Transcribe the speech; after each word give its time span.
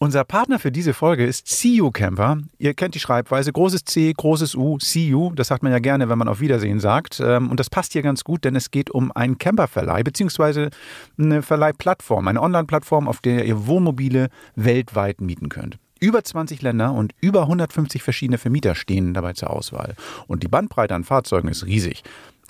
Unser 0.00 0.22
Partner 0.22 0.60
für 0.60 0.70
diese 0.70 0.94
Folge 0.94 1.26
ist 1.26 1.48
CU 1.60 1.90
Camper. 1.90 2.38
Ihr 2.58 2.74
kennt 2.74 2.94
die 2.94 3.00
Schreibweise 3.00 3.52
großes 3.52 3.84
C, 3.84 4.12
großes 4.16 4.54
U, 4.54 4.78
CU. 4.78 5.32
Das 5.34 5.48
sagt 5.48 5.64
man 5.64 5.72
ja 5.72 5.80
gerne, 5.80 6.08
wenn 6.08 6.18
man 6.18 6.28
auf 6.28 6.38
Wiedersehen 6.38 6.78
sagt. 6.78 7.18
Ähm, 7.18 7.50
und 7.50 7.58
das 7.58 7.68
passt 7.68 7.94
hier 7.94 8.02
ganz 8.02 8.22
gut, 8.22 8.44
denn 8.44 8.54
es 8.54 8.70
geht 8.70 8.90
um 8.90 9.10
einen 9.10 9.38
Camperverleih 9.38 10.04
beziehungsweise 10.04 10.70
eine 11.18 11.42
Verleihplattform, 11.42 12.28
eine 12.28 12.40
Online-Plattform, 12.40 13.08
auf 13.08 13.20
der 13.20 13.44
ihr 13.44 13.66
Wohnmobile 13.66 14.28
weltweit 14.54 15.20
mieten 15.20 15.48
könnt. 15.48 15.78
Über 15.98 16.22
20 16.22 16.62
Länder 16.62 16.92
und 16.92 17.12
über 17.20 17.42
150 17.42 18.04
verschiedene 18.04 18.38
Vermieter 18.38 18.76
stehen 18.76 19.14
dabei 19.14 19.32
zur 19.32 19.50
Auswahl. 19.50 19.96
Und 20.28 20.44
die 20.44 20.48
Bandbreite 20.48 20.94
an 20.94 21.02
Fahrzeugen 21.02 21.48
ist 21.48 21.66
riesig. 21.66 22.04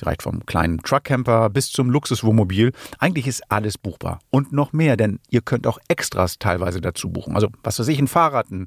Reicht 0.07 0.23
vom 0.23 0.47
kleinen 0.47 0.79
Truckcamper 0.79 1.51
bis 1.51 1.71
zum 1.71 1.91
Luxuswohnmobil. 1.91 2.73
Eigentlich 2.99 3.27
ist 3.27 3.51
alles 3.51 3.79
buchbar. 3.79 4.21
Und 4.31 4.53
noch 4.53 4.73
mehr, 4.73 4.97
denn 4.97 5.21
ihr 5.29 5.41
könnt 5.41 5.67
auch 5.67 5.79
Extras 5.89 6.39
teilweise 6.39 6.81
dazu 6.81 7.11
buchen. 7.11 7.35
Also, 7.35 7.49
was 7.63 7.79
weiß 7.79 7.89
ich, 7.89 7.99
ein 7.99 8.09
Fahrrad, 8.09 8.51
ein 8.51 8.67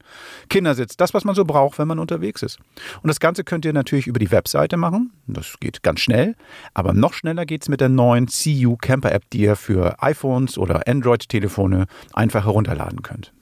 Kindersitz, 0.49 0.97
das, 0.97 1.13
was 1.13 1.23
man 1.23 1.35
so 1.35 1.45
braucht, 1.45 1.79
wenn 1.79 1.87
man 1.87 1.99
unterwegs 1.99 2.41
ist. 2.41 2.59
Und 3.01 3.07
das 3.07 3.19
Ganze 3.19 3.43
könnt 3.43 3.65
ihr 3.65 3.73
natürlich 3.73 4.07
über 4.07 4.19
die 4.19 4.31
Webseite 4.31 4.77
machen. 4.77 5.11
Das 5.27 5.59
geht 5.59 5.83
ganz 5.83 5.99
schnell. 5.99 6.35
Aber 6.73 6.93
noch 6.93 7.13
schneller 7.13 7.45
geht's 7.45 7.69
mit 7.69 7.81
der 7.81 7.89
neuen 7.89 8.27
CU 8.27 8.75
Camper 8.75 9.11
App, 9.11 9.29
die 9.31 9.41
ihr 9.41 9.55
für 9.55 10.01
iPhones 10.01 10.57
oder 10.57 10.87
Android-Telefone 10.87 11.87
einfach 12.13 12.45
herunterladen 12.45 13.01
könnt. 13.01 13.33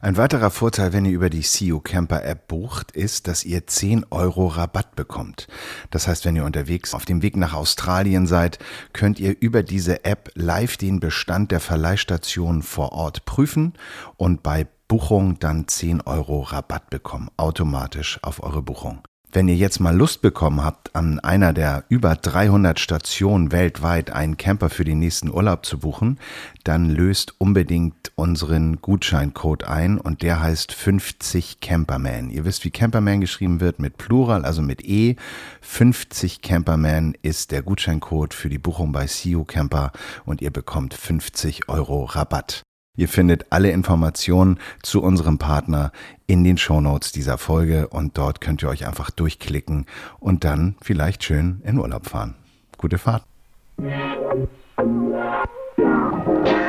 Ein 0.00 0.16
weiterer 0.16 0.50
Vorteil, 0.50 0.92
wenn 0.92 1.04
ihr 1.04 1.12
über 1.12 1.30
die 1.30 1.42
CU 1.42 1.80
Camper 1.80 2.24
App 2.24 2.48
bucht, 2.48 2.92
ist, 2.92 3.26
dass 3.26 3.44
ihr 3.44 3.66
10 3.66 4.06
Euro 4.10 4.46
Rabatt 4.46 4.94
bekommt. 4.94 5.48
Das 5.90 6.06
heißt, 6.06 6.24
wenn 6.24 6.36
ihr 6.36 6.44
unterwegs 6.44 6.94
auf 6.94 7.04
dem 7.04 7.22
Weg 7.22 7.36
nach 7.36 7.54
Australien 7.54 8.26
seid, 8.26 8.58
könnt 8.92 9.18
ihr 9.18 9.36
über 9.40 9.62
diese 9.62 10.04
App 10.04 10.30
live 10.34 10.76
den 10.76 11.00
Bestand 11.00 11.50
der 11.50 11.60
Verleihstation 11.60 12.62
vor 12.62 12.92
Ort 12.92 13.24
prüfen 13.24 13.72
und 14.16 14.42
bei 14.42 14.68
Buchung 14.86 15.38
dann 15.40 15.66
10 15.66 16.02
Euro 16.02 16.42
Rabatt 16.42 16.90
bekommen, 16.90 17.28
automatisch 17.36 18.20
auf 18.22 18.42
eure 18.42 18.62
Buchung. 18.62 19.02
Wenn 19.36 19.48
ihr 19.48 19.56
jetzt 19.56 19.80
mal 19.80 19.94
Lust 19.94 20.22
bekommen 20.22 20.64
habt, 20.64 20.96
an 20.96 21.20
einer 21.20 21.52
der 21.52 21.84
über 21.90 22.16
300 22.16 22.80
Stationen 22.80 23.52
weltweit 23.52 24.10
einen 24.10 24.38
Camper 24.38 24.70
für 24.70 24.84
den 24.84 24.98
nächsten 24.98 25.30
Urlaub 25.30 25.66
zu 25.66 25.78
buchen, 25.78 26.18
dann 26.64 26.88
löst 26.88 27.34
unbedingt 27.36 28.12
unseren 28.14 28.80
Gutscheincode 28.80 29.64
ein 29.64 29.98
und 29.98 30.22
der 30.22 30.40
heißt 30.40 30.72
50 30.72 31.60
Camperman. 31.60 32.30
Ihr 32.30 32.46
wisst, 32.46 32.64
wie 32.64 32.70
Camperman 32.70 33.20
geschrieben 33.20 33.60
wird 33.60 33.78
mit 33.78 33.98
Plural, 33.98 34.46
also 34.46 34.62
mit 34.62 34.82
E. 34.82 35.16
50 35.60 36.40
Camperman 36.40 37.14
ist 37.20 37.50
der 37.50 37.60
Gutscheincode 37.60 38.32
für 38.32 38.48
die 38.48 38.56
Buchung 38.56 38.92
bei 38.92 39.04
CU 39.04 39.44
Camper 39.44 39.92
und 40.24 40.40
ihr 40.40 40.50
bekommt 40.50 40.94
50 40.94 41.68
Euro 41.68 42.04
Rabatt. 42.04 42.65
Ihr 42.96 43.08
findet 43.08 43.46
alle 43.50 43.70
Informationen 43.70 44.58
zu 44.82 45.02
unserem 45.02 45.38
Partner 45.38 45.92
in 46.26 46.44
den 46.44 46.56
Shownotes 46.56 47.12
dieser 47.12 47.38
Folge 47.38 47.88
und 47.88 48.16
dort 48.18 48.40
könnt 48.40 48.62
ihr 48.62 48.68
euch 48.68 48.86
einfach 48.86 49.10
durchklicken 49.10 49.86
und 50.18 50.44
dann 50.44 50.76
vielleicht 50.80 51.22
schön 51.24 51.60
in 51.64 51.78
Urlaub 51.78 52.06
fahren. 52.06 52.34
Gute 52.78 52.98
Fahrt. 52.98 53.24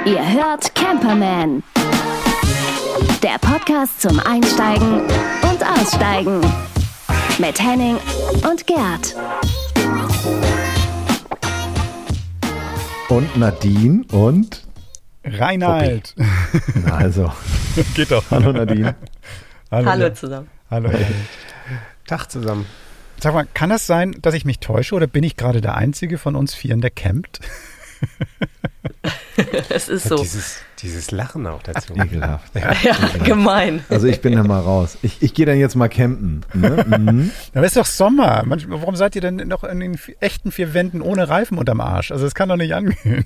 Ihr 0.05 0.33
hört 0.33 0.75
Camperman. 0.75 1.63
Der 3.23 3.37
Podcast 3.39 4.01
zum 4.01 4.19
Einsteigen 4.19 5.01
und 5.01 5.63
Aussteigen. 5.65 6.41
Mit 7.39 7.61
Henning 7.61 7.97
und 8.49 8.67
Gerd. 8.67 9.15
Und 13.09 13.37
Nadine 13.37 14.03
und 14.11 14.66
Reinhard. 15.27 16.15
Na 16.85 16.95
also. 16.95 17.31
Geht 17.95 18.11
doch. 18.11 18.23
Hallo 18.31 18.51
Nadine. 18.51 18.95
Hallo, 19.69 19.89
Hallo 19.89 20.09
zusammen. 20.13 20.47
Hallo. 20.71 20.89
Tag 22.07 22.31
zusammen. 22.31 22.65
Sag 23.19 23.33
mal, 23.33 23.47
kann 23.53 23.69
das 23.69 23.87
sein, 23.87 24.15
dass 24.21 24.33
ich 24.33 24.45
mich 24.45 24.59
täusche 24.59 24.95
oder 24.95 25.07
bin 25.07 25.23
ich 25.23 25.35
gerade 25.35 25.59
der 25.59 25.75
Einzige 25.75 26.17
von 26.17 26.35
uns 26.35 26.53
Vieren, 26.53 26.81
der 26.81 26.91
campt? 26.91 27.39
Es 29.69 29.87
ist 29.87 30.07
so. 30.07 30.15
Dieses, 30.15 30.57
dieses 30.81 31.11
Lachen 31.11 31.45
auch 31.45 31.61
dazu. 31.61 31.93
Ekelhaft. 31.95 32.53
Ja, 32.55 32.95
gemein. 33.23 33.83
Also 33.89 34.07
ich 34.07 34.21
bin 34.21 34.33
da 34.33 34.43
mal 34.43 34.59
raus. 34.59 34.97
Ich, 35.01 35.21
ich 35.21 35.33
gehe 35.33 35.45
dann 35.45 35.57
jetzt 35.57 35.75
mal 35.75 35.89
campen. 35.89 36.41
Ne? 36.53 36.85
Mhm. 36.97 37.31
Aber 37.53 37.65
es 37.65 37.71
ist 37.71 37.77
doch 37.77 37.85
Sommer. 37.85 38.43
Warum 38.45 38.95
seid 38.95 39.15
ihr 39.15 39.21
denn 39.21 39.35
noch 39.35 39.63
in 39.63 39.79
den 39.79 39.99
echten 40.19 40.51
vier 40.51 40.73
Wänden 40.73 41.01
ohne 41.01 41.29
Reifen 41.29 41.57
unterm 41.57 41.81
Arsch? 41.81 42.11
Also 42.11 42.23
das 42.23 42.33
kann 42.33 42.49
doch 42.49 42.55
nicht 42.55 42.73
angehen. 42.73 43.25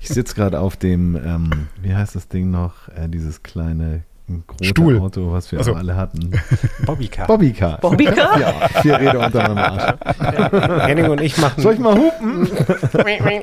Ich 0.00 0.08
sitze 0.08 0.34
gerade 0.34 0.60
auf 0.60 0.76
dem, 0.76 1.16
ähm, 1.16 1.68
wie 1.80 1.94
heißt 1.94 2.14
das 2.14 2.28
Ding 2.28 2.50
noch? 2.50 2.88
Äh, 2.88 3.08
dieses 3.08 3.42
kleine 3.42 4.02
große 4.46 4.64
Stuhl. 4.64 4.98
Auto, 5.00 5.32
was 5.32 5.52
wir 5.52 5.60
Ach 5.60 5.64
so. 5.64 5.74
alle 5.74 5.96
hatten. 5.96 6.30
Bobbycar. 6.86 7.26
Bobbycar. 7.26 7.78
Bobbycar? 7.80 8.40
Ja, 8.40 8.68
vier 8.80 8.98
Räder 8.98 9.26
unter 9.26 9.42
meinem 9.54 9.58
Arsch. 9.58 10.86
Henning 10.86 11.10
und 11.10 11.20
ich 11.20 11.36
machen. 11.38 11.62
Soll 11.62 11.74
ich 11.74 11.80
mal 11.80 11.94
hupen? 11.96 12.48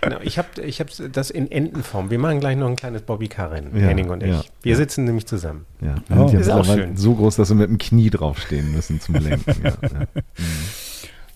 Genau, 0.00 0.18
ich 0.22 0.38
habe 0.38 0.48
ich 0.64 0.80
hab 0.80 0.88
das 1.12 1.30
in 1.30 1.50
Entenform. 1.50 2.10
Wir 2.10 2.18
machen 2.18 2.40
gleich 2.40 2.56
noch 2.56 2.68
ein 2.68 2.76
kleines 2.76 3.02
Bobbycar-Rennen, 3.02 3.70
Ja, 3.78 3.86
Henning 3.88 4.10
und 4.10 4.22
ich. 4.22 4.30
ja, 4.30 4.42
Wir 4.62 4.72
ja. 4.72 4.76
sitzen 4.76 5.04
nämlich 5.04 5.26
zusammen. 5.26 5.64
Ja, 5.80 5.94
Oh, 6.16 6.26
ist 6.28 6.48
auch 6.50 6.66
ja 6.66 6.74
schön. 6.74 6.96
so 6.96 7.14
groß, 7.14 7.36
dass 7.36 7.48
wir 7.50 7.56
mit 7.56 7.68
dem 7.68 7.78
Knie 7.78 8.10
draufstehen 8.10 8.72
müssen 8.72 9.00
zum 9.00 9.14
Lenken. 9.16 9.54
Ja, 9.62 9.70
ja. 9.70 10.06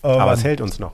Aber 0.01 0.27
Ähm, 0.31 0.37
es 0.37 0.43
hält 0.43 0.61
uns 0.61 0.79
noch. 0.79 0.93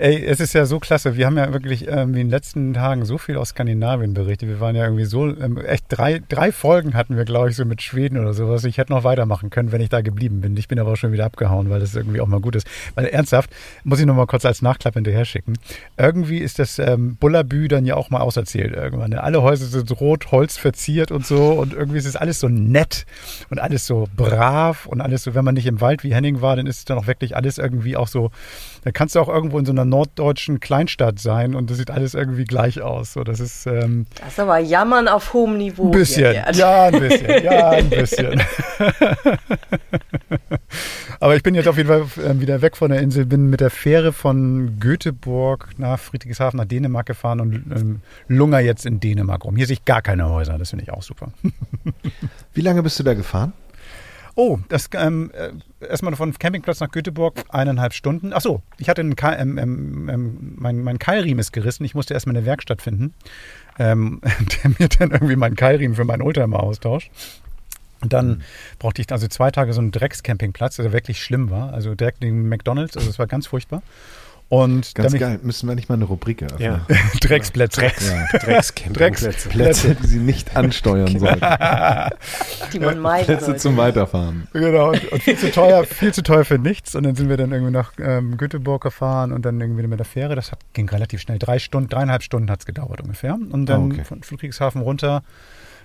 Ey, 0.00 0.24
es 0.24 0.40
ist 0.40 0.54
ja 0.54 0.64
so 0.64 0.78
klasse. 0.78 1.18
Wir 1.18 1.26
haben 1.26 1.36
ja 1.36 1.52
wirklich 1.52 1.86
ähm, 1.86 2.08
in 2.08 2.14
den 2.14 2.30
letzten 2.30 2.72
Tagen 2.72 3.04
so 3.04 3.18
viel 3.18 3.36
aus 3.36 3.50
Skandinavien 3.50 4.14
berichtet. 4.14 4.48
Wir 4.48 4.58
waren 4.58 4.74
ja 4.74 4.84
irgendwie 4.84 5.04
so, 5.04 5.26
ähm, 5.26 5.58
echt 5.58 5.84
drei, 5.88 6.22
drei 6.26 6.52
Folgen 6.52 6.94
hatten 6.94 7.18
wir, 7.18 7.26
glaube 7.26 7.50
ich, 7.50 7.56
so 7.56 7.66
mit 7.66 7.82
Schweden 7.82 8.16
oder 8.16 8.32
sowas. 8.32 8.64
Ich 8.64 8.78
hätte 8.78 8.94
noch 8.94 9.04
weitermachen 9.04 9.50
können, 9.50 9.72
wenn 9.72 9.82
ich 9.82 9.90
da 9.90 10.00
geblieben 10.00 10.40
bin. 10.40 10.56
Ich 10.56 10.68
bin 10.68 10.78
aber 10.78 10.92
auch 10.92 10.96
schon 10.96 11.12
wieder 11.12 11.26
abgehauen, 11.26 11.68
weil 11.68 11.80
das 11.80 11.94
irgendwie 11.94 12.22
auch 12.22 12.28
mal 12.28 12.40
gut 12.40 12.56
ist. 12.56 12.66
Weil 12.94 13.04
ernsthaft, 13.08 13.50
muss 13.84 14.00
ich 14.00 14.06
noch 14.06 14.14
mal 14.14 14.24
kurz 14.24 14.46
als 14.46 14.62
Nachklapp 14.62 14.94
hinterher 14.94 15.26
schicken. 15.26 15.58
Irgendwie 15.98 16.38
ist 16.38 16.58
das 16.58 16.78
ähm, 16.78 17.16
Bullabü 17.16 17.68
dann 17.68 17.84
ja 17.84 17.96
auch 17.96 18.08
mal 18.08 18.20
auserzählt 18.20 18.72
irgendwann. 18.72 19.10
ne? 19.10 19.22
Alle 19.22 19.42
Häuser 19.42 19.66
sind 19.66 20.00
rot, 20.00 20.32
Holz 20.32 20.56
verziert 20.56 21.12
und 21.12 21.26
so. 21.26 21.50
Und 21.50 21.74
irgendwie 21.74 21.98
ist 21.98 22.06
es 22.06 22.16
alles 22.16 22.40
so 22.40 22.48
nett 22.48 23.04
und 23.50 23.58
alles 23.58 23.86
so 23.86 24.08
brav 24.16 24.86
und 24.86 25.02
alles 25.02 25.24
so, 25.24 25.34
wenn 25.34 25.44
man 25.44 25.56
nicht 25.56 25.66
im 25.66 25.82
Wald 25.82 26.04
wie 26.04 26.14
Henning 26.14 26.40
war, 26.40 26.56
dann 26.56 26.66
ist 26.66 26.78
es 26.78 26.84
dann 26.86 26.96
auch 26.96 27.06
wirklich 27.06 27.36
alles 27.36 27.58
irgendwie 27.58 27.98
auch 27.98 28.08
so, 28.08 28.30
da 28.82 28.92
kannst 28.92 29.14
du 29.14 29.20
auch 29.20 29.28
irgendwo 29.28 29.58
in 29.58 29.66
so 29.66 29.72
einer 29.72 29.89
norddeutschen 29.90 30.60
Kleinstadt 30.60 31.18
sein 31.18 31.54
und 31.54 31.70
das 31.70 31.76
sieht 31.76 31.90
alles 31.90 32.14
irgendwie 32.14 32.44
gleich 32.44 32.80
aus. 32.80 33.12
So, 33.12 33.24
das 33.24 33.40
ist 33.40 33.66
ähm, 33.66 34.06
Das 34.18 34.32
ist 34.32 34.40
aber 34.40 34.58
Jammern 34.58 35.08
auf 35.08 35.34
hohem 35.34 35.58
Niveau. 35.58 35.86
ein 35.86 35.90
bisschen, 35.90 36.32
hier, 36.32 36.50
ja, 36.54 36.84
ein 36.84 36.98
bisschen, 36.98 37.44
ja, 37.44 37.70
ein 37.70 37.90
bisschen. 37.90 38.42
Aber 41.22 41.36
ich 41.36 41.42
bin 41.42 41.54
jetzt 41.54 41.68
auf 41.68 41.76
jeden 41.76 41.88
Fall 41.88 42.06
ähm, 42.24 42.40
wieder 42.40 42.62
weg 42.62 42.76
von 42.76 42.90
der 42.90 43.00
Insel, 43.02 43.26
bin 43.26 43.50
mit 43.50 43.60
der 43.60 43.68
Fähre 43.68 44.12
von 44.12 44.78
Göteborg 44.80 45.68
nach 45.76 45.98
Friedrichshafen 45.98 46.56
nach 46.56 46.64
Dänemark 46.64 47.06
gefahren 47.06 47.40
und 47.40 47.54
ähm, 47.76 48.00
lunger 48.26 48.60
jetzt 48.60 48.86
in 48.86 49.00
Dänemark 49.00 49.44
rum. 49.44 49.56
Hier 49.56 49.66
sehe 49.66 49.74
ich 49.74 49.84
gar 49.84 50.00
keine 50.00 50.30
Häuser, 50.30 50.56
das 50.56 50.70
finde 50.70 50.84
ich 50.84 50.92
auch 50.92 51.02
super. 51.02 51.32
Wie 52.54 52.62
lange 52.62 52.82
bist 52.82 52.98
du 52.98 53.02
da 53.02 53.12
gefahren? 53.12 53.52
Oh, 54.34 54.58
das 54.68 54.88
ähm, 54.94 55.30
äh, 55.34 55.50
erstmal 55.84 56.14
von 56.14 56.32
Campingplatz 56.32 56.80
nach 56.80 56.90
Göteborg 56.90 57.44
eineinhalb 57.48 57.92
Stunden. 57.92 58.32
Ach 58.32 58.40
so, 58.40 58.62
ich 58.78 58.88
hatte 58.88 59.00
einen 59.00 59.16
Ke 59.16 59.36
ähm, 59.38 59.58
ähm, 59.58 60.08
ähm, 60.08 60.54
mein, 60.56 60.82
mein 60.82 60.98
Keilriemen 60.98 61.40
ist 61.40 61.52
gerissen. 61.52 61.84
Ich 61.84 61.94
musste 61.94 62.14
erstmal 62.14 62.36
eine 62.36 62.46
Werkstatt 62.46 62.82
finden, 62.82 63.14
ähm, 63.78 64.20
der 64.62 64.70
mir 64.78 64.88
dann 64.88 65.10
irgendwie 65.10 65.36
meinen 65.36 65.56
Keilriemen 65.56 65.96
für 65.96 66.04
meinen 66.04 66.22
Oldtimer 66.22 66.62
austauscht. 66.62 67.10
Und 68.02 68.12
dann 68.14 68.42
brauchte 68.78 69.02
ich 69.02 69.12
also 69.12 69.28
zwei 69.28 69.50
Tage 69.50 69.74
so 69.74 69.80
einen 69.80 69.90
Dreckscampingplatz, 69.90 70.76
der 70.76 70.92
wirklich 70.92 71.22
schlimm 71.22 71.50
war. 71.50 71.74
Also 71.74 71.94
direkt 71.94 72.22
neben 72.22 72.48
McDonalds, 72.48 72.96
also 72.96 73.10
es 73.10 73.18
war 73.18 73.26
ganz 73.26 73.46
furchtbar. 73.46 73.82
Und 74.50 74.94
Ganz 74.96 75.12
damit- 75.12 75.20
geil. 75.20 75.40
Müssen 75.44 75.68
wir 75.68 75.74
nicht 75.76 75.88
mal 75.88 75.94
eine 75.94 76.04
Rubrik 76.04 76.42
eröffnen? 76.42 76.60
Ja. 76.88 76.96
Drecksplätze. 77.20 77.82
Ja. 77.84 78.38
Dreckscampingplätze. 78.38 79.48
Plätze, 79.48 79.94
die 79.94 80.06
sie 80.08 80.18
nicht 80.18 80.56
ansteuern 80.56 81.18
sollten. 81.18 81.40
Die 82.72 82.80
man 82.80 82.98
meiden 82.98 83.26
Plätze 83.26 83.44
sollte. 83.46 83.60
zum 83.60 83.76
Weiterfahren. 83.76 84.48
Genau, 84.52 84.90
und, 84.90 85.12
und 85.12 85.22
viel 85.22 85.36
zu 85.38 85.52
teuer, 85.52 85.84
viel 85.84 86.12
zu 86.12 86.22
teuer 86.24 86.44
für 86.44 86.58
nichts. 86.58 86.94
Und 86.96 87.04
dann 87.04 87.14
sind 87.14 87.28
wir 87.28 87.36
dann 87.36 87.52
irgendwie 87.52 87.72
nach 87.72 87.92
ähm, 87.98 88.36
Göteborg 88.36 88.82
gefahren 88.82 89.32
und 89.32 89.44
dann 89.44 89.60
irgendwie 89.60 89.86
mit 89.86 89.98
der 90.00 90.06
Fähre. 90.06 90.34
Das 90.34 90.50
hat, 90.50 90.58
ging 90.72 90.88
relativ 90.88 91.20
schnell. 91.20 91.38
Drei 91.38 91.58
Stunden, 91.60 91.88
dreieinhalb 91.88 92.22
Stunden 92.24 92.50
hat 92.50 92.58
es 92.60 92.66
gedauert 92.66 93.00
ungefähr. 93.00 93.34
Und 93.34 93.66
dann 93.66 93.82
Ah, 93.82 93.94
okay. 93.94 94.04
von 94.04 94.22
Friedrichshafen 94.24 94.80
runter. 94.82 95.22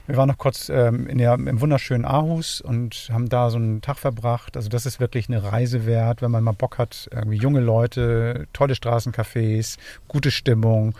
Wir 0.07 0.17
waren 0.17 0.27
noch 0.27 0.37
kurz 0.37 0.69
ähm, 0.69 1.07
in 1.07 1.17
der, 1.17 1.33
im 1.33 1.61
wunderschönen 1.61 2.05
Aarhus 2.05 2.61
und 2.61 3.09
haben 3.11 3.27
da 3.27 3.49
so 3.49 3.57
einen 3.57 3.81
Tag 3.81 3.97
verbracht. 3.97 4.55
Also 4.55 4.69
das 4.69 4.85
ist 4.85 4.99
wirklich 4.99 5.29
eine 5.29 5.43
Reise 5.43 5.85
wert, 5.85 6.21
wenn 6.21 6.31
man 6.31 6.43
mal 6.43 6.51
Bock 6.51 6.77
hat. 6.77 7.09
Irgendwie 7.11 7.37
junge 7.37 7.59
Leute, 7.59 8.47
tolle 8.53 8.75
Straßencafés, 8.75 9.77
gute 10.07 10.29
Stimmung, 10.29 10.93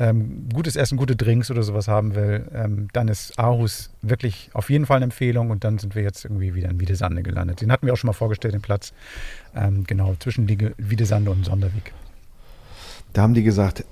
ähm, 0.00 0.48
gutes 0.52 0.76
Essen, 0.76 0.96
gute 0.96 1.14
Drinks 1.14 1.50
oder 1.50 1.62
sowas 1.62 1.86
haben 1.86 2.14
will, 2.14 2.48
ähm, 2.54 2.88
dann 2.92 3.08
ist 3.08 3.38
Aarhus 3.38 3.90
wirklich 4.00 4.50
auf 4.54 4.70
jeden 4.70 4.86
Fall 4.86 4.96
eine 4.96 5.04
Empfehlung 5.04 5.50
und 5.50 5.62
dann 5.62 5.78
sind 5.78 5.94
wir 5.94 6.02
jetzt 6.02 6.24
irgendwie 6.24 6.54
wieder 6.54 6.70
in 6.70 6.80
Wiedesande 6.80 7.22
gelandet. 7.22 7.60
Den 7.60 7.70
hatten 7.70 7.86
wir 7.86 7.92
auch 7.92 7.98
schon 7.98 8.08
mal 8.08 8.14
vorgestellt, 8.14 8.54
den 8.54 8.62
Platz. 8.62 8.92
Ähm, 9.54 9.84
genau, 9.86 10.16
zwischen 10.18 10.48
Wiedesande 10.48 11.30
und 11.30 11.44
Sonderweg. 11.44 11.92
Da 13.12 13.22
haben 13.22 13.34
die 13.34 13.42
gesagt, 13.42 13.84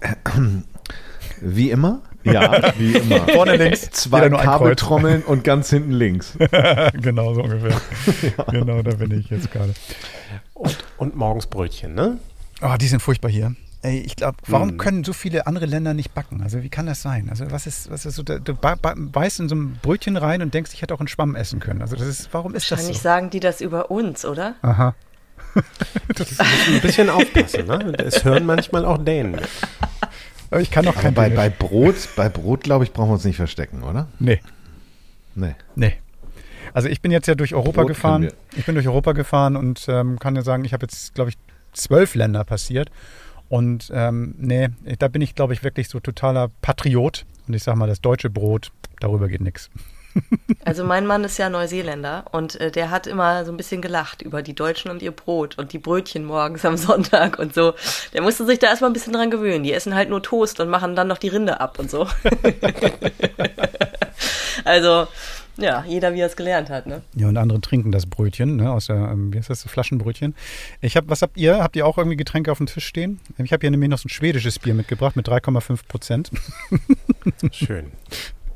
wie 1.40 1.70
immer, 1.70 2.00
Ja, 2.32 2.72
wie 2.78 2.92
immer. 2.96 3.20
Vorne 3.28 3.56
links, 3.56 3.90
Zwei. 3.90 4.28
Kabeltrommeln 4.28 5.22
und 5.22 5.44
ganz 5.44 5.70
hinten 5.70 5.92
links. 5.92 6.36
genau 6.94 7.34
so 7.34 7.42
ungefähr. 7.42 7.80
Genau, 8.50 8.82
da 8.82 8.94
bin 8.96 9.18
ich 9.18 9.30
jetzt 9.30 9.50
gerade. 9.50 9.74
Und, 10.54 10.76
und 10.96 11.16
morgens 11.16 11.46
Brötchen, 11.46 11.94
ne? 11.94 12.18
Oh, 12.62 12.74
die 12.80 12.86
sind 12.88 13.00
furchtbar 13.00 13.30
hier. 13.30 13.54
Ey, 13.82 14.00
ich 14.00 14.16
glaube, 14.16 14.38
warum 14.48 14.70
Hm. 14.70 14.78
können 14.78 15.04
so 15.04 15.12
viele 15.12 15.46
andere 15.46 15.66
Länder 15.66 15.94
nicht 15.94 16.12
backen? 16.12 16.42
Also 16.42 16.64
wie 16.64 16.68
kann 16.68 16.86
das 16.86 17.00
sein? 17.00 17.28
Also 17.30 17.48
was 17.52 17.66
ist, 17.68 17.88
was 17.92 18.04
ist 18.06 18.16
so, 18.16 18.24
du 18.24 18.40
ba- 18.54 18.74
ba- 18.74 18.94
beißt 18.96 19.38
in 19.38 19.48
so 19.48 19.54
ein 19.54 19.78
Brötchen 19.80 20.16
rein 20.16 20.42
und 20.42 20.52
denkst, 20.52 20.72
ich 20.74 20.82
hätte 20.82 20.94
auch 20.94 20.98
einen 20.98 21.06
Schwamm 21.06 21.36
essen 21.36 21.60
können. 21.60 21.80
Also 21.80 21.94
das 21.94 22.08
ist, 22.08 22.28
warum 22.32 22.54
ist 22.56 22.64
das 22.70 22.78
Wahrscheinlich 22.78 22.96
so? 22.98 23.02
sagen 23.04 23.30
die 23.30 23.38
das 23.40 23.60
über 23.60 23.90
uns, 23.92 24.24
oder? 24.24 24.56
Aha. 24.62 24.94
Ein 25.54 26.80
bisschen 26.82 27.08
aufpassen, 27.08 27.66
ne? 27.66 27.92
Es 28.04 28.24
hören 28.24 28.44
manchmal 28.46 28.84
auch 28.84 28.98
Dänen. 28.98 29.40
Aber 30.50 30.60
ich 30.60 30.70
kann 30.70 30.84
doch 30.84 30.94
kein 30.94 31.14
bei, 31.14 31.28
bei 31.30 31.50
Brot, 31.50 32.08
bei 32.16 32.28
Brot, 32.28 32.62
glaube 32.62 32.84
ich, 32.84 32.92
brauchen 32.92 33.10
wir 33.10 33.14
uns 33.14 33.24
nicht 33.24 33.36
verstecken, 33.36 33.82
oder? 33.82 34.08
Nee, 34.18 34.40
Nee. 35.34 35.54
nee. 35.74 35.92
Also 36.74 36.88
ich 36.88 37.00
bin 37.00 37.10
jetzt 37.10 37.26
ja 37.26 37.34
durch 37.34 37.54
Europa 37.54 37.82
Brot 37.82 37.88
gefahren. 37.88 38.28
Ich 38.56 38.66
bin 38.66 38.74
durch 38.74 38.86
Europa 38.86 39.12
gefahren 39.12 39.56
und 39.56 39.86
ähm, 39.88 40.18
kann 40.18 40.36
ja 40.36 40.42
sagen, 40.42 40.64
ich 40.64 40.72
habe 40.72 40.84
jetzt, 40.84 41.14
glaube 41.14 41.30
ich, 41.30 41.36
zwölf 41.72 42.14
Länder 42.14 42.44
passiert. 42.44 42.90
Und 43.48 43.90
ähm, 43.94 44.34
nee, 44.38 44.68
da 44.98 45.08
bin 45.08 45.22
ich, 45.22 45.34
glaube 45.34 45.54
ich, 45.54 45.64
wirklich 45.64 45.88
so 45.88 46.00
totaler 46.00 46.50
Patriot. 46.60 47.24
Und 47.46 47.54
ich 47.54 47.62
sage 47.62 47.78
mal, 47.78 47.86
das 47.86 48.00
deutsche 48.00 48.28
Brot, 48.28 48.70
darüber 49.00 49.28
geht 49.28 49.40
nichts. 49.40 49.70
Also 50.64 50.84
mein 50.84 51.06
Mann 51.06 51.24
ist 51.24 51.38
ja 51.38 51.48
Neuseeländer 51.48 52.26
und 52.32 52.60
äh, 52.60 52.70
der 52.70 52.90
hat 52.90 53.06
immer 53.06 53.44
so 53.44 53.52
ein 53.52 53.56
bisschen 53.56 53.80
gelacht 53.80 54.22
über 54.22 54.42
die 54.42 54.54
Deutschen 54.54 54.90
und 54.90 55.00
ihr 55.00 55.12
Brot 55.12 55.56
und 55.56 55.72
die 55.72 55.78
Brötchen 55.78 56.24
morgens 56.24 56.64
am 56.64 56.76
Sonntag 56.76 57.38
und 57.38 57.54
so. 57.54 57.74
Der 58.12 58.22
musste 58.22 58.44
sich 58.44 58.58
da 58.58 58.66
erstmal 58.66 58.90
ein 58.90 58.94
bisschen 58.94 59.14
dran 59.14 59.30
gewöhnen. 59.30 59.64
Die 59.64 59.72
essen 59.72 59.94
halt 59.94 60.10
nur 60.10 60.22
Toast 60.22 60.60
und 60.60 60.68
machen 60.68 60.94
dann 60.94 61.08
noch 61.08 61.18
die 61.18 61.28
Rinde 61.28 61.60
ab 61.60 61.78
und 61.78 61.90
so. 61.90 62.06
also, 64.64 65.06
ja, 65.56 65.84
jeder 65.86 66.14
wie 66.14 66.20
er 66.20 66.26
es 66.26 66.36
gelernt 66.36 66.70
hat, 66.70 66.86
ne? 66.86 67.02
Ja, 67.14 67.28
und 67.28 67.36
andere 67.36 67.60
trinken 67.60 67.90
das 67.90 68.06
Brötchen, 68.06 68.56
ne, 68.56 68.70
aus 68.70 68.86
der, 68.86 68.96
ähm, 68.96 69.32
wie 69.32 69.38
heißt 69.38 69.50
das, 69.50 69.64
Flaschenbrötchen. 69.64 70.34
Ich 70.80 70.96
habe, 70.96 71.08
was 71.08 71.22
habt 71.22 71.36
ihr? 71.36 71.62
Habt 71.62 71.76
ihr 71.76 71.86
auch 71.86 71.98
irgendwie 71.98 72.16
Getränke 72.16 72.52
auf 72.52 72.58
dem 72.58 72.66
Tisch 72.66 72.86
stehen? 72.86 73.20
Ich 73.38 73.52
habe 73.52 73.62
hier 73.62 73.70
nämlich 73.70 73.90
noch 73.90 73.98
so 73.98 74.06
ein 74.06 74.10
schwedisches 74.10 74.58
Bier 74.58 74.74
mitgebracht 74.74 75.16
mit 75.16 75.28
3,5 75.28 75.80
Prozent. 75.88 76.30
Schön. 77.50 77.92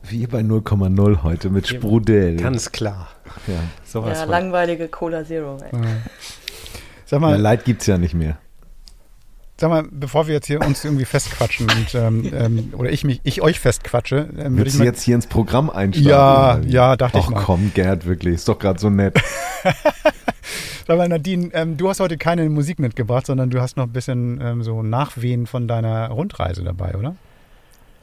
Wie 0.09 0.27
bei 0.27 0.41
0,0 0.41 1.23
heute 1.23 1.51
mit 1.51 1.69
Sprudel. 1.69 2.37
Ganz 2.37 2.73
klar. 2.73 3.09
ja. 3.47 3.55
Sowas 3.85 4.19
Ja, 4.19 4.25
langweilige 4.25 4.89
Cola 4.89 5.25
Zero. 5.25 5.59
Ey. 5.63 5.79
Sag 7.07 7.21
mal, 7.21 7.39
Leid 7.41 7.65
gibt 7.65 7.83
es 7.83 7.87
ja 7.87 7.99
nicht 7.99 8.15
mehr. 8.15 8.39
sag 9.61 9.71
mal, 9.71 9.85
bevor 9.91 10.27
wir 10.27 10.35
jetzt 10.35 10.47
hier 10.47 10.61
uns 10.61 10.85
irgendwie 10.85 11.05
festquatschen 11.05 11.69
und 11.71 11.95
ähm, 11.95 12.31
ähm, 12.35 12.73
oder 12.77 12.91
ich 12.91 13.05
mich, 13.05 13.21
ich 13.23 13.43
euch 13.43 13.61
festquatsche, 13.61 14.29
ähm, 14.37 14.37
würde 14.37 14.47
ich 14.51 14.57
Willst 14.59 14.75
du 14.75 14.79
mal, 14.81 14.85
jetzt 14.87 15.03
hier 15.03 15.15
ins 15.15 15.27
Programm 15.29 15.71
einsteigen? 15.71 16.11
Ja, 16.11 16.59
ja, 16.67 16.97
dachte 16.97 17.19
ich 17.19 17.27
Och, 17.27 17.31
mal. 17.31 17.43
komm, 17.45 17.71
Gerd, 17.75 18.05
wirklich. 18.07 18.35
Ist 18.35 18.49
doch 18.49 18.59
gerade 18.59 18.81
so 18.81 18.91
nett. 18.91 19.15
sag 20.87 20.97
mal, 20.99 21.09
Nadine, 21.09 21.51
ähm, 21.53 21.77
du 21.77 21.89
hast 21.89 22.01
heute 22.01 22.19
keine 22.19 22.49
Musik 22.51 22.79
mitgebracht, 22.81 23.27
sondern 23.27 23.51
du 23.51 23.61
hast 23.61 23.77
noch 23.77 23.85
ein 23.85 23.93
bisschen 23.93 24.41
ähm, 24.43 24.63
so 24.63 24.83
Nachwehen 24.83 25.47
von 25.47 25.69
deiner 25.69 26.09
Rundreise 26.09 26.65
dabei, 26.65 26.97
oder? 26.97 27.15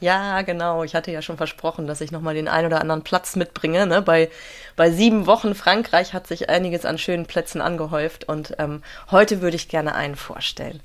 Ja, 0.00 0.42
genau. 0.42 0.82
Ich 0.82 0.94
hatte 0.94 1.12
ja 1.12 1.22
schon 1.22 1.36
versprochen, 1.36 1.86
dass 1.86 2.00
ich 2.00 2.10
nochmal 2.10 2.34
den 2.34 2.48
ein 2.48 2.66
oder 2.66 2.80
anderen 2.80 3.02
Platz 3.02 3.36
mitbringe. 3.36 3.86
Ne? 3.86 4.02
Bei, 4.02 4.30
bei 4.76 4.90
sieben 4.90 5.26
Wochen 5.26 5.54
Frankreich 5.54 6.14
hat 6.14 6.26
sich 6.26 6.48
einiges 6.48 6.84
an 6.84 6.98
schönen 6.98 7.26
Plätzen 7.26 7.60
angehäuft 7.60 8.28
und 8.28 8.54
ähm, 8.58 8.82
heute 9.10 9.42
würde 9.42 9.56
ich 9.56 9.68
gerne 9.68 9.94
einen 9.94 10.16
vorstellen. 10.16 10.80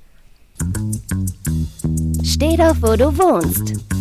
Steh 2.24 2.58
doch, 2.58 2.76
wo 2.82 2.96
du 2.96 3.18
wohnst. 3.18 3.95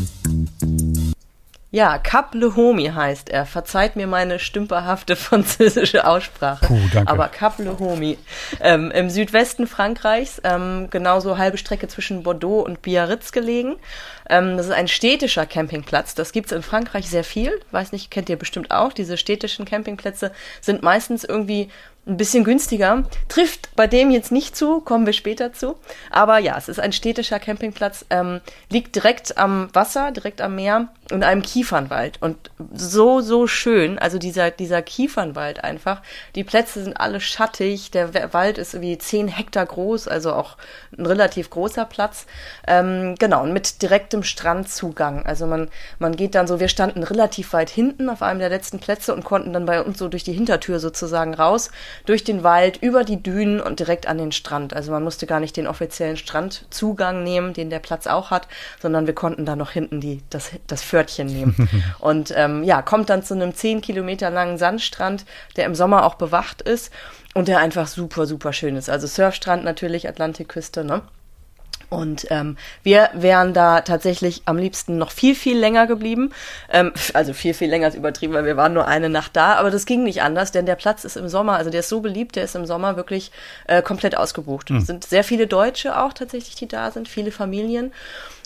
Ja, 1.75 1.99
Cap 1.99 2.37
Le 2.37 2.55
Homie 2.55 2.93
heißt 2.93 3.31
er. 3.31 3.47
Verzeiht 3.47 3.97
mir 3.97 4.07
meine 4.07 4.39
stümperhafte 4.39 5.17
französische 5.17 6.07
Aussprache. 6.07 6.67
Puh, 6.67 6.79
danke. 6.93 7.11
Aber 7.11 7.27
Cap 7.27 7.59
Le 7.59 7.77
Homie. 7.81 8.17
Ähm, 8.61 8.93
Im 8.93 9.11
Südwesten 9.11 9.67
Frankreichs, 9.67 10.41
ähm, 10.45 10.87
genauso 10.91 11.37
halbe 11.37 11.59
Strecke 11.59 11.89
zwischen 11.89 12.23
Bordeaux 12.23 12.61
und 12.61 12.81
Biarritz 12.81 13.33
gelegen. 13.33 13.75
Ähm, 14.31 14.57
das 14.57 14.67
ist 14.67 14.73
ein 14.73 14.87
städtischer 14.87 15.47
Campingplatz. 15.47 16.15
Das 16.15 16.31
gibt's 16.31 16.53
in 16.53 16.63
Frankreich 16.63 17.11
sehr 17.11 17.25
viel. 17.25 17.61
Weiß 17.73 17.91
nicht, 17.91 18.09
kennt 18.09 18.29
ihr 18.29 18.37
bestimmt 18.37 18.71
auch. 18.71 18.93
Diese 18.93 19.17
städtischen 19.17 19.65
Campingplätze 19.65 20.31
sind 20.61 20.85
meistens 20.85 21.25
irgendwie 21.25 21.71
ein 22.07 22.17
bisschen 22.17 22.45
günstiger. 22.45 23.05
Trifft 23.29 23.75
bei 23.77 23.87
dem 23.87 24.11
jetzt 24.11 24.31
nicht 24.31 24.57
zu, 24.57 24.81
kommen 24.81 25.07
wir 25.07 25.13
später 25.13 25.53
zu. 25.53 25.77
Aber 26.11 26.39
ja, 26.39 26.57
es 26.59 26.69
ist 26.69 26.81
ein 26.81 26.93
städtischer 26.93 27.39
Campingplatz, 27.39 28.05
ähm, 28.11 28.41
liegt 28.71 28.95
direkt 28.95 29.39
am 29.39 29.69
Wasser, 29.73 30.11
direkt 30.11 30.41
am 30.41 30.55
Meer 30.55 30.89
in 31.11 31.23
einem 31.23 31.43
Kiefernwald. 31.43 32.21
Und 32.21 32.51
so, 32.73 33.21
so 33.21 33.47
schön. 33.47 33.99
Also 33.99 34.19
dieser, 34.19 34.51
dieser 34.51 34.83
Kiefernwald 34.83 35.65
einfach. 35.65 36.03
Die 36.35 36.45
Plätze 36.45 36.83
sind 36.83 36.99
alle 36.99 37.21
schattig. 37.21 37.91
Der 37.91 38.33
Wald 38.33 38.59
ist 38.59 38.75
irgendwie 38.75 38.99
10 38.99 39.29
Hektar 39.29 39.67
groß, 39.67 40.09
also 40.09 40.33
auch 40.33 40.57
ein 40.97 41.07
relativ 41.07 41.51
großer 41.51 41.85
Platz. 41.85 42.27
Ähm, 42.67 43.15
genau, 43.19 43.43
und 43.43 43.53
mit 43.53 43.83
direktem 43.83 44.23
Strandzugang. 44.23 45.25
Also 45.25 45.47
man, 45.47 45.69
man 45.99 46.17
geht 46.17 46.35
dann 46.35 46.47
so, 46.47 46.61
wir 46.61 46.69
standen 46.69 47.03
relativ 47.03 47.53
weit 47.53 47.71
hinten 47.71 48.09
auf 48.09 48.23
einem 48.23 48.41
der 48.41 48.51
letzten 48.51 48.79
Plätze 48.79 49.15
und 49.15 49.25
konnten 49.25 49.53
dann 49.53 49.67
bei 49.67 49.83
uns 49.83 49.99
so 49.99 50.09
durch 50.09 50.25
die 50.25 50.33
Hintertür 50.33 50.81
sozusagen 50.81 51.35
raus, 51.35 51.71
durch 52.07 52.25
den 52.25 52.43
Wald, 52.43 52.79
über 52.83 53.05
die 53.05 53.23
Dünen 53.23 53.61
und 53.61 53.81
direkt 53.81 54.07
an 54.07 54.19
den 54.19 54.33
Strand. 54.33 54.75
Also 54.75 54.93
man 54.93 55.03
musste 55.03 55.27
gar 55.27 55.41
nicht 55.41 55.57
den 55.57 55.67
offiziellen 55.67 56.17
Strandzugang 56.17 57.23
nehmen, 57.23 57.53
den 57.53 57.71
der 57.71 57.79
Platz 57.79 58.07
auch 58.07 58.31
hat, 58.31 58.49
sondern 58.81 59.07
wir 59.07 59.15
konnten 59.15 59.45
dann 59.45 59.59
noch 59.59 59.71
hinten 59.71 60.01
die, 60.01 60.23
das, 60.31 60.51
das 60.67 60.83
Pförtchen 60.83 61.27
nehmen. 61.27 61.69
und 61.99 62.33
ähm, 62.37 62.63
ja, 62.63 62.83
kommt 62.83 63.11
dann 63.11 63.23
zu 63.23 63.35
einem 63.35 63.55
10 63.55 63.81
Kilometer 63.81 64.31
langen 64.31 64.59
Sandstrand, 64.59 65.25
der 65.57 65.67
im 65.67 65.75
Sommer 65.75 66.05
auch 66.05 66.15
bewacht 66.15 66.63
ist 66.63 66.93
und 67.35 67.49
der 67.49 67.59
einfach 67.59 67.87
super, 67.87 68.27
super 68.27 68.53
schön 68.53 68.77
ist. 68.77 68.89
Also 68.89 69.07
Surfstrand 69.07 69.65
natürlich, 69.65 70.09
Atlantikküste, 70.09 70.85
ne? 70.85 71.03
Und 71.91 72.27
ähm, 72.31 72.57
wir 72.83 73.11
wären 73.15 73.55
da 73.55 73.81
tatsächlich 73.81 74.43
am 74.47 74.57
liebsten 74.57 74.99
noch 74.99 75.11
viel, 75.11 75.35
viel 75.35 75.59
länger 75.59 75.87
geblieben. 75.87 76.33
Ähm, 76.71 76.93
also 77.13 77.33
viel, 77.33 77.55
viel 77.55 77.69
länger 77.69 77.89
ist 77.89 77.95
übertrieben, 77.95 78.35
weil 78.35 78.45
wir 78.45 78.57
waren 78.57 78.75
nur 78.75 78.87
eine 78.87 79.09
Nacht 79.09 79.37
da. 79.37 79.55
Aber 79.55 79.71
das 79.71 79.87
ging 79.87 80.05
nicht 80.05 80.23
anders, 80.23 80.53
denn 80.53 80.67
der 80.67 80.77
Platz 80.77 81.05
ist 81.05 81.17
im 81.17 81.29
Sommer, 81.29 81.57
also 81.57 81.71
der 81.71 81.81
ist 81.81 81.89
so 81.89 82.01
beliebt, 82.01 82.37
der 82.37 82.45
ist 82.45 82.55
im 82.55 82.67
Sommer 82.67 82.97
wirklich 82.97 83.31
äh, 83.67 83.83
komplett 83.83 84.17
ausgebucht. 84.17 84.71
Es 84.71 84.87
sind 84.87 85.05
sehr 85.05 85.25
viele 85.25 85.47
Deutsche 85.47 85.99
auch 85.99 86.13
tatsächlich, 86.13 86.55
die 86.55 86.69
da 86.69 86.91
sind, 86.91 87.09
viele 87.09 87.31
Familien. 87.31 87.93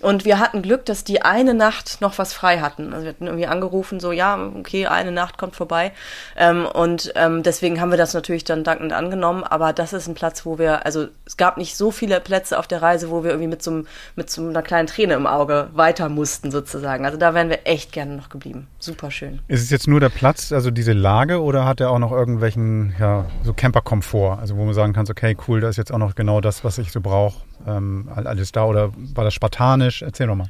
Und 0.00 0.24
wir 0.24 0.38
hatten 0.38 0.62
Glück, 0.62 0.84
dass 0.84 1.02
die 1.02 1.22
eine 1.22 1.54
Nacht 1.54 2.00
noch 2.00 2.18
was 2.18 2.32
frei 2.32 2.60
hatten. 2.60 2.92
Also 2.92 3.04
wir 3.04 3.10
hatten 3.10 3.26
irgendwie 3.26 3.48
angerufen, 3.48 3.98
so, 3.98 4.12
ja, 4.12 4.38
okay, 4.56 4.86
eine 4.86 5.10
Nacht 5.10 5.38
kommt 5.38 5.56
vorbei. 5.56 5.92
Ähm, 6.36 6.66
und 6.66 7.12
ähm, 7.16 7.42
deswegen 7.42 7.80
haben 7.80 7.90
wir 7.90 7.98
das 7.98 8.14
natürlich 8.14 8.44
dann 8.44 8.62
dankend 8.62 8.92
angenommen. 8.92 9.42
Aber 9.42 9.72
das 9.72 9.92
ist 9.92 10.06
ein 10.06 10.14
Platz, 10.14 10.46
wo 10.46 10.58
wir, 10.58 10.86
also 10.86 11.08
es 11.26 11.36
gab 11.36 11.56
nicht 11.56 11.76
so 11.76 11.90
viele 11.90 12.20
Plätze 12.20 12.58
auf 12.58 12.68
der 12.68 12.80
Reise, 12.80 13.10
wo 13.10 13.24
wir 13.24 13.27
irgendwie 13.28 13.48
mit 13.48 13.62
so, 13.62 13.82
mit 14.16 14.30
so 14.30 14.46
einer 14.48 14.62
kleinen 14.62 14.86
Träne 14.86 15.14
im 15.14 15.26
Auge 15.26 15.68
weiter 15.74 16.08
mussten 16.08 16.50
sozusagen. 16.50 17.04
Also 17.04 17.18
da 17.18 17.34
wären 17.34 17.48
wir 17.48 17.60
echt 17.64 17.92
gerne 17.92 18.16
noch 18.16 18.28
geblieben. 18.28 18.66
Super 18.78 19.10
schön. 19.10 19.40
Ist 19.48 19.62
es 19.62 19.70
jetzt 19.70 19.88
nur 19.88 20.00
der 20.00 20.08
Platz, 20.08 20.52
also 20.52 20.70
diese 20.70 20.92
Lage, 20.92 21.42
oder 21.42 21.64
hat 21.64 21.80
er 21.80 21.90
auch 21.90 21.98
noch 21.98 22.12
irgendwelchen, 22.12 22.94
ja, 22.98 23.26
so 23.44 23.52
Camper-Komfort? 23.52 24.38
Also 24.40 24.56
wo 24.56 24.64
man 24.64 24.74
sagen 24.74 24.92
kann, 24.92 25.06
okay, 25.08 25.36
cool, 25.46 25.60
da 25.60 25.68
ist 25.68 25.76
jetzt 25.76 25.92
auch 25.92 25.98
noch 25.98 26.14
genau 26.14 26.40
das, 26.40 26.64
was 26.64 26.78
ich 26.78 26.92
so 26.92 27.00
brauche, 27.00 27.42
ähm, 27.66 28.08
all- 28.14 28.26
alles 28.26 28.52
da. 28.52 28.64
Oder 28.64 28.92
war 29.14 29.24
das 29.24 29.34
spartanisch? 29.34 30.02
Erzähl 30.02 30.26
doch 30.26 30.34
mal. 30.34 30.48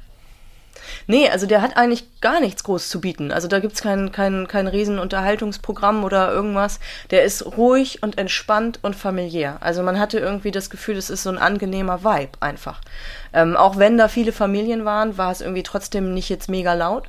Nee, 1.06 1.28
also 1.28 1.46
der 1.46 1.62
hat 1.62 1.76
eigentlich 1.76 2.20
gar 2.20 2.40
nichts 2.40 2.64
groß 2.64 2.88
zu 2.88 3.00
bieten. 3.00 3.32
Also 3.32 3.48
da 3.48 3.60
gibt's 3.60 3.82
kein, 3.82 4.12
kein, 4.12 4.48
kein 4.48 4.66
riesen 4.66 4.98
Unterhaltungsprogramm 4.98 6.04
oder 6.04 6.32
irgendwas. 6.32 6.80
Der 7.10 7.24
ist 7.24 7.44
ruhig 7.56 8.02
und 8.02 8.18
entspannt 8.18 8.78
und 8.82 8.96
familiär. 8.96 9.58
Also 9.60 9.82
man 9.82 9.98
hatte 9.98 10.18
irgendwie 10.18 10.50
das 10.50 10.70
Gefühl, 10.70 10.96
es 10.96 11.10
ist 11.10 11.22
so 11.22 11.30
ein 11.30 11.38
angenehmer 11.38 12.04
Vibe 12.04 12.32
einfach. 12.40 12.80
Ähm, 13.32 13.56
auch 13.56 13.76
wenn 13.78 13.98
da 13.98 14.08
viele 14.08 14.32
Familien 14.32 14.84
waren, 14.84 15.18
war 15.18 15.30
es 15.30 15.40
irgendwie 15.40 15.62
trotzdem 15.62 16.14
nicht 16.14 16.28
jetzt 16.28 16.48
mega 16.48 16.74
laut. 16.74 17.08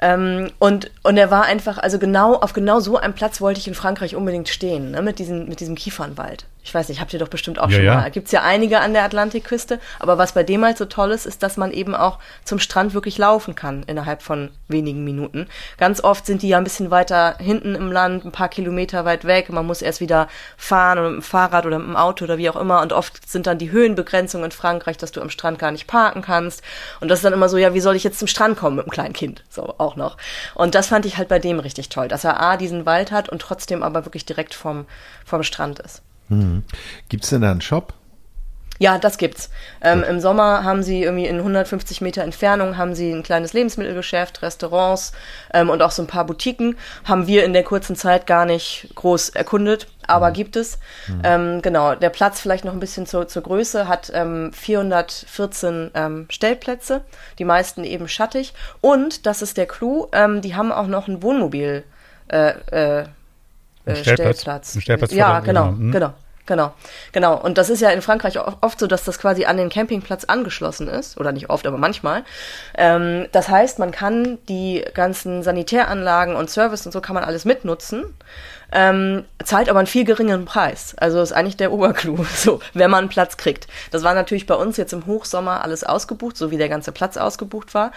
Ähm, 0.00 0.50
und, 0.58 0.90
und 1.04 1.16
er 1.16 1.30
war 1.30 1.44
einfach, 1.44 1.78
also 1.78 1.98
genau, 1.98 2.34
auf 2.34 2.52
genau 2.52 2.80
so 2.80 2.96
einem 2.96 3.14
Platz 3.14 3.40
wollte 3.40 3.60
ich 3.60 3.68
in 3.68 3.74
Frankreich 3.74 4.16
unbedingt 4.16 4.48
stehen, 4.48 4.90
ne, 4.90 5.00
mit, 5.00 5.20
diesem, 5.20 5.48
mit 5.48 5.60
diesem 5.60 5.76
Kiefernwald. 5.76 6.44
Ich 6.64 6.72
weiß 6.72 6.88
nicht, 6.88 7.00
habt 7.00 7.12
ihr 7.12 7.18
doch 7.18 7.28
bestimmt 7.28 7.58
auch 7.58 7.68
Ja, 7.70 7.76
schon 7.76 7.84
ja. 7.84 7.94
mal. 7.96 8.10
Gibt's 8.10 8.30
ja 8.30 8.42
einige 8.42 8.80
an 8.80 8.92
der 8.92 9.02
Atlantikküste, 9.02 9.80
aber 9.98 10.16
was 10.16 10.32
bei 10.32 10.44
dem 10.44 10.64
halt 10.64 10.78
so 10.78 10.84
toll 10.84 11.10
ist, 11.10 11.26
ist, 11.26 11.42
dass 11.42 11.56
man 11.56 11.72
eben 11.72 11.94
auch 11.94 12.18
zum 12.44 12.58
Strand 12.60 12.94
wirklich 12.94 13.18
laufen 13.18 13.54
kann 13.54 13.82
innerhalb 13.84 14.22
von 14.22 14.50
wenigen 14.68 15.02
Minuten. 15.02 15.48
Ganz 15.78 16.02
oft 16.02 16.24
sind 16.24 16.42
die 16.42 16.48
ja 16.48 16.58
ein 16.58 16.64
bisschen 16.64 16.90
weiter 16.90 17.36
hinten 17.38 17.74
im 17.74 17.90
Land, 17.90 18.24
ein 18.24 18.32
paar 18.32 18.48
Kilometer 18.48 19.04
weit 19.04 19.24
weg. 19.24 19.50
Man 19.50 19.66
muss 19.66 19.82
erst 19.82 20.00
wieder 20.00 20.28
fahren 20.56 20.98
oder 20.98 21.10
mit 21.10 21.18
dem 21.18 21.22
Fahrrad 21.22 21.66
oder 21.66 21.78
mit 21.78 21.88
dem 21.88 21.96
Auto 21.96 22.24
oder 22.24 22.38
wie 22.38 22.48
auch 22.48 22.56
immer. 22.56 22.80
Und 22.80 22.92
oft 22.92 23.28
sind 23.28 23.46
dann 23.46 23.58
die 23.58 23.72
Höhenbegrenzungen 23.72 24.44
in 24.44 24.52
Frankreich, 24.52 24.96
dass 24.96 25.10
du 25.12 25.20
am 25.20 25.30
Strand 25.30 25.58
gar 25.58 25.72
nicht 25.72 25.88
parken 25.88 26.22
kannst. 26.22 26.62
Und 27.00 27.08
das 27.08 27.18
ist 27.18 27.24
dann 27.24 27.32
immer 27.32 27.48
so, 27.48 27.56
ja, 27.56 27.74
wie 27.74 27.80
soll 27.80 27.96
ich 27.96 28.04
jetzt 28.04 28.18
zum 28.18 28.28
Strand 28.28 28.56
kommen 28.56 28.76
mit 28.76 28.84
einem 28.84 28.92
kleinen 28.92 29.14
Kind? 29.14 29.42
So, 29.50 29.74
auch 29.78 29.96
noch. 29.96 30.16
Und 30.54 30.74
das 30.76 30.86
fand 30.86 31.06
ich 31.06 31.16
halt 31.16 31.28
bei 31.28 31.40
dem 31.40 31.58
richtig 31.58 31.88
toll, 31.88 32.06
dass 32.08 32.24
er 32.24 32.40
A, 32.40 32.56
diesen 32.56 32.86
Wald 32.86 33.10
hat 33.10 33.28
und 33.28 33.42
trotzdem 33.42 33.82
aber 33.82 34.04
wirklich 34.04 34.24
direkt 34.24 34.54
vom, 34.54 34.86
vom 35.24 35.42
Strand 35.42 35.80
ist. 35.80 36.02
Gibt 37.08 37.24
es 37.24 37.30
denn 37.30 37.42
da 37.42 37.50
einen 37.50 37.60
Shop? 37.60 37.94
Ja, 38.82 38.98
das 38.98 39.16
gibt's. 39.16 39.48
Ähm, 39.80 40.02
Im 40.02 40.18
Sommer 40.18 40.64
haben 40.64 40.82
sie 40.82 41.04
irgendwie 41.04 41.26
in 41.26 41.36
150 41.38 42.00
Meter 42.00 42.22
Entfernung 42.22 42.76
haben 42.76 42.96
sie 42.96 43.12
ein 43.12 43.22
kleines 43.22 43.52
Lebensmittelgeschäft, 43.52 44.42
Restaurants 44.42 45.12
ähm, 45.54 45.70
und 45.70 45.80
auch 45.82 45.92
so 45.92 46.02
ein 46.02 46.08
paar 46.08 46.26
Boutiquen. 46.26 46.76
Haben 47.04 47.28
wir 47.28 47.44
in 47.44 47.52
der 47.52 47.62
kurzen 47.62 47.94
Zeit 47.94 48.26
gar 48.26 48.44
nicht 48.44 48.88
groß 48.96 49.28
erkundet, 49.28 49.86
aber 50.08 50.30
mhm. 50.30 50.32
gibt 50.32 50.56
es. 50.56 50.80
Mhm. 51.06 51.20
Ähm, 51.22 51.62
genau, 51.62 51.94
der 51.94 52.10
Platz 52.10 52.40
vielleicht 52.40 52.64
noch 52.64 52.72
ein 52.72 52.80
bisschen 52.80 53.06
zur, 53.06 53.28
zur 53.28 53.42
Größe 53.42 53.86
hat 53.86 54.10
ähm, 54.14 54.52
414 54.52 55.92
ähm, 55.94 56.26
Stellplätze, 56.28 57.02
die 57.38 57.44
meisten 57.44 57.84
eben 57.84 58.08
schattig. 58.08 58.52
Und, 58.80 59.26
das 59.26 59.42
ist 59.42 59.58
der 59.58 59.66
Clou, 59.66 60.08
ähm, 60.12 60.40
die 60.40 60.56
haben 60.56 60.72
auch 60.72 60.88
noch 60.88 61.06
ein 61.06 61.22
Wohnmobil. 61.22 61.84
Äh, 62.26 62.54
äh, 62.72 63.04
äh, 63.84 63.96
Stellplatz. 63.96 64.40
Stellplatz. 64.40 64.78
Stellplatz 64.80 65.12
ja, 65.12 65.40
genau, 65.40 65.72
genau. 65.72 65.92
genau. 65.92 66.14
Genau, 66.44 66.74
genau. 67.12 67.36
Und 67.40 67.56
das 67.56 67.70
ist 67.70 67.80
ja 67.80 67.90
in 67.90 68.02
Frankreich 68.02 68.36
oft 68.40 68.80
so, 68.80 68.88
dass 68.88 69.04
das 69.04 69.20
quasi 69.20 69.44
an 69.44 69.58
den 69.58 69.68
Campingplatz 69.68 70.24
angeschlossen 70.24 70.88
ist. 70.88 71.18
Oder 71.20 71.30
nicht 71.30 71.50
oft, 71.50 71.68
aber 71.68 71.78
manchmal. 71.78 72.24
Ähm, 72.76 73.28
das 73.30 73.48
heißt, 73.48 73.78
man 73.78 73.92
kann 73.92 74.38
die 74.48 74.84
ganzen 74.92 75.44
Sanitäranlagen 75.44 76.34
und 76.34 76.50
Service 76.50 76.84
und 76.84 76.90
so 76.90 77.00
kann 77.00 77.14
man 77.14 77.22
alles 77.22 77.44
mitnutzen 77.44 78.04
ähm, 78.72 79.24
zahlt 79.44 79.68
aber 79.68 79.78
einen 79.78 79.86
viel 79.86 80.04
geringeren 80.04 80.44
Preis. 80.44 80.94
Also 80.96 81.20
ist 81.20 81.32
eigentlich 81.32 81.56
der 81.56 81.72
Oberclou, 81.72 82.24
so, 82.34 82.60
wenn 82.74 82.90
man 82.90 83.08
Platz 83.08 83.36
kriegt. 83.36 83.66
Das 83.90 84.02
war 84.02 84.14
natürlich 84.14 84.46
bei 84.46 84.54
uns 84.54 84.76
jetzt 84.76 84.92
im 84.92 85.06
Hochsommer 85.06 85.62
alles 85.62 85.84
ausgebucht, 85.84 86.36
so 86.36 86.50
wie 86.50 86.56
der 86.56 86.68
ganze 86.68 86.92
Platz 86.92 87.16
ausgebucht 87.16 87.74
war. 87.74 87.92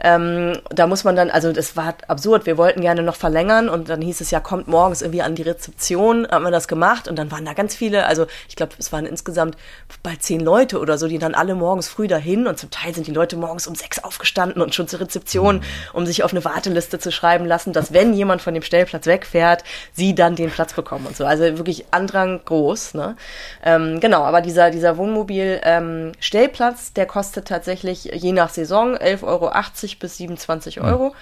Ähm, 0.00 0.58
da 0.70 0.86
muss 0.86 1.04
man 1.04 1.16
dann, 1.16 1.30
also 1.30 1.52
das 1.52 1.76
war 1.76 1.94
absurd, 2.06 2.46
wir 2.46 2.56
wollten 2.56 2.80
gerne 2.80 3.02
noch 3.02 3.16
verlängern 3.16 3.68
und 3.68 3.88
dann 3.88 4.00
hieß 4.00 4.20
es 4.20 4.30
ja, 4.30 4.40
kommt 4.40 4.68
morgens 4.68 5.02
irgendwie 5.02 5.22
an 5.22 5.34
die 5.34 5.42
Rezeption, 5.42 6.28
haben 6.30 6.44
wir 6.44 6.50
das 6.50 6.68
gemacht 6.68 7.08
und 7.08 7.16
dann 7.16 7.30
waren 7.30 7.44
da 7.44 7.52
ganz 7.52 7.74
viele, 7.74 8.06
also 8.06 8.26
ich 8.48 8.56
glaube, 8.56 8.72
es 8.78 8.92
waren 8.92 9.06
insgesamt 9.06 9.56
bald 10.02 10.22
zehn 10.22 10.40
Leute 10.40 10.78
oder 10.78 10.98
so, 10.98 11.08
die 11.08 11.18
dann 11.18 11.34
alle 11.34 11.54
morgens 11.54 11.88
früh 11.88 12.06
dahin 12.06 12.46
und 12.46 12.58
zum 12.58 12.70
Teil 12.70 12.94
sind 12.94 13.06
die 13.06 13.12
Leute 13.12 13.36
morgens 13.36 13.66
um 13.66 13.74
sechs 13.74 14.02
aufgestanden 14.02 14.62
und 14.62 14.74
schon 14.74 14.88
zur 14.88 15.00
Rezeption, 15.00 15.56
mhm. 15.56 15.62
um 15.92 16.06
sich 16.06 16.22
auf 16.22 16.32
eine 16.32 16.44
Warteliste 16.44 16.98
zu 16.98 17.10
schreiben 17.10 17.46
lassen, 17.46 17.72
dass 17.72 17.92
wenn 17.92 18.14
jemand 18.14 18.42
von 18.42 18.54
dem 18.54 18.62
Stellplatz 18.62 19.06
wegfährt, 19.06 19.64
sie 19.92 20.14
dann 20.20 20.36
den 20.36 20.50
Platz 20.50 20.74
bekommen 20.74 21.06
und 21.06 21.16
so. 21.16 21.24
Also 21.24 21.42
wirklich 21.58 21.86
Andrang 21.92 22.40
groß. 22.44 22.94
Ne? 22.94 23.16
Ähm, 23.64 24.00
genau, 24.00 24.22
aber 24.22 24.40
dieser, 24.40 24.70
dieser 24.70 24.96
Wohnmobil-Stellplatz, 24.98 26.88
ähm, 26.88 26.94
der 26.94 27.06
kostet 27.06 27.48
tatsächlich 27.48 28.04
je 28.04 28.32
nach 28.32 28.50
Saison 28.50 28.96
11,80 28.96 29.22
Euro 29.24 29.50
bis 29.98 30.16
27 30.18 30.80
Euro. 30.80 31.08
Mhm. 31.08 31.14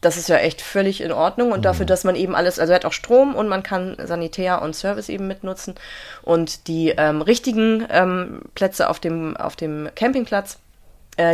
Das 0.00 0.16
ist 0.16 0.28
ja 0.28 0.36
echt 0.36 0.60
völlig 0.60 1.00
in 1.00 1.10
Ordnung 1.10 1.52
und 1.52 1.64
dafür, 1.64 1.86
dass 1.86 2.04
man 2.04 2.16
eben 2.16 2.34
alles, 2.34 2.58
also 2.58 2.72
er 2.72 2.76
hat 2.76 2.84
auch 2.84 2.92
Strom 2.92 3.34
und 3.34 3.48
man 3.48 3.62
kann 3.62 3.96
Sanitär 4.02 4.60
und 4.62 4.76
Service 4.76 5.08
eben 5.08 5.26
mitnutzen. 5.26 5.74
Und 6.22 6.68
die 6.68 6.90
ähm, 6.90 7.22
richtigen 7.22 7.86
ähm, 7.90 8.42
Plätze 8.54 8.88
auf 8.90 9.00
dem, 9.00 9.36
auf 9.36 9.56
dem 9.56 9.88
Campingplatz, 9.94 10.58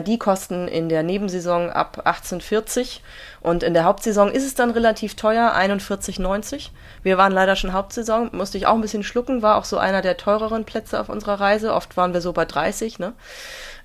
die 0.06 0.18
kosten 0.18 0.68
in 0.68 0.88
der 0.88 1.02
Nebensaison 1.02 1.68
ab 1.68 2.02
18,40 2.06 3.00
und 3.40 3.64
in 3.64 3.74
der 3.74 3.84
Hauptsaison 3.84 4.30
ist 4.30 4.46
es 4.46 4.54
dann 4.54 4.70
relativ 4.70 5.16
teuer, 5.16 5.52
41,90. 5.56 6.70
Wir 7.02 7.18
waren 7.18 7.32
leider 7.32 7.56
schon 7.56 7.72
Hauptsaison, 7.72 8.30
musste 8.32 8.58
ich 8.58 8.66
auch 8.66 8.74
ein 8.74 8.80
bisschen 8.80 9.02
schlucken, 9.02 9.42
war 9.42 9.56
auch 9.56 9.64
so 9.64 9.78
einer 9.78 10.00
der 10.00 10.16
teureren 10.16 10.64
Plätze 10.64 11.00
auf 11.00 11.08
unserer 11.08 11.40
Reise. 11.40 11.74
Oft 11.74 11.96
waren 11.96 12.14
wir 12.14 12.20
so 12.20 12.32
bei 12.32 12.44
30, 12.44 13.00
ne? 13.00 13.12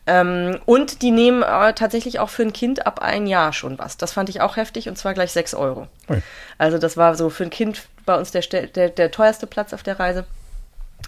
Ähm, 0.07 0.59
und 0.65 1.01
die 1.01 1.11
nehmen 1.11 1.43
äh, 1.43 1.73
tatsächlich 1.73 2.19
auch 2.19 2.29
für 2.29 2.43
ein 2.43 2.53
Kind 2.53 2.87
ab 2.87 3.01
ein 3.01 3.27
Jahr 3.27 3.51
schon 3.51 3.77
was. 3.77 3.97
Das 3.97 4.13
fand 4.13 4.29
ich 4.29 4.39
auch 4.39 4.55
heftig 4.55 4.87
und 4.87 4.97
zwar 4.97 5.13
gleich 5.13 5.33
6 5.33 5.53
Euro. 5.53 5.87
Ui. 6.09 6.21
Also 6.57 6.77
das 6.77 6.95
war 6.95 7.15
so 7.15 7.29
für 7.29 7.43
ein 7.43 7.49
Kind 7.49 7.83
bei 8.05 8.17
uns 8.17 8.31
der, 8.31 8.41
der, 8.41 8.89
der 8.89 9.11
teuerste 9.11 9.47
Platz 9.47 9.73
auf 9.73 9.83
der 9.83 9.99
Reise. 9.99 10.25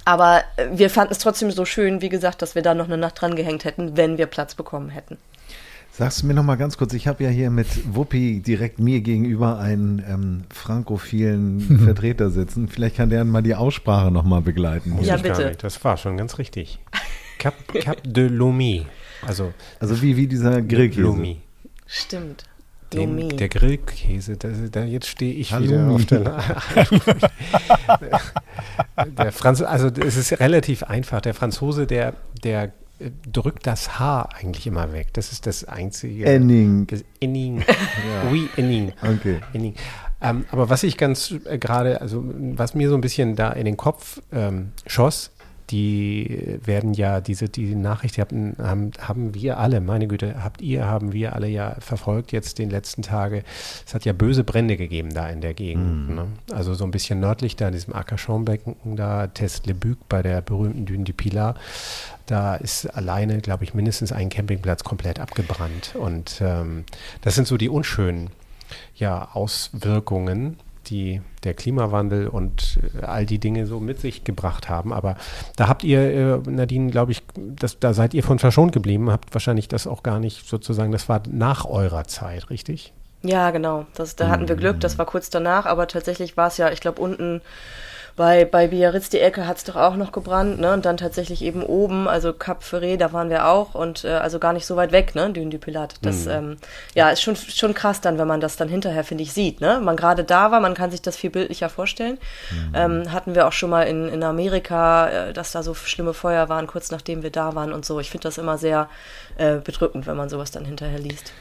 Aber 0.06 0.44
äh, 0.58 0.68
wir 0.72 0.90
fanden 0.90 1.12
es 1.12 1.20
trotzdem 1.20 1.52
so 1.52 1.66
schön, 1.66 2.02
wie 2.02 2.10
gesagt, 2.10 2.42
dass 2.42 2.56
wir 2.56 2.62
da 2.62 2.74
noch 2.74 2.86
eine 2.86 2.98
Nacht 2.98 3.22
dran 3.22 3.36
gehängt 3.36 3.66
hätten, 3.66 3.98
wenn 3.98 4.18
wir 4.18 4.26
Platz 4.26 4.56
bekommen 4.56 4.90
hätten. 4.90 5.18
Sagst 5.92 6.22
du 6.22 6.28
mir 6.28 6.34
noch 6.34 6.44
mal 6.44 6.56
ganz 6.56 6.78
kurz, 6.78 6.94
ich 6.94 7.08
habe 7.08 7.26
ja 7.26 7.30
hier 7.30 7.50
mit 7.50 7.68
Wuppi 7.94 8.40
direkt 8.40 8.80
mir 8.80 9.02
gegenüber 9.02 9.60
einen 9.60 10.02
ähm, 10.08 10.44
frankophilen 10.50 11.82
Vertreter 11.84 12.30
sitzen. 12.30 12.70
Vielleicht 12.70 12.96
kann 12.96 13.10
der 13.10 13.26
mal 13.26 13.42
die 13.42 13.56
Aussprache 13.56 14.10
noch 14.10 14.24
mal 14.24 14.42
begleiten. 14.42 14.92
Muss 14.92 15.06
ja, 15.06 15.18
bitte. 15.18 15.52
Das 15.60 15.84
war 15.84 15.98
schon 15.98 16.16
ganz 16.16 16.38
richtig. 16.38 16.80
Cap, 17.38 17.56
Cap 17.74 17.98
de 18.06 18.28
Lomi. 18.28 18.86
Also, 19.28 19.54
also 19.80 20.02
wie, 20.02 20.16
wie 20.16 20.28
dieser 20.28 20.62
Grillkäse. 20.62 21.02
Lomi. 21.02 21.42
Stimmt. 21.86 22.46
Den, 22.94 23.38
der 23.38 23.50
Grillkäse, 23.50 24.38
da, 24.38 24.50
da 24.72 24.84
jetzt 24.84 25.08
stehe 25.08 25.34
ich 25.34 25.54
Halloumi. 25.54 26.00
wieder 26.00 26.38
auf 26.38 26.88
der. 26.88 28.20
der 29.18 29.32
Franz, 29.32 29.62
also 29.62 29.88
es 29.88 30.18
ist 30.18 30.40
relativ 30.40 30.84
einfach. 30.84 31.22
Der 31.22 31.34
Franzose, 31.36 31.86
der, 31.86 32.14
der 32.44 32.72
drückt 33.32 33.66
das 33.68 34.00
H 34.00 34.30
eigentlich 34.34 34.68
immer 34.68 34.92
weg. 34.92 35.08
Das 35.14 35.32
ist 35.32 35.46
das 35.46 35.64
einzige. 35.66 36.26
Enning. 36.26 36.88
Enning. 37.20 37.60
ja. 37.60 38.32
Oui, 38.32 38.50
Enning. 38.58 38.92
Okay. 39.02 39.40
Enning. 39.54 39.76
Ähm, 40.22 40.46
aber 40.52 40.70
was 40.70 40.84
ich 40.84 40.98
ganz 40.98 41.34
äh, 41.46 41.58
gerade, 41.58 42.02
also 42.02 42.24
was 42.26 42.76
mir 42.76 42.90
so 42.90 42.96
ein 42.96 43.02
bisschen 43.02 43.36
da 43.36 43.52
in 43.52 43.66
den 43.66 43.78
Kopf 43.78 44.22
ähm, 44.34 44.74
schoss, 44.86 45.32
die 45.70 46.60
werden 46.64 46.94
ja, 46.94 47.22
diese 47.22 47.50
die 47.50 47.76
Nachricht 47.76 48.18
haben, 48.18 48.56
haben, 48.58 48.92
haben 49.00 49.34
wir 49.34 49.58
alle, 49.58 49.82
meine 49.82 50.08
Güte, 50.08 50.44
habt 50.44 50.62
ihr, 50.62 50.86
haben 50.86 51.14
wir 51.14 51.34
alle 51.34 51.48
ja 51.48 51.76
verfolgt 51.80 52.32
jetzt 52.32 52.60
den 52.60 52.70
letzten 52.70 53.02
Tage. 53.02 53.44
Es 53.86 53.94
hat 53.94 54.06
ja 54.06 54.14
böse 54.14 54.44
Brände 54.44 54.78
gegeben 54.78 55.14
da 55.14 55.30
in 55.30 55.42
der 55.42 55.54
Gegend. 55.54 56.10
Mm. 56.10 56.16
Ne? 56.16 56.28
Also 56.52 56.74
so 56.74 56.84
ein 56.84 56.92
bisschen 56.92 57.20
nördlich 57.20 57.56
da 57.56 57.68
in 57.68 57.74
diesem 57.74 57.94
Ackerschornbecken 57.94 58.96
da, 58.96 59.28
Test 59.28 59.68
Le 59.68 59.76
Buc 59.76 59.98
bei 60.10 60.22
der 60.22 60.42
berühmten 60.42 60.86
Dune 60.86 61.04
du 61.04 61.14
Pilar. 61.14 61.56
Da 62.26 62.56
ist 62.56 62.86
alleine, 62.86 63.40
glaube 63.40 63.64
ich, 63.64 63.74
mindestens 63.74 64.12
ein 64.12 64.30
Campingplatz 64.30 64.84
komplett 64.84 65.20
abgebrannt. 65.20 65.96
Und 65.96 66.42
ähm, 66.42 66.84
das 67.22 67.36
sind 67.36 67.48
so 67.48 67.58
die 67.58 67.70
unschönen 67.70 68.30
ja, 68.96 69.30
Auswirkungen 69.34 70.58
die 70.90 71.22
der 71.44 71.54
Klimawandel 71.54 72.28
und 72.28 72.80
äh, 73.02 73.06
all 73.06 73.26
die 73.26 73.40
Dinge 73.40 73.66
so 73.66 73.80
mit 73.80 74.00
sich 74.00 74.24
gebracht 74.24 74.70
haben. 74.70 74.94
Aber 74.94 75.16
da 75.56 75.68
habt 75.68 75.84
ihr, 75.84 76.02
äh, 76.46 76.50
Nadine, 76.50 76.92
glaube 76.92 77.12
ich, 77.12 77.24
das, 77.36 77.80
da 77.80 77.94
seid 77.94 78.14
ihr 78.14 78.24
von 78.24 78.40
verschont 78.40 78.72
geblieben, 78.72 79.12
habt 79.12 79.34
wahrscheinlich 79.34 79.68
das 79.68 79.88
auch 79.88 80.04
gar 80.04 80.20
nicht 80.20 80.48
sozusagen, 80.48 80.92
das 80.92 81.10
war 81.10 81.22
nach 81.30 81.66
eurer 81.66 82.06
Zeit, 82.06 82.50
richtig? 82.50 82.94
Ja, 83.22 83.52
genau. 83.52 83.86
Das, 83.96 84.16
da 84.16 84.30
hatten 84.30 84.48
wir 84.48 84.56
Glück, 84.56 84.80
das 84.80 84.98
war 84.98 85.06
kurz 85.06 85.30
danach, 85.30 85.66
aber 85.66 85.88
tatsächlich 85.88 86.38
war 86.38 86.48
es 86.48 86.58
ja, 86.58 86.72
ich 86.72 86.80
glaube, 86.80 87.02
unten 87.02 87.42
bei, 88.20 88.44
bei 88.44 88.68
Biarritz 88.68 89.08
die 89.08 89.22
Ecke 89.22 89.48
hat 89.48 89.56
es 89.56 89.64
doch 89.64 89.78
auch 89.78 89.96
noch 89.96 90.12
gebrannt, 90.12 90.60
ne? 90.60 90.74
Und 90.74 90.84
dann 90.84 90.98
tatsächlich 90.98 91.42
eben 91.42 91.64
oben, 91.64 92.10
also 92.10 92.34
Cap 92.34 92.64
Ferré, 92.64 92.98
da 92.98 93.14
waren 93.14 93.30
wir 93.30 93.48
auch 93.48 93.76
und 93.76 94.04
äh, 94.04 94.10
also 94.10 94.40
gar 94.40 94.52
nicht 94.52 94.66
so 94.66 94.76
weit 94.76 94.92
weg, 94.92 95.16
ne? 95.16 95.32
Dune 95.32 95.50
du 95.50 95.58
Pilat. 95.58 95.96
Das, 96.02 96.26
mhm. 96.26 96.32
ähm, 96.32 96.58
ja, 96.96 97.12
ist 97.12 97.22
schon, 97.22 97.38
schon 97.38 97.74
krass 97.74 98.02
dann, 98.02 98.18
wenn 98.18 98.28
man 98.28 98.42
das 98.42 98.58
dann 98.58 98.68
hinterher, 98.68 99.06
finde 99.06 99.24
ich, 99.24 99.32
sieht, 99.32 99.62
ne? 99.62 99.80
Man 99.82 99.96
gerade 99.96 100.26
da 100.26 100.52
war, 100.52 100.60
man 100.60 100.74
kann 100.74 100.92
sich 100.92 101.02
das 101.02 101.16
viel 101.16 101.30
bildlicher 101.30 101.70
vorstellen. 101.70 102.18
Mhm. 102.52 102.72
Ähm, 102.76 103.12
hatten 103.14 103.36
wir 103.36 103.48
auch 103.48 103.54
schon 103.54 103.70
mal 103.70 103.84
in, 103.84 104.10
in 104.10 104.22
Amerika, 104.22 105.08
äh, 105.08 105.34
dass 105.34 105.54
da 105.54 105.64
so 105.64 105.74
schlimme 105.74 106.14
Feuer 106.14 106.50
waren, 106.50 106.68
kurz 106.68 106.92
nachdem 106.92 107.24
wir 107.24 107.32
da 107.32 107.56
waren 107.56 107.72
und 107.72 107.86
so. 107.86 108.02
Ich 108.02 108.10
finde 108.10 108.24
das 108.24 108.38
immer 108.38 108.58
sehr 108.58 108.90
äh, 109.38 109.60
bedrückend, 109.60 110.08
wenn 110.08 110.18
man 110.18 110.28
sowas 110.28 110.52
dann 110.52 110.66
hinterher 110.66 111.00
liest. 111.00 111.32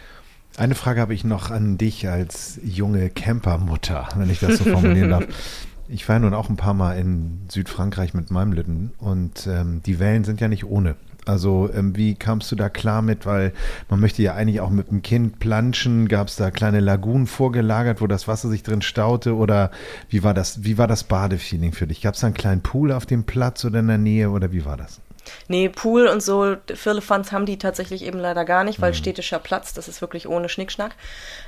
Eine 0.57 0.77
Frage 0.77 1.01
habe 1.01 1.13
ich 1.13 1.25
noch 1.25 1.51
an 1.51 1.77
dich 1.77 2.09
als 2.09 2.61
junge 2.63 3.11
Campermutter, 3.11 4.09
wenn 4.17 4.31
ich 4.31 4.39
das 4.39 4.59
so 4.59 4.65
formulieren 4.65 5.11
darf. 5.11 5.25
Ich 5.91 6.07
war 6.09 6.19
nun 6.19 6.35
auch 6.35 6.51
ein 6.51 6.57
paar 6.57 6.75
Mal 6.75 6.99
in 6.99 7.41
Südfrankreich 7.49 8.13
mit 8.13 8.31
meinem 8.31 8.53
Litten 8.53 8.93
und 8.99 9.47
ähm, 9.47 9.81
die 9.87 9.99
Wellen 9.99 10.25
sind 10.25 10.41
ja 10.41 10.49
nicht 10.49 10.65
ohne. 10.65 10.97
Also 11.25 11.71
ähm, 11.75 11.97
wie 11.97 12.15
kamst 12.15 12.53
du 12.53 12.57
da 12.57 12.69
klar 12.69 13.01
mit? 13.01 13.25
Weil 13.25 13.53
man 13.89 13.99
möchte 13.99 14.23
ja 14.23 14.35
eigentlich 14.35 14.61
auch 14.61 14.71
mit 14.71 14.91
dem 14.91 15.03
Kind 15.03 15.39
planschen. 15.39 16.09
Gab 16.09 16.29
es 16.29 16.37
da 16.37 16.51
kleine 16.51 16.81
Lagunen 16.81 17.27
vorgelagert, 17.27 18.01
wo 18.01 18.07
das 18.07 18.29
Wasser 18.29 18.49
sich 18.49 18.63
drin 18.63 18.83
staute? 18.83 19.35
Oder 19.35 19.71
wie 20.09 20.23
war 20.23 20.35
das, 20.35 20.65
wie 20.65 20.79
war 20.79 20.87
das 20.87 21.05
Badefeeling 21.05 21.73
für 21.73 21.87
dich? 21.87 22.03
Gab 22.03 22.15
es 22.15 22.21
da 22.21 22.29
einen 22.29 22.35
kleinen 22.35 22.63
Pool 22.63 22.93
auf 22.93 23.07
dem 23.07 23.25
Platz 23.25 23.65
oder 23.65 23.81
in 23.81 23.89
der 23.89 23.99
Nähe 23.99 24.31
oder 24.31 24.53
wie 24.53 24.65
war 24.65 24.77
das? 24.77 25.01
Nee, 25.49 25.69
Pool 25.69 26.07
und 26.07 26.23
so, 26.23 26.57
Firlefanz 26.75 27.33
haben 27.33 27.47
die 27.47 27.59
tatsächlich 27.59 28.05
eben 28.05 28.19
leider 28.19 28.45
gar 28.45 28.65
nicht, 28.65 28.81
weil 28.81 28.93
mhm. 28.93 28.97
städtischer 28.97 29.39
Platz, 29.39 29.73
das 29.75 29.89
ist 29.89 30.01
wirklich 30.01 30.29
ohne 30.29 30.49
Schnickschnack. 30.49 30.93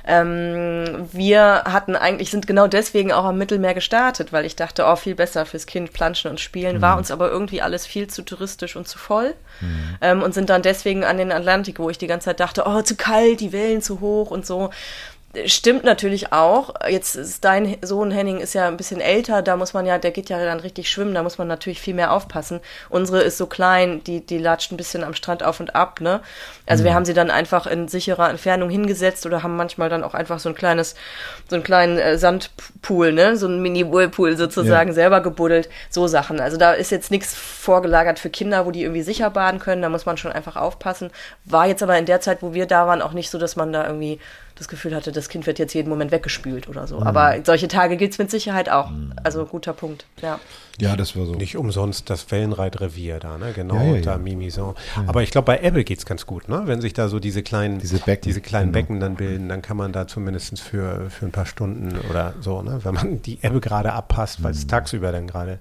Ähm, 0.05 1.09
wir 1.11 1.63
hatten 1.65 1.95
eigentlich, 1.95 2.31
sind 2.31 2.47
genau 2.47 2.67
deswegen 2.67 3.11
auch 3.11 3.25
am 3.25 3.37
Mittelmeer 3.37 3.73
gestartet, 3.73 4.33
weil 4.33 4.45
ich 4.45 4.55
dachte, 4.55 4.85
oh, 4.85 4.95
viel 4.95 5.15
besser 5.15 5.45
fürs 5.45 5.65
Kind 5.65 5.93
planschen 5.93 6.31
und 6.31 6.39
spielen, 6.39 6.77
mhm. 6.77 6.81
war 6.81 6.97
uns 6.97 7.11
aber 7.11 7.29
irgendwie 7.29 7.61
alles 7.61 7.85
viel 7.85 8.07
zu 8.07 8.23
touristisch 8.23 8.75
und 8.75 8.87
zu 8.87 8.97
voll. 8.97 9.33
Mhm. 9.59 9.97
Ähm, 10.01 10.23
und 10.23 10.33
sind 10.33 10.49
dann 10.49 10.61
deswegen 10.61 11.03
an 11.03 11.17
den 11.17 11.31
Atlantik, 11.31 11.79
wo 11.79 11.89
ich 11.89 11.97
die 11.97 12.07
ganze 12.07 12.25
Zeit 12.25 12.39
dachte, 12.39 12.63
oh, 12.65 12.81
zu 12.81 12.95
kalt, 12.95 13.39
die 13.39 13.51
Wellen 13.51 13.81
zu 13.81 13.99
hoch 13.99 14.31
und 14.31 14.45
so 14.45 14.71
Stimmt 15.45 15.85
natürlich 15.85 16.33
auch. 16.33 16.73
Jetzt 16.89 17.15
ist 17.15 17.45
dein 17.45 17.77
Sohn 17.81 18.11
Henning 18.11 18.39
ist 18.39 18.53
ja 18.53 18.67
ein 18.67 18.75
bisschen 18.75 18.99
älter, 18.99 19.41
da 19.41 19.55
muss 19.55 19.73
man 19.73 19.85
ja, 19.85 19.97
der 19.97 20.11
geht 20.11 20.29
ja 20.29 20.43
dann 20.43 20.59
richtig 20.59 20.91
schwimmen, 20.91 21.13
da 21.13 21.23
muss 21.23 21.37
man 21.37 21.47
natürlich 21.47 21.79
viel 21.79 21.93
mehr 21.93 22.11
aufpassen. 22.11 22.59
Unsere 22.89 23.21
ist 23.21 23.37
so 23.37 23.45
klein, 23.45 24.03
die, 24.03 24.25
die 24.25 24.39
latscht 24.39 24.73
ein 24.73 24.77
bisschen 24.77 25.05
am 25.05 25.13
Strand 25.13 25.41
auf 25.41 25.61
und 25.61 25.73
ab, 25.73 26.01
ne? 26.01 26.19
Also 26.65 26.83
mhm. 26.83 26.87
wir 26.87 26.93
haben 26.95 27.05
sie 27.05 27.13
dann 27.13 27.31
einfach 27.31 27.65
in 27.65 27.87
sicherer 27.87 28.29
Entfernung 28.29 28.69
hingesetzt 28.69 29.25
oder 29.25 29.41
haben 29.41 29.55
manchmal 29.55 29.87
dann 29.87 30.03
auch 30.03 30.13
einfach 30.13 30.37
so 30.39 30.49
ein 30.49 30.55
kleines, 30.55 30.95
so 31.49 31.55
einen 31.55 31.63
kleinen 31.63 31.97
äh, 31.97 32.17
Sandpool, 32.17 33.13
ne? 33.13 33.37
So 33.37 33.47
ein 33.47 33.61
Mini-Whirlpool 33.61 34.35
sozusagen 34.35 34.89
ja. 34.89 34.93
selber 34.93 35.21
gebuddelt. 35.21 35.69
So 35.89 36.07
Sachen. 36.07 36.41
Also 36.41 36.57
da 36.57 36.73
ist 36.73 36.91
jetzt 36.91 37.09
nichts 37.09 37.33
vorgelagert 37.33 38.19
für 38.19 38.29
Kinder, 38.29 38.65
wo 38.65 38.71
die 38.71 38.81
irgendwie 38.83 39.01
sicher 39.01 39.29
baden 39.29 39.61
können, 39.61 39.81
da 39.81 39.87
muss 39.87 40.05
man 40.05 40.17
schon 40.17 40.33
einfach 40.33 40.57
aufpassen. 40.57 41.09
War 41.45 41.67
jetzt 41.67 41.83
aber 41.83 41.97
in 41.97 42.05
der 42.05 42.19
Zeit, 42.19 42.41
wo 42.41 42.53
wir 42.53 42.65
da 42.65 42.85
waren, 42.85 43.01
auch 43.01 43.13
nicht 43.13 43.29
so, 43.29 43.37
dass 43.37 43.55
man 43.55 43.71
da 43.71 43.87
irgendwie 43.87 44.19
das 44.61 44.67
Gefühl 44.67 44.95
hatte, 44.95 45.11
das 45.11 45.27
Kind 45.27 45.47
wird 45.47 45.57
jetzt 45.57 45.73
jeden 45.73 45.89
Moment 45.89 46.11
weggespült 46.11 46.69
oder 46.69 46.85
so. 46.85 46.99
Mhm. 46.99 47.07
Aber 47.07 47.35
solche 47.43 47.67
Tage 47.67 47.97
gibt 47.97 48.13
es 48.13 48.19
mit 48.19 48.29
Sicherheit 48.29 48.69
auch. 48.69 48.91
Mhm. 48.91 49.13
Also 49.23 49.43
guter 49.45 49.73
Punkt, 49.73 50.05
ja. 50.21 50.39
Ja, 50.79 50.95
das 50.95 51.15
war 51.17 51.25
so. 51.25 51.33
Nicht 51.33 51.57
umsonst 51.57 52.09
das 52.09 52.29
Wellenreitrevier 52.31 53.19
da, 53.19 53.39
ne? 53.39 53.53
Genau, 53.53 53.75
ja, 53.75 53.83
ja, 53.83 53.95
ja. 53.95 54.01
da 54.01 54.17
Mimison. 54.17 54.75
Aber 55.07 55.23
ich 55.23 55.31
glaube, 55.31 55.45
bei 55.45 55.61
Ebbe 55.61 55.83
geht 55.83 55.97
es 55.97 56.05
ganz 56.05 56.27
gut, 56.27 56.47
ne? 56.47 56.61
Wenn 56.65 56.79
sich 56.79 56.93
da 56.93 57.07
so 57.07 57.19
diese 57.19 57.41
kleinen, 57.41 57.79
diese, 57.79 57.97
Becken, 57.97 58.27
diese 58.27 58.39
kleinen 58.39 58.71
genau. 58.71 58.81
Becken 58.81 58.99
dann 58.99 59.15
bilden, 59.15 59.49
dann 59.49 59.63
kann 59.63 59.77
man 59.77 59.91
da 59.91 60.07
zumindest 60.07 60.59
für, 60.59 61.09
für 61.09 61.25
ein 61.25 61.31
paar 61.31 61.47
Stunden 61.47 61.97
oder 62.09 62.35
so, 62.39 62.61
ne? 62.61 62.79
Wenn 62.83 62.93
man 62.93 63.21
die 63.23 63.39
Ebbe 63.41 63.59
gerade 63.61 63.93
abpasst, 63.93 64.43
weil 64.43 64.51
es 64.51 64.65
mhm. 64.65 64.69
tagsüber 64.69 65.11
dann 65.11 65.25
gerade 65.27 65.59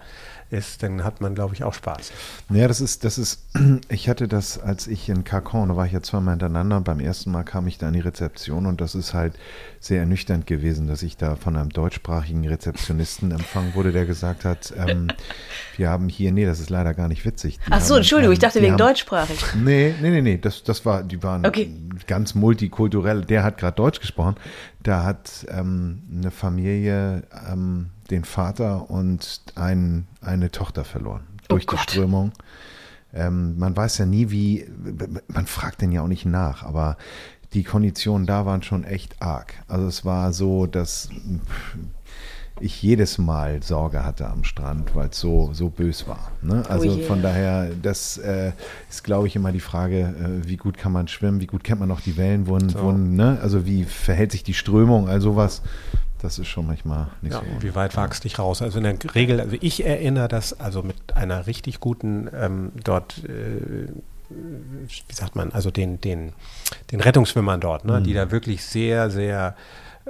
ist, 0.50 0.82
dann 0.82 1.04
hat 1.04 1.20
man, 1.20 1.34
glaube 1.34 1.54
ich, 1.54 1.64
auch 1.64 1.74
Spaß. 1.74 2.12
Ja, 2.50 2.68
das 2.68 2.80
ist, 2.80 3.04
das 3.04 3.18
ist, 3.18 3.44
ich 3.88 4.08
hatte 4.08 4.28
das, 4.28 4.58
als 4.58 4.86
ich 4.86 5.08
in 5.08 5.24
Kakon, 5.24 5.68
da 5.68 5.76
war 5.76 5.86
ich 5.86 5.92
ja 5.92 6.02
zweimal 6.02 6.32
hintereinander, 6.32 6.80
beim 6.80 7.00
ersten 7.00 7.30
Mal 7.30 7.44
kam 7.44 7.66
ich 7.66 7.78
da 7.78 7.88
an 7.88 7.94
die 7.94 8.00
Rezeption 8.00 8.66
und 8.66 8.80
das 8.80 8.94
ist 8.94 9.14
halt 9.14 9.34
sehr 9.78 10.00
ernüchternd 10.00 10.46
gewesen, 10.46 10.88
dass 10.88 11.02
ich 11.02 11.16
da 11.16 11.36
von 11.36 11.56
einem 11.56 11.70
deutschsprachigen 11.70 12.46
Rezeptionisten 12.46 13.30
empfangen 13.30 13.74
wurde, 13.74 13.92
der 13.92 14.06
gesagt 14.06 14.44
hat, 14.44 14.72
ähm, 14.76 15.08
wir 15.76 15.88
haben 15.88 16.08
hier, 16.08 16.32
nee, 16.32 16.44
das 16.44 16.60
ist 16.60 16.70
leider 16.70 16.94
gar 16.94 17.08
nicht 17.08 17.24
witzig. 17.24 17.58
Die 17.66 17.72
Ach 17.72 17.80
so, 17.80 17.94
haben, 17.94 18.00
Entschuldigung, 18.00 18.32
ähm, 18.32 18.34
ich 18.34 18.38
dachte 18.40 18.60
wegen 18.60 18.72
haben, 18.72 18.78
deutschsprachig. 18.78 19.38
Nee, 19.60 19.94
nee, 20.00 20.10
nee, 20.10 20.22
nee, 20.22 20.38
das, 20.38 20.62
das 20.64 20.84
war, 20.84 21.02
die 21.02 21.22
waren 21.22 21.46
okay. 21.46 21.72
ganz 22.06 22.34
multikulturell, 22.34 23.24
der 23.24 23.42
hat 23.42 23.58
gerade 23.58 23.76
Deutsch 23.76 24.00
gesprochen, 24.00 24.36
da 24.82 25.04
hat 25.04 25.46
ähm, 25.48 26.02
eine 26.12 26.30
Familie, 26.30 27.22
ähm, 27.50 27.90
den 28.10 28.24
Vater 28.24 28.90
und 28.90 29.42
ein, 29.54 30.06
eine 30.20 30.50
Tochter 30.50 30.84
verloren 30.84 31.22
durch 31.48 31.66
oh 31.68 31.72
die 31.72 31.78
Strömung. 31.78 32.32
Ähm, 33.12 33.58
man 33.58 33.76
weiß 33.76 33.98
ja 33.98 34.06
nie, 34.06 34.30
wie, 34.30 34.66
man 35.28 35.46
fragt 35.46 35.82
den 35.82 35.92
ja 35.92 36.02
auch 36.02 36.08
nicht 36.08 36.26
nach, 36.26 36.62
aber 36.62 36.96
die 37.52 37.64
Konditionen 37.64 38.26
da 38.26 38.46
waren 38.46 38.62
schon 38.62 38.84
echt 38.84 39.20
arg. 39.20 39.54
Also 39.66 39.86
es 39.86 40.04
war 40.04 40.32
so, 40.32 40.66
dass 40.66 41.08
ich 42.60 42.82
jedes 42.82 43.18
Mal 43.18 43.62
Sorge 43.62 44.04
hatte 44.04 44.28
am 44.28 44.44
Strand, 44.44 44.94
weil 44.94 45.08
es 45.08 45.18
so, 45.18 45.50
so 45.52 45.70
bös 45.70 46.06
war. 46.06 46.30
Ne? 46.42 46.62
Oh 46.66 46.70
also 46.70 46.90
oh 46.90 47.02
von 47.02 47.22
daher, 47.22 47.70
das 47.82 48.18
äh, 48.18 48.52
ist, 48.88 49.02
glaube 49.02 49.26
ich, 49.26 49.34
immer 49.34 49.50
die 49.50 49.60
Frage, 49.60 50.00
äh, 50.00 50.48
wie 50.48 50.56
gut 50.56 50.76
kann 50.76 50.92
man 50.92 51.08
schwimmen, 51.08 51.40
wie 51.40 51.46
gut 51.46 51.64
kennt 51.64 51.80
man 51.80 51.88
noch 51.88 52.00
die 52.00 52.16
Wellen, 52.16 52.46
wohin, 52.46 52.68
so. 52.68 52.82
wohin, 52.82 53.16
ne? 53.16 53.38
also 53.42 53.66
wie 53.66 53.84
verhält 53.84 54.30
sich 54.30 54.44
die 54.44 54.54
Strömung, 54.54 55.08
all 55.08 55.20
sowas. 55.20 55.62
Das 56.22 56.38
ist 56.38 56.48
schon 56.48 56.66
manchmal 56.66 57.08
nicht 57.22 57.32
ja, 57.32 57.40
so. 57.40 57.62
Wie 57.62 57.74
weit 57.74 57.96
wagst 57.96 58.24
du 58.24 58.28
dich 58.28 58.38
raus? 58.38 58.62
Also 58.62 58.78
in 58.78 58.84
der 58.84 59.14
Regel, 59.14 59.40
also 59.40 59.56
ich 59.60 59.84
erinnere 59.84 60.28
das, 60.28 60.58
also 60.60 60.82
mit 60.82 61.14
einer 61.14 61.46
richtig 61.46 61.80
guten 61.80 62.28
ähm, 62.34 62.72
dort, 62.84 63.24
äh, 63.24 63.88
wie 64.28 65.14
sagt 65.14 65.36
man, 65.36 65.50
also 65.52 65.70
den, 65.70 66.00
den, 66.00 66.32
den 66.92 67.00
Rettungsschwimmern 67.00 67.60
dort, 67.60 67.84
ne, 67.84 68.00
mhm. 68.00 68.04
die 68.04 68.14
da 68.14 68.30
wirklich 68.30 68.64
sehr, 68.64 69.10
sehr 69.10 69.56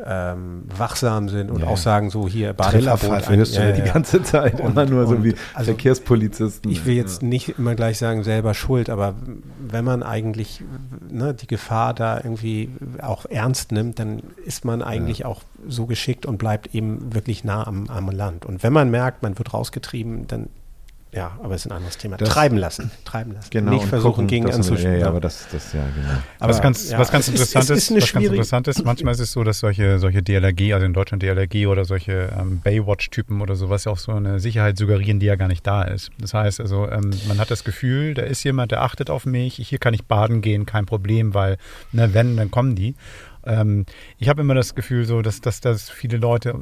ähm, 0.05 0.65
wachsam 0.77 1.29
sind 1.29 1.51
und 1.51 1.63
ja. 1.63 1.67
auch 1.67 1.77
sagen, 1.77 2.11
so 2.11 2.29
hier 2.29 2.53
Badeverbot. 2.53 3.29
hörst 3.29 3.57
du 3.57 3.61
ja, 3.61 3.73
die 3.73 3.83
ganze 3.83 4.23
Zeit 4.23 4.61
und, 4.61 4.71
immer 4.71 4.87
nur 4.87 5.07
so 5.07 5.23
wie 5.25 5.35
also 5.55 5.73
Verkehrspolizisten. 5.73 6.71
Ich 6.71 6.87
will 6.87 6.95
jetzt 6.95 7.23
nicht 7.23 7.59
immer 7.59 7.75
gleich 7.75 7.99
sagen, 7.99 8.23
selber 8.23 8.55
schuld, 8.55 8.91
aber 8.91 9.15
wenn 9.59 9.85
man 9.85 10.03
eigentlich 10.03 10.63
ne, 11.11 11.35
die 11.35 11.47
Gefahr 11.47 11.95
da 11.95 12.17
irgendwie 12.17 12.71
auch 13.01 13.27
ernst 13.27 13.73
nimmt, 13.73 13.99
dann 13.99 14.23
ist 14.45 14.65
man 14.65 14.83
eigentlich 14.83 15.25
auch 15.25 15.43
so 15.67 15.87
geschickt 15.87 16.27
und 16.27 16.39
bleibt 16.39 16.75
eben 16.75 17.15
wirklich 17.15 17.45
nah 17.45 17.67
am, 17.67 17.89
am 17.89 18.11
Land. 18.11 18.47
Und 18.47 18.63
wenn 18.63 18.73
man 18.73 18.91
merkt, 18.91 19.23
man 19.23 19.39
wird 19.39 19.53
rausgetrieben, 19.53 20.27
dann 20.27 20.49
ja, 21.13 21.37
aber 21.43 21.57
es 21.57 21.65
ist 21.65 21.71
ein 21.73 21.77
anderes 21.77 21.99
Thema. 21.99 22.17
Das, 22.17 22.29
treiben 22.29 22.57
lassen. 22.57 22.91
Treiben 23.05 23.33
lassen. 23.33 23.49
Genau, 23.51 23.73
Nicht 23.73 23.87
versuchen, 23.87 24.13
gucken, 24.13 24.27
gegen 24.29 24.51
anzuschieben. 24.51 24.95
Ja, 24.95 24.99
ja, 25.01 25.09
aber 25.09 25.21
das, 25.21 25.47
das, 25.51 25.73
ja, 25.73 25.83
genau. 25.95 26.09
Aber 26.39 26.51
was 26.51 26.63
ganz, 26.63 26.91
ja, 26.91 26.99
was 26.99 27.11
ganz 27.11 27.27
interessant 27.27 27.65
ist, 27.65 27.71
ist, 27.71 27.91
ist 27.91 28.03
was 28.03 28.13
ganz 28.13 28.27
interessant 28.27 28.69
ist, 28.69 28.85
manchmal 28.85 29.15
ist 29.15 29.21
es 29.21 29.33
so, 29.33 29.43
dass 29.43 29.59
solche, 29.59 29.99
solche 29.99 30.23
DLRG, 30.23 30.73
also 30.73 30.87
in 30.87 30.93
Deutschland 30.93 31.23
DLRG 31.23 31.67
oder 31.67 31.85
solche 31.85 32.31
ähm, 32.39 32.61
Baywatch-Typen 32.61 33.41
oder 33.41 33.57
sowas 33.57 33.85
ja 33.87 33.93
auch 33.93 33.99
so 33.99 34.13
eine 34.13 34.39
Sicherheit 34.39 34.79
suggerieren, 34.79 35.19
die 35.19 35.27
ja 35.27 35.35
gar 35.35 35.49
nicht 35.49 35.67
da 35.67 35.83
ist. 35.83 36.11
Das 36.19 36.33
heißt 36.33 36.61
also, 36.61 36.89
ähm, 36.89 37.11
man 37.27 37.39
hat 37.39 37.51
das 37.51 37.65
Gefühl, 37.65 38.15
da 38.15 38.23
ist 38.23 38.45
jemand, 38.45 38.71
der 38.71 38.83
achtet 38.83 39.11
auf 39.11 39.27
mich, 39.27 39.57
hier 39.57 39.79
kann 39.79 39.95
ich 39.95 40.05
baden 40.05 40.43
gehen, 40.43 40.65
kein 40.65 40.87
Problem, 40.87 41.35
weil, 41.35 41.57
ne, 41.91 42.15
wenn, 42.15 42.37
dann 42.37 42.53
kommen 42.53 42.77
die. 42.77 42.95
Ähm, 43.45 43.87
ich 44.19 44.29
habe 44.29 44.43
immer 44.43 44.55
das 44.55 44.75
Gefühl, 44.75 45.05
so, 45.05 45.23
dass, 45.23 45.41
dass, 45.41 45.61
dass 45.61 45.91
viele 45.91 46.19
Leute 46.19 46.55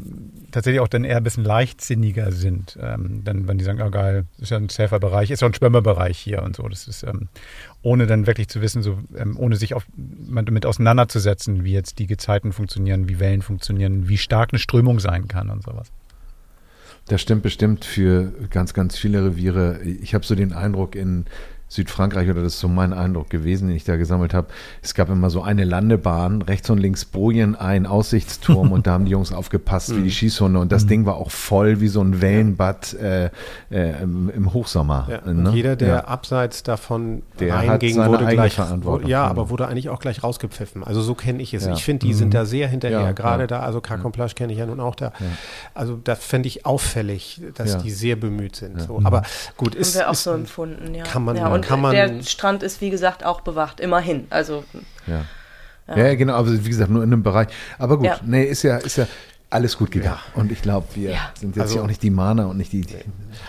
tatsächlich 0.50 0.80
auch 0.80 0.88
dann 0.88 1.04
eher 1.04 1.16
ein 1.18 1.24
bisschen 1.24 1.44
leichtsinniger 1.44 2.32
sind. 2.32 2.78
Ähm, 2.80 3.22
dann, 3.24 3.48
wenn 3.48 3.58
die 3.58 3.64
sagen, 3.64 3.82
oh 3.82 3.90
geil, 3.90 4.24
ist 4.38 4.50
ja 4.50 4.56
ein 4.56 4.68
safer 4.68 5.00
Bereich, 5.00 5.30
ist 5.30 5.42
ja 5.42 5.48
ein 5.48 5.54
Schwimmerbereich 5.54 6.18
hier 6.18 6.42
und 6.42 6.56
so. 6.56 6.68
Das 6.68 6.88
ist, 6.88 7.02
ähm, 7.02 7.28
ohne 7.82 8.06
dann 8.06 8.26
wirklich 8.26 8.48
zu 8.48 8.60
wissen, 8.60 8.82
so, 8.82 8.98
ähm, 9.16 9.36
ohne 9.38 9.56
sich 9.56 9.74
auf, 9.74 9.86
damit 9.96 10.66
auseinanderzusetzen, 10.66 11.64
wie 11.64 11.72
jetzt 11.72 11.98
die 11.98 12.06
Gezeiten 12.06 12.52
funktionieren, 12.52 13.08
wie 13.08 13.20
Wellen 13.20 13.42
funktionieren, 13.42 14.08
wie 14.08 14.18
stark 14.18 14.50
eine 14.52 14.58
Strömung 14.58 15.00
sein 15.00 15.28
kann 15.28 15.50
und 15.50 15.62
sowas. 15.62 15.90
Das 17.06 17.22
stimmt 17.22 17.42
bestimmt 17.42 17.84
für 17.86 18.32
ganz, 18.50 18.74
ganz 18.74 18.98
viele 18.98 19.24
Reviere. 19.24 19.80
Ich 19.82 20.14
habe 20.14 20.26
so 20.26 20.34
den 20.34 20.52
Eindruck, 20.52 20.94
in 20.94 21.24
Südfrankreich, 21.68 22.30
oder 22.30 22.42
das 22.42 22.54
ist 22.54 22.60
so 22.60 22.68
mein 22.68 22.92
Eindruck 22.92 23.28
gewesen, 23.28 23.68
den 23.68 23.76
ich 23.76 23.84
da 23.84 23.96
gesammelt 23.96 24.32
habe. 24.32 24.48
Es 24.82 24.94
gab 24.94 25.10
immer 25.10 25.28
so 25.28 25.42
eine 25.42 25.64
Landebahn, 25.64 26.42
rechts 26.42 26.70
und 26.70 26.78
links 26.78 27.04
Bojen, 27.04 27.54
ein 27.54 27.86
Aussichtsturm 27.86 28.72
und 28.72 28.86
da 28.86 28.92
haben 28.92 29.04
die 29.04 29.10
Jungs 29.10 29.32
aufgepasst 29.32 29.90
wie 29.90 30.00
die 30.00 30.02
mhm. 30.04 30.10
Schießhunde 30.10 30.58
und 30.60 30.72
das 30.72 30.84
mhm. 30.84 30.88
Ding 30.88 31.06
war 31.06 31.16
auch 31.16 31.30
voll 31.30 31.80
wie 31.80 31.88
so 31.88 32.00
ein 32.00 32.22
Wellenbad 32.22 32.94
äh, 32.94 33.30
äh, 33.70 34.02
im, 34.02 34.30
im, 34.30 34.52
Hochsommer. 34.52 35.08
Ja, 35.10 35.32
ne? 35.32 35.50
jeder, 35.52 35.76
der 35.76 35.88
ja. 35.88 36.04
abseits 36.04 36.62
davon 36.62 37.22
der 37.38 37.54
reinging, 37.54 37.96
wurde 37.96 38.26
gleich, 38.26 38.54
Verantwortung. 38.54 39.08
ja, 39.08 39.26
aber 39.26 39.50
wurde 39.50 39.68
eigentlich 39.68 39.90
auch 39.90 40.00
gleich 40.00 40.22
rausgepfiffen. 40.22 40.84
Also 40.84 41.02
so 41.02 41.14
kenne 41.14 41.42
ich 41.42 41.52
es. 41.52 41.66
Ja. 41.66 41.74
Ich 41.74 41.84
finde, 41.84 42.06
die 42.06 42.12
mhm. 42.12 42.18
sind 42.18 42.34
da 42.34 42.46
sehr 42.46 42.68
hinterher. 42.68 43.12
Gerade 43.12 43.46
da, 43.46 43.60
also 43.60 43.80
Kakomplasch 43.80 44.34
kenne 44.34 44.52
ich 44.52 44.58
ja 44.58 44.66
nun 44.66 44.80
auch 44.80 44.94
da. 44.94 45.12
Also 45.74 45.98
da 46.02 46.14
fände 46.14 46.46
ich 46.46 46.64
auffällig, 46.64 47.42
dass 47.54 47.78
die 47.78 47.90
sehr 47.90 48.16
bemüht 48.16 48.56
sind. 48.56 48.80
So. 48.80 49.00
Aber 49.04 49.22
gut, 49.56 49.74
ist, 49.74 49.94
Haben 49.94 50.00
wir 50.00 50.08
auch 50.08 50.12
ist, 50.12 50.22
so 50.22 50.32
empfunden, 50.32 50.94
ja. 50.94 51.04
Kann 51.04 51.24
man 51.24 51.36
und 51.58 51.66
kann 51.66 51.80
man 51.80 51.92
der 51.92 52.22
Strand 52.22 52.62
ist, 52.62 52.80
wie 52.80 52.90
gesagt, 52.90 53.24
auch 53.24 53.40
bewacht, 53.40 53.80
immerhin. 53.80 54.26
Also, 54.30 54.64
ja. 55.06 55.24
Ja, 55.88 55.96
ja 55.96 56.14
genau, 56.14 56.34
aber 56.34 56.52
wie 56.52 56.68
gesagt, 56.68 56.90
nur 56.90 57.02
in 57.02 57.12
einem 57.12 57.22
Bereich. 57.22 57.48
Aber 57.78 57.96
gut, 57.96 58.06
ja. 58.06 58.20
nee, 58.24 58.44
ist 58.44 58.62
ja, 58.62 58.76
ist 58.76 58.96
ja 58.96 59.06
alles 59.50 59.78
gut 59.78 59.90
gegangen. 59.90 60.18
Ja. 60.34 60.40
Und 60.40 60.52
ich 60.52 60.60
glaube, 60.60 60.86
wir 60.94 61.12
ja. 61.12 61.32
sind 61.38 61.56
jetzt 61.56 61.62
also, 61.62 61.76
ja 61.76 61.82
auch 61.82 61.86
nicht 61.86 62.02
die 62.02 62.10
Mana 62.10 62.46
und 62.46 62.58
nicht 62.58 62.72
die. 62.72 62.82
die 62.82 62.96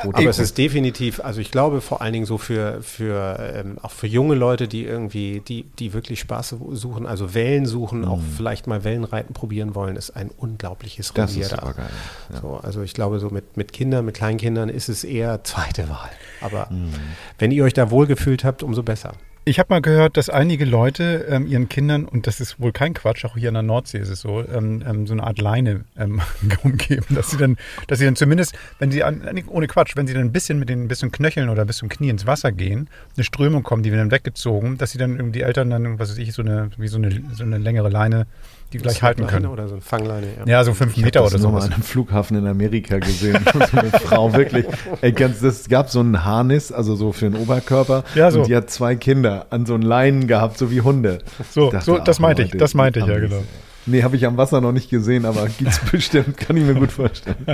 aber 0.02 0.30
es 0.30 0.40
ist 0.40 0.58
definitiv, 0.58 1.20
also 1.20 1.42
ich 1.42 1.52
glaube 1.52 1.82
vor 1.82 2.02
allen 2.02 2.14
Dingen 2.14 2.26
so 2.26 2.38
für, 2.38 2.82
für 2.82 3.38
ähm, 3.54 3.78
auch 3.82 3.92
für 3.92 4.08
junge 4.08 4.36
Leute, 4.36 4.70
die 4.70 4.86
irgendwie, 4.86 5.42
die, 5.46 5.64
die 5.78 5.92
wirklich 5.92 6.22
Spaß 6.22 6.56
suchen, 6.72 7.06
also 7.06 7.34
Wellen 7.34 7.66
suchen, 7.66 8.02
mhm. 8.02 8.08
auch 8.08 8.22
vielleicht 8.38 8.66
mal 8.66 8.86
Wellenreiten 8.86 9.34
probieren 9.34 9.76
wollen, 9.76 9.98
ist 9.98 10.12
ein 10.12 10.30
unglaubliches 10.30 11.12
Revier 11.12 11.24
Das 11.26 11.36
ist 11.36 11.50
super 11.50 11.74
geil. 11.74 11.90
Ja. 12.32 12.42
So, 12.42 12.60
also 12.64 12.82
ich 12.82 12.94
glaube, 12.94 13.20
so 13.20 13.30
mit, 13.30 13.58
mit 13.58 13.74
Kindern, 13.74 14.06
mit 14.06 14.16
Kleinkindern 14.16 14.70
ist 14.70 14.88
es 14.88 15.04
eher 15.04 15.44
zweite 15.44 15.90
Wahl. 15.90 16.10
Aber 16.40 16.68
mhm. 16.72 16.94
wenn 17.40 17.52
ihr 17.52 17.66
euch 17.66 17.74
da 17.74 17.92
wohlgefühlt 17.92 18.46
habt, 18.46 18.64
umso 18.64 18.84
besser. 18.84 19.14
Ich 19.46 19.58
habe 19.58 19.74
mal 19.74 19.82
gehört, 19.82 20.18
dass 20.18 20.30
einige 20.30 20.66
Leute 20.66 21.26
ähm, 21.30 21.48
ihren 21.48 21.70
Kindern, 21.70 22.06
und 22.06 22.28
das 22.28 22.40
ist 22.40 22.60
wohl 22.60 22.72
kein 22.72 22.94
Quatsch, 22.94 23.26
auch 23.26 23.36
hier 23.36 23.48
in 23.48 23.56
der 23.56 23.64
Nordsee 23.64 23.98
ist 23.98 24.10
es 24.10 24.22
so, 24.22 24.44
ähm, 24.48 24.84
ähm, 24.86 25.08
so 25.08 25.14
eine 25.14 25.24
Art 25.24 25.40
Leine 25.40 25.86
ähm, 25.98 26.22
umgeben, 26.64 27.16
dass 27.16 27.32
sie 27.32 27.38
dann, 27.38 27.58
dass 27.88 28.00
sie 28.00 28.06
dann 28.06 28.16
zumindest, 28.16 28.54
wenn 28.78 28.92
sie 28.92 29.04
an, 29.04 29.24
ohne 29.48 29.68
Quatsch, 29.68 29.96
wenn 29.96 30.08
sie 30.08 30.14
dann 30.14 30.24
ein 30.24 30.32
bisschen 30.32 30.60
mit 30.60 30.70
den 30.70 30.88
bisschen 30.88 31.12
Knöcheln 31.12 31.50
oder 31.50 31.66
bis 31.66 31.78
zum 31.78 31.90
Knie 31.90 32.10
ins 32.10 32.28
Wasser 32.28 32.52
gehen, 32.52 32.90
eine 33.16 33.24
Strömung 33.24 33.64
kommt, 33.64 33.86
die 33.86 33.92
werden 33.92 34.10
dann 34.10 34.12
weggezogen, 34.12 34.78
dass 34.78 34.92
sie 34.92 34.98
dann 34.98 35.32
die 35.32 35.42
Eltern 35.42 35.70
dann, 35.70 35.98
was 36.00 36.12
weiß 36.12 36.18
ich, 36.18 36.34
so 36.34 36.42
eine, 36.42 36.70
wie 36.78 36.88
so 36.88 36.98
eine, 36.98 37.24
so 37.34 37.44
eine 37.44 37.58
längere 37.58 37.90
Leine 37.90 38.28
die 38.74 38.78
gleich 38.78 39.02
halten 39.02 39.26
können. 39.26 39.48
Oder 39.48 39.68
so 39.68 39.76
ein 39.76 39.82
Fangleine, 39.82 40.28
ja. 40.40 40.46
Ja, 40.46 40.64
so 40.64 40.74
fünf 40.74 40.96
ich 40.96 41.04
Meter 41.04 41.22
oder 41.22 41.38
so. 41.38 41.50
Ich 41.50 41.54
habe 41.54 41.64
an 41.64 41.74
einem 41.74 41.84
Flughafen 41.84 42.38
in 42.38 42.46
Amerika 42.46 43.00
gesehen. 43.00 43.44
so 43.54 43.78
eine 43.78 43.90
Frau 43.90 44.34
wirklich. 44.34 44.66
Ey, 45.02 45.12
ganz, 45.12 45.40
das 45.40 45.68
gab 45.70 45.90
so 45.90 46.00
einen 46.00 46.24
Harnis, 46.24 46.72
also 46.72 46.96
so 46.96 47.12
für 47.12 47.30
den 47.30 47.40
Oberkörper. 47.40 48.04
Ja, 48.16 48.30
so. 48.32 48.42
Und 48.42 48.48
die 48.48 48.56
hat 48.56 48.70
zwei 48.70 48.96
Kinder 48.96 49.48
an 49.50 49.66
so 49.66 49.74
einen 49.74 49.84
Leinen 49.84 50.28
gehabt, 50.28 50.58
so 50.58 50.72
wie 50.72 50.82
Hunde. 50.82 51.20
So, 51.50 51.72
dachte, 51.72 51.86
so 51.86 51.98
das 51.98 52.20
meinte 52.20 52.44
ich, 52.44 52.52
das 52.52 52.74
meinte 52.74 53.00
ich, 53.00 53.06
ja, 53.08 53.20
genau. 53.20 53.44
Nee, 53.90 54.04
habe 54.04 54.16
ich 54.16 54.26
am 54.26 54.38
Wasser 54.38 54.62
noch 54.62 54.72
nicht 54.72 54.90
gesehen, 54.90 55.26
aber 55.26 55.48
gibt 55.48 55.72
es 55.72 55.80
bestimmt, 55.92 56.38
kann 56.38 56.56
ich 56.58 56.64
mir 56.64 56.76
gut 56.76 56.92
vorstellen. 56.92 57.46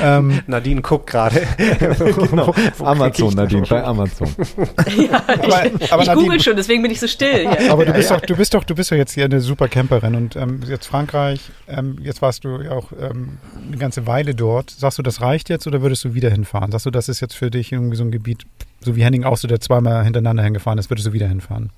ähm, 0.00 0.40
Nadine 0.46 0.80
guckt 0.80 1.08
gerade. 1.08 1.42
genau. 2.30 2.54
Amazon, 2.78 3.34
Nadine, 3.34 3.66
bei 3.68 3.82
Amazon. 3.82 4.28
ja, 4.96 5.22
aber, 5.26 5.66
ich, 5.66 5.92
aber 5.92 6.02
ich 6.04 6.12
google 6.12 6.40
schon, 6.40 6.56
deswegen 6.56 6.82
bin 6.82 6.92
ich 6.92 7.00
so 7.00 7.08
still. 7.08 7.48
Hier. 7.50 7.72
Aber 7.72 7.84
du 7.84 7.92
bist, 7.92 8.10
doch, 8.10 8.20
du 8.20 8.36
bist 8.36 8.54
doch, 8.54 8.62
du 8.62 8.74
bist 8.74 8.92
doch 8.92 8.96
jetzt 8.96 9.12
hier 9.12 9.24
eine 9.24 9.40
super 9.40 9.68
Camperin 9.68 10.14
und 10.14 10.36
ähm, 10.36 10.60
jetzt 10.68 10.86
Frankreich, 10.86 11.50
ähm, 11.66 11.98
jetzt 12.02 12.22
warst 12.22 12.44
du 12.44 12.60
ja 12.60 12.70
auch 12.72 12.92
ähm, 12.92 13.38
eine 13.66 13.76
ganze 13.76 14.06
Weile 14.06 14.34
dort. 14.34 14.70
Sagst 14.70 14.98
du, 14.98 15.02
das 15.02 15.20
reicht 15.20 15.48
jetzt 15.48 15.66
oder 15.66 15.82
würdest 15.82 16.04
du 16.04 16.14
wieder 16.14 16.30
hinfahren? 16.30 16.70
Sagst 16.70 16.86
du, 16.86 16.90
das 16.90 17.08
ist 17.08 17.20
jetzt 17.20 17.34
für 17.34 17.50
dich 17.50 17.72
irgendwie 17.72 17.96
so 17.96 18.04
ein 18.04 18.12
Gebiet, 18.12 18.46
so 18.80 18.94
wie 18.94 19.02
Henning 19.02 19.24
auch 19.24 19.36
so, 19.36 19.48
der 19.48 19.60
zweimal 19.60 20.04
hintereinander 20.04 20.44
hingefahren 20.44 20.78
ist, 20.78 20.90
würdest 20.90 21.08
du 21.08 21.12
wieder 21.12 21.26
hinfahren? 21.26 21.70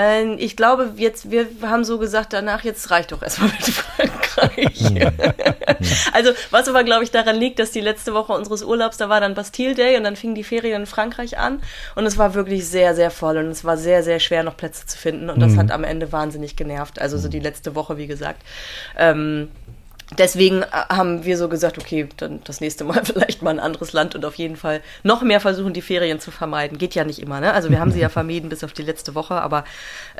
Ähm, 0.00 0.36
ich 0.38 0.56
glaube, 0.56 0.92
jetzt, 0.96 1.28
wir 1.32 1.48
haben 1.60 1.82
so 1.82 1.98
gesagt, 1.98 2.32
danach, 2.32 2.62
jetzt 2.62 2.88
reicht 2.92 3.10
doch 3.10 3.20
erstmal 3.20 3.50
mit 3.50 3.64
Frankreich. 3.64 4.78
Hm. 4.78 5.10
also, 6.12 6.30
was 6.52 6.68
aber, 6.68 6.84
glaube 6.84 7.02
ich, 7.02 7.10
daran 7.10 7.34
liegt, 7.34 7.58
dass 7.58 7.72
die 7.72 7.80
letzte 7.80 8.14
Woche 8.14 8.32
unseres 8.32 8.62
Urlaubs, 8.62 8.96
da 8.96 9.08
war 9.08 9.20
dann 9.20 9.34
Bastille 9.34 9.74
Day 9.74 9.96
und 9.96 10.04
dann 10.04 10.14
fingen 10.14 10.36
die 10.36 10.44
Ferien 10.44 10.82
in 10.82 10.86
Frankreich 10.86 11.36
an 11.36 11.60
und 11.96 12.06
es 12.06 12.16
war 12.16 12.34
wirklich 12.34 12.68
sehr, 12.68 12.94
sehr 12.94 13.10
voll 13.10 13.38
und 13.38 13.46
es 13.46 13.64
war 13.64 13.76
sehr, 13.76 14.04
sehr 14.04 14.20
schwer, 14.20 14.44
noch 14.44 14.56
Plätze 14.56 14.86
zu 14.86 14.96
finden 14.96 15.30
und 15.30 15.40
das 15.40 15.54
mhm. 15.54 15.58
hat 15.58 15.70
am 15.72 15.82
Ende 15.82 16.12
wahnsinnig 16.12 16.54
genervt. 16.54 17.00
Also, 17.00 17.18
so 17.18 17.26
die 17.26 17.40
letzte 17.40 17.74
Woche, 17.74 17.96
wie 17.96 18.06
gesagt. 18.06 18.42
Ähm, 18.96 19.48
deswegen 20.16 20.62
äh, 20.62 20.66
haben 20.88 21.24
wir 21.24 21.36
so 21.36 21.48
gesagt, 21.48 21.78
okay, 21.78 22.08
dann 22.16 22.40
das 22.44 22.60
nächste 22.60 22.84
Mal 22.84 23.00
vielleicht 23.04 23.42
mal 23.42 23.50
ein 23.50 23.60
anderes 23.60 23.92
Land 23.92 24.14
und 24.14 24.24
auf 24.24 24.36
jeden 24.36 24.56
Fall 24.56 24.80
noch 25.02 25.22
mehr 25.22 25.40
versuchen, 25.40 25.72
die 25.72 25.82
Ferien 25.82 26.20
zu 26.20 26.30
vermeiden. 26.30 26.78
Geht 26.78 26.94
ja 26.94 27.04
nicht 27.04 27.20
immer, 27.20 27.40
ne? 27.40 27.52
Also 27.52 27.70
wir 27.70 27.80
haben 27.80 27.90
sie 27.90 28.00
ja 28.00 28.08
vermieden 28.18 28.48
bis 28.48 28.64
auf 28.64 28.72
die 28.72 28.82
letzte 28.82 29.14
Woche, 29.14 29.34
aber 29.34 29.64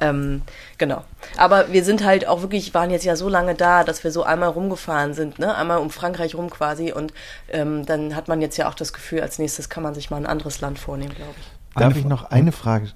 ähm, 0.01 0.42
genau. 0.77 1.05
Aber 1.37 1.72
wir 1.72 1.85
sind 1.85 2.05
halt 2.05 2.27
auch 2.27 2.42
wirklich, 2.42 2.74
waren 2.74 2.90
jetzt 2.90 3.05
ja 3.05 3.16
so 3.16 3.29
lange 3.29 3.55
da, 3.55 3.85
dass 3.85 4.05
wir 4.05 4.11
so 4.11 4.22
einmal 4.22 4.51
rumgefahren 4.51 5.14
sind, 5.14 5.38
ne? 5.38 5.55
Einmal 5.55 5.79
um 5.79 5.90
Frankreich 5.90 6.35
rum 6.35 6.51
quasi 6.51 6.92
und 6.92 7.12
ähm, 7.48 7.87
dann 7.87 8.14
hat 8.14 8.29
man 8.29 8.40
jetzt 8.40 8.57
ja 8.57 8.68
auch 8.68 8.74
das 8.74 8.92
Gefühl, 8.92 9.20
als 9.20 9.38
nächstes 9.38 9.68
kann 9.68 9.83
man 9.83 9.94
sich 9.94 10.11
mal 10.11 10.18
ein 10.18 10.27
anderes 10.27 10.61
Land 10.61 10.79
vornehmen, 10.79 11.14
glaube 11.14 11.35
ich. 11.38 11.46
Darf 11.74 11.96
ich 11.96 12.05
noch 12.05 12.31
eine 12.31 12.53
Frage 12.53 12.88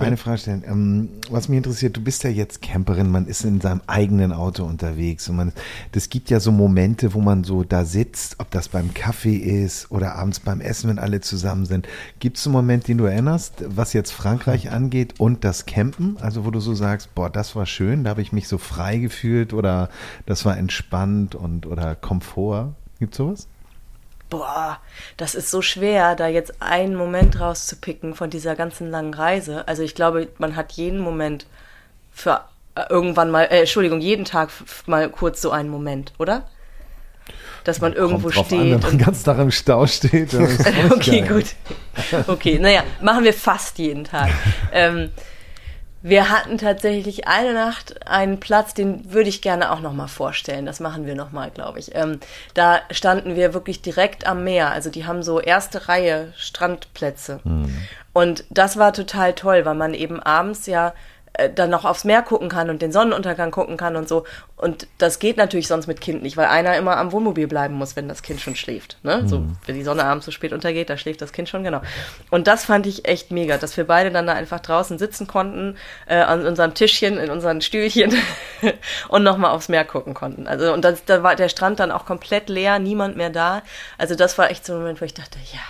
ja, 0.00 0.06
Eine 0.06 0.16
Frage 0.16 0.38
stellen. 0.38 0.64
Ähm, 0.66 1.08
was 1.30 1.48
mich 1.48 1.56
interessiert, 1.56 1.96
du 1.96 2.00
bist 2.00 2.24
ja 2.24 2.30
jetzt 2.30 2.62
Camperin, 2.62 3.10
man 3.10 3.26
ist 3.26 3.44
in 3.44 3.60
seinem 3.60 3.80
eigenen 3.86 4.32
Auto 4.32 4.64
unterwegs 4.64 5.28
und 5.28 5.36
man, 5.36 5.52
das 5.92 6.08
gibt 6.08 6.30
ja 6.30 6.40
so 6.40 6.52
Momente, 6.52 7.14
wo 7.14 7.20
man 7.20 7.44
so 7.44 7.64
da 7.64 7.84
sitzt, 7.84 8.36
ob 8.38 8.50
das 8.50 8.68
beim 8.68 8.94
Kaffee 8.94 9.36
ist 9.36 9.90
oder 9.90 10.14
abends 10.16 10.40
beim 10.40 10.60
Essen, 10.60 10.90
wenn 10.90 10.98
alle 10.98 11.20
zusammen 11.20 11.66
sind. 11.66 11.88
Gibt 12.18 12.38
es 12.38 12.46
einen 12.46 12.52
Moment, 12.52 12.88
den 12.88 12.98
du 12.98 13.04
erinnerst, 13.04 13.64
was 13.66 13.92
jetzt 13.92 14.12
Frankreich 14.12 14.70
angeht 14.70 15.14
und 15.18 15.44
das 15.44 15.66
Campen? 15.66 16.16
Also 16.20 16.44
wo 16.44 16.50
du 16.50 16.60
so 16.60 16.74
sagst, 16.74 17.14
boah, 17.14 17.30
das 17.30 17.56
war 17.56 17.66
schön, 17.66 18.04
da 18.04 18.10
habe 18.10 18.22
ich 18.22 18.32
mich 18.32 18.48
so 18.48 18.58
frei 18.58 18.98
gefühlt 18.98 19.52
oder 19.52 19.88
das 20.26 20.44
war 20.44 20.56
entspannt 20.56 21.34
und 21.34 21.66
oder 21.66 21.94
Komfort. 21.94 22.74
Gibt 22.98 23.14
es 23.14 23.18
sowas? 23.18 23.48
Boah, 24.30 24.80
das 25.16 25.34
ist 25.34 25.50
so 25.50 25.62
schwer, 25.62 26.14
da 26.14 26.28
jetzt 26.28 26.60
einen 26.60 26.96
Moment 26.96 27.40
rauszupicken 27.40 28.14
von 28.14 28.30
dieser 28.30 28.56
ganzen 28.56 28.90
langen 28.90 29.14
Reise. 29.14 29.66
Also 29.68 29.82
ich 29.82 29.94
glaube, 29.94 30.28
man 30.38 30.56
hat 30.56 30.72
jeden 30.72 30.98
Moment 30.98 31.46
für 32.12 32.42
äh, 32.74 32.82
irgendwann 32.88 33.30
mal, 33.30 33.44
äh, 33.44 33.60
Entschuldigung, 33.60 34.00
jeden 34.00 34.24
Tag 34.24 34.50
mal 34.86 35.08
kurz 35.08 35.40
so 35.40 35.50
einen 35.50 35.68
Moment, 35.68 36.12
oder? 36.18 36.44
Dass 37.62 37.80
man 37.80 37.94
irgendwo 37.94 38.30
steht. 38.30 38.52
An, 38.52 38.70
wenn 38.72 38.80
man 38.80 38.98
ganzen 38.98 39.24
Tag 39.24 39.38
im 39.38 39.50
Stau 39.50 39.86
steht. 39.86 40.34
okay, 40.90 41.22
gut. 41.22 41.46
Okay, 42.26 42.58
naja, 42.58 42.82
machen 43.00 43.24
wir 43.24 43.32
fast 43.32 43.78
jeden 43.78 44.04
Tag. 44.04 44.30
ähm, 44.72 45.10
wir 46.04 46.28
hatten 46.28 46.58
tatsächlich 46.58 47.26
eine 47.28 47.54
Nacht 47.54 48.06
einen 48.06 48.38
Platz, 48.38 48.74
den 48.74 49.10
würde 49.14 49.30
ich 49.30 49.40
gerne 49.40 49.72
auch 49.72 49.80
nochmal 49.80 50.08
vorstellen. 50.08 50.66
Das 50.66 50.78
machen 50.78 51.06
wir 51.06 51.14
nochmal, 51.14 51.50
glaube 51.50 51.78
ich. 51.78 51.94
Ähm, 51.94 52.20
da 52.52 52.82
standen 52.90 53.36
wir 53.36 53.54
wirklich 53.54 53.80
direkt 53.80 54.26
am 54.26 54.44
Meer. 54.44 54.70
Also 54.70 54.90
die 54.90 55.06
haben 55.06 55.22
so 55.22 55.40
erste 55.40 55.88
Reihe 55.88 56.34
Strandplätze. 56.36 57.40
Mhm. 57.44 57.74
Und 58.12 58.44
das 58.50 58.76
war 58.76 58.92
total 58.92 59.32
toll, 59.32 59.64
weil 59.64 59.76
man 59.76 59.94
eben 59.94 60.22
abends 60.22 60.66
ja 60.66 60.92
äh, 61.34 61.50
dann 61.50 61.70
noch 61.70 61.84
aufs 61.84 62.04
Meer 62.04 62.22
gucken 62.22 62.48
kann 62.48 62.70
und 62.70 62.80
den 62.80 62.92
Sonnenuntergang 62.92 63.50
gucken 63.50 63.76
kann 63.76 63.96
und 63.96 64.08
so. 64.08 64.24
Und 64.56 64.86
das 64.98 65.18
geht 65.18 65.36
natürlich 65.36 65.66
sonst 65.66 65.88
mit 65.88 66.00
Kind 66.00 66.22
nicht, 66.22 66.36
weil 66.36 66.46
einer 66.46 66.76
immer 66.76 66.96
am 66.96 67.10
Wohnmobil 67.10 67.48
bleiben 67.48 67.74
muss, 67.74 67.96
wenn 67.96 68.08
das 68.08 68.22
Kind 68.22 68.40
schon 68.40 68.54
schläft. 68.54 68.98
Ne? 69.02 69.22
Mhm. 69.22 69.28
So, 69.28 69.42
wenn 69.66 69.74
die 69.74 69.82
Sonne 69.82 70.04
abends 70.04 70.26
so 70.26 70.32
spät 70.32 70.52
untergeht, 70.52 70.90
da 70.90 70.96
schläft 70.96 71.20
das 71.22 71.32
Kind 71.32 71.48
schon, 71.48 71.64
genau. 71.64 71.82
Und 72.30 72.46
das 72.46 72.64
fand 72.64 72.86
ich 72.86 73.06
echt 73.06 73.32
mega, 73.32 73.58
dass 73.58 73.76
wir 73.76 73.84
beide 73.84 74.12
dann 74.12 74.26
da 74.26 74.34
einfach 74.34 74.60
draußen 74.60 74.96
sitzen 74.96 75.26
konnten, 75.26 75.76
äh, 76.06 76.16
an 76.16 76.46
unserem 76.46 76.74
Tischchen, 76.74 77.18
in 77.18 77.30
unseren 77.30 77.60
Stühlchen 77.60 78.14
und 79.08 79.24
nochmal 79.24 79.50
aufs 79.50 79.68
Meer 79.68 79.84
gucken 79.84 80.14
konnten. 80.14 80.46
Also, 80.46 80.72
und 80.72 80.84
da 80.84 81.22
war 81.22 81.34
der 81.34 81.48
Strand 81.48 81.80
dann 81.80 81.90
auch 81.90 82.06
komplett 82.06 82.48
leer, 82.48 82.78
niemand 82.78 83.16
mehr 83.16 83.30
da. 83.30 83.62
Also, 83.98 84.14
das 84.14 84.38
war 84.38 84.50
echt 84.50 84.64
so 84.64 84.74
ein 84.74 84.78
Moment, 84.78 85.00
wo 85.00 85.04
ich 85.04 85.14
dachte, 85.14 85.38
ja, 85.52 85.60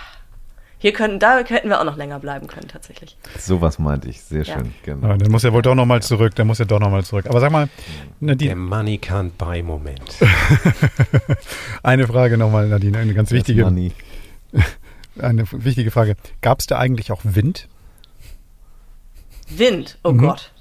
hier 0.77 0.93
können, 0.93 1.19
da 1.19 1.39
hätten 1.39 1.69
wir 1.69 1.79
auch 1.79 1.85
noch 1.85 1.97
länger 1.97 2.19
bleiben 2.19 2.47
können, 2.47 2.67
tatsächlich. 2.67 3.17
Sowas 3.39 3.79
meinte 3.79 4.09
ich, 4.09 4.21
sehr 4.21 4.45
schön, 4.45 4.65
ja. 4.65 4.93
genau. 4.93 5.07
Ja, 5.07 5.17
dann 5.17 5.31
muss 5.31 5.43
er 5.43 5.53
wohl 5.53 5.61
doch 5.61 5.75
nochmal 5.75 6.01
zurück, 6.01 6.35
der 6.35 6.45
muss 6.45 6.59
ja 6.59 6.65
doch 6.65 6.79
nochmal 6.79 7.03
zurück. 7.03 7.27
Aber 7.27 7.39
sag 7.39 7.51
mal, 7.51 7.69
Nadine. 8.19 8.49
Der 8.49 8.57
Money 8.57 8.99
can't 9.01 9.31
buy 9.37 9.63
Moment. 9.63 10.17
eine 11.83 12.07
Frage 12.07 12.37
nochmal, 12.37 12.67
Nadine, 12.67 12.97
eine 12.97 13.13
ganz 13.13 13.31
wichtige. 13.31 13.63
Money. 13.63 13.91
Eine 15.17 15.45
wichtige 15.49 15.91
Frage. 15.91 16.17
Gab 16.41 16.59
es 16.59 16.67
da 16.67 16.77
eigentlich 16.77 17.09
auch 17.09 17.21
Wind? 17.23 17.69
Wind, 19.47 19.97
oh 20.03 20.11
mhm. 20.11 20.17
Gott. 20.17 20.51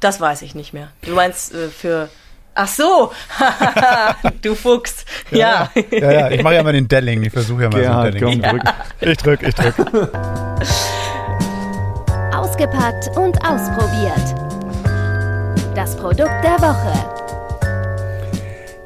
Das 0.00 0.20
weiß 0.20 0.42
ich 0.42 0.54
nicht 0.54 0.72
mehr. 0.72 0.90
Du 1.02 1.14
meinst 1.14 1.54
äh, 1.54 1.68
für 1.68 2.08
Ach 2.54 2.68
so, 2.68 3.12
du 4.42 4.54
Fuchs. 4.54 5.04
Ja. 5.30 5.70
Ja, 5.74 5.98
ja, 5.98 6.12
ja. 6.12 6.30
ich 6.30 6.42
mache 6.42 6.54
ja 6.56 6.62
mal 6.62 6.72
den 6.72 6.88
Delling. 6.88 7.22
Ich 7.22 7.32
versuche 7.32 7.62
ja 7.62 7.70
mal 7.70 7.80
Gerhard, 7.80 8.18
so 8.18 8.26
einen 8.26 8.42
Delling. 8.42 8.62
Ja. 8.64 8.74
Ich 9.00 9.18
drück, 9.18 9.42
ich 9.42 9.54
drück. 9.54 9.74
Ausgepackt 12.34 13.16
und 13.16 13.38
ausprobiert. 13.44 14.34
Das 15.76 15.96
Produkt 15.96 16.42
der 16.42 16.58
Woche. 16.60 16.92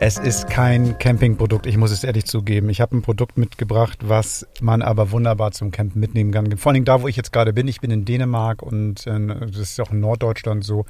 Es 0.00 0.18
ist 0.18 0.50
kein 0.50 0.98
Campingprodukt, 0.98 1.64
ich 1.66 1.78
muss 1.78 1.90
es 1.90 2.04
ehrlich 2.04 2.26
zugeben. 2.26 2.68
Ich 2.68 2.82
habe 2.82 2.94
ein 2.94 3.00
Produkt 3.00 3.38
mitgebracht, 3.38 3.98
was 4.02 4.46
man 4.60 4.82
aber 4.82 5.12
wunderbar 5.12 5.52
zum 5.52 5.70
Campen 5.70 5.98
mitnehmen 5.98 6.30
kann. 6.30 6.58
Vor 6.58 6.72
allem 6.72 6.84
da, 6.84 7.00
wo 7.00 7.08
ich 7.08 7.16
jetzt 7.16 7.32
gerade 7.32 7.54
bin. 7.54 7.68
Ich 7.68 7.80
bin 7.80 7.90
in 7.90 8.04
Dänemark 8.04 8.62
und 8.62 9.06
äh, 9.06 9.26
das 9.26 9.56
ist 9.56 9.80
auch 9.80 9.92
in 9.92 10.00
Norddeutschland 10.00 10.62
so 10.62 10.84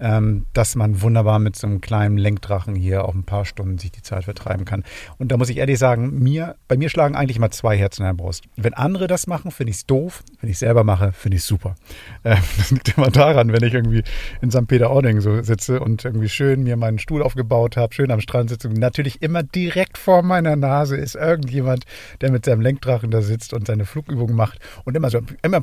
ähm, 0.00 0.46
dass 0.52 0.74
man 0.74 1.02
wunderbar 1.02 1.38
mit 1.38 1.56
so 1.56 1.66
einem 1.66 1.80
kleinen 1.80 2.16
Lenkdrachen 2.16 2.74
hier 2.74 3.04
auch 3.04 3.14
ein 3.14 3.24
paar 3.24 3.44
Stunden 3.44 3.78
sich 3.78 3.92
die 3.92 4.02
Zeit 4.02 4.24
vertreiben 4.24 4.64
kann. 4.64 4.84
Und 5.18 5.30
da 5.30 5.36
muss 5.36 5.50
ich 5.50 5.58
ehrlich 5.58 5.78
sagen, 5.78 6.18
mir, 6.18 6.56
bei 6.68 6.76
mir 6.76 6.88
schlagen 6.88 7.14
eigentlich 7.14 7.38
mal 7.38 7.50
zwei 7.50 7.76
Herzen 7.76 8.02
in 8.02 8.08
der 8.08 8.22
Brust. 8.22 8.44
Wenn 8.56 8.74
andere 8.74 9.06
das 9.06 9.26
machen, 9.26 9.50
finde 9.50 9.70
ich 9.70 9.76
es 9.76 9.86
doof. 9.86 10.22
Wenn 10.40 10.48
ich 10.48 10.54
es 10.54 10.60
selber 10.60 10.84
mache, 10.84 11.12
finde 11.12 11.36
ich 11.36 11.42
es 11.42 11.48
super. 11.48 11.74
Ähm, 12.22 12.36
das 12.58 12.70
liegt 12.70 12.98
immer 12.98 13.10
daran, 13.10 13.50
wenn 13.50 13.62
ich 13.62 13.72
irgendwie 13.72 14.02
in 14.42 14.50
St. 14.50 14.66
Peter-Ording 14.66 15.22
so 15.22 15.40
sitze 15.42 15.80
und 15.80 16.04
irgendwie 16.04 16.28
schön 16.28 16.62
mir 16.62 16.76
meinen 16.76 16.98
Stuhl 16.98 17.22
aufgebaut 17.22 17.78
habe, 17.78 17.94
schön 17.94 18.10
am 18.10 18.20
Strand 18.20 18.50
sitze 18.50 18.68
natürlich 18.68 19.22
immer 19.22 19.42
direkt 19.42 19.96
vor 19.96 20.22
meiner 20.22 20.54
Nase 20.54 20.96
ist 20.96 21.14
irgendjemand, 21.14 21.84
der 22.20 22.30
mit 22.30 22.44
seinem 22.44 22.60
Lenkdrachen 22.60 23.10
da 23.10 23.22
sitzt 23.22 23.54
und 23.54 23.66
seine 23.66 23.86
Flugübungen 23.86 24.36
macht 24.36 24.58
und 24.84 24.96
immer 24.96 25.08
so, 25.08 25.20
immer 25.42 25.62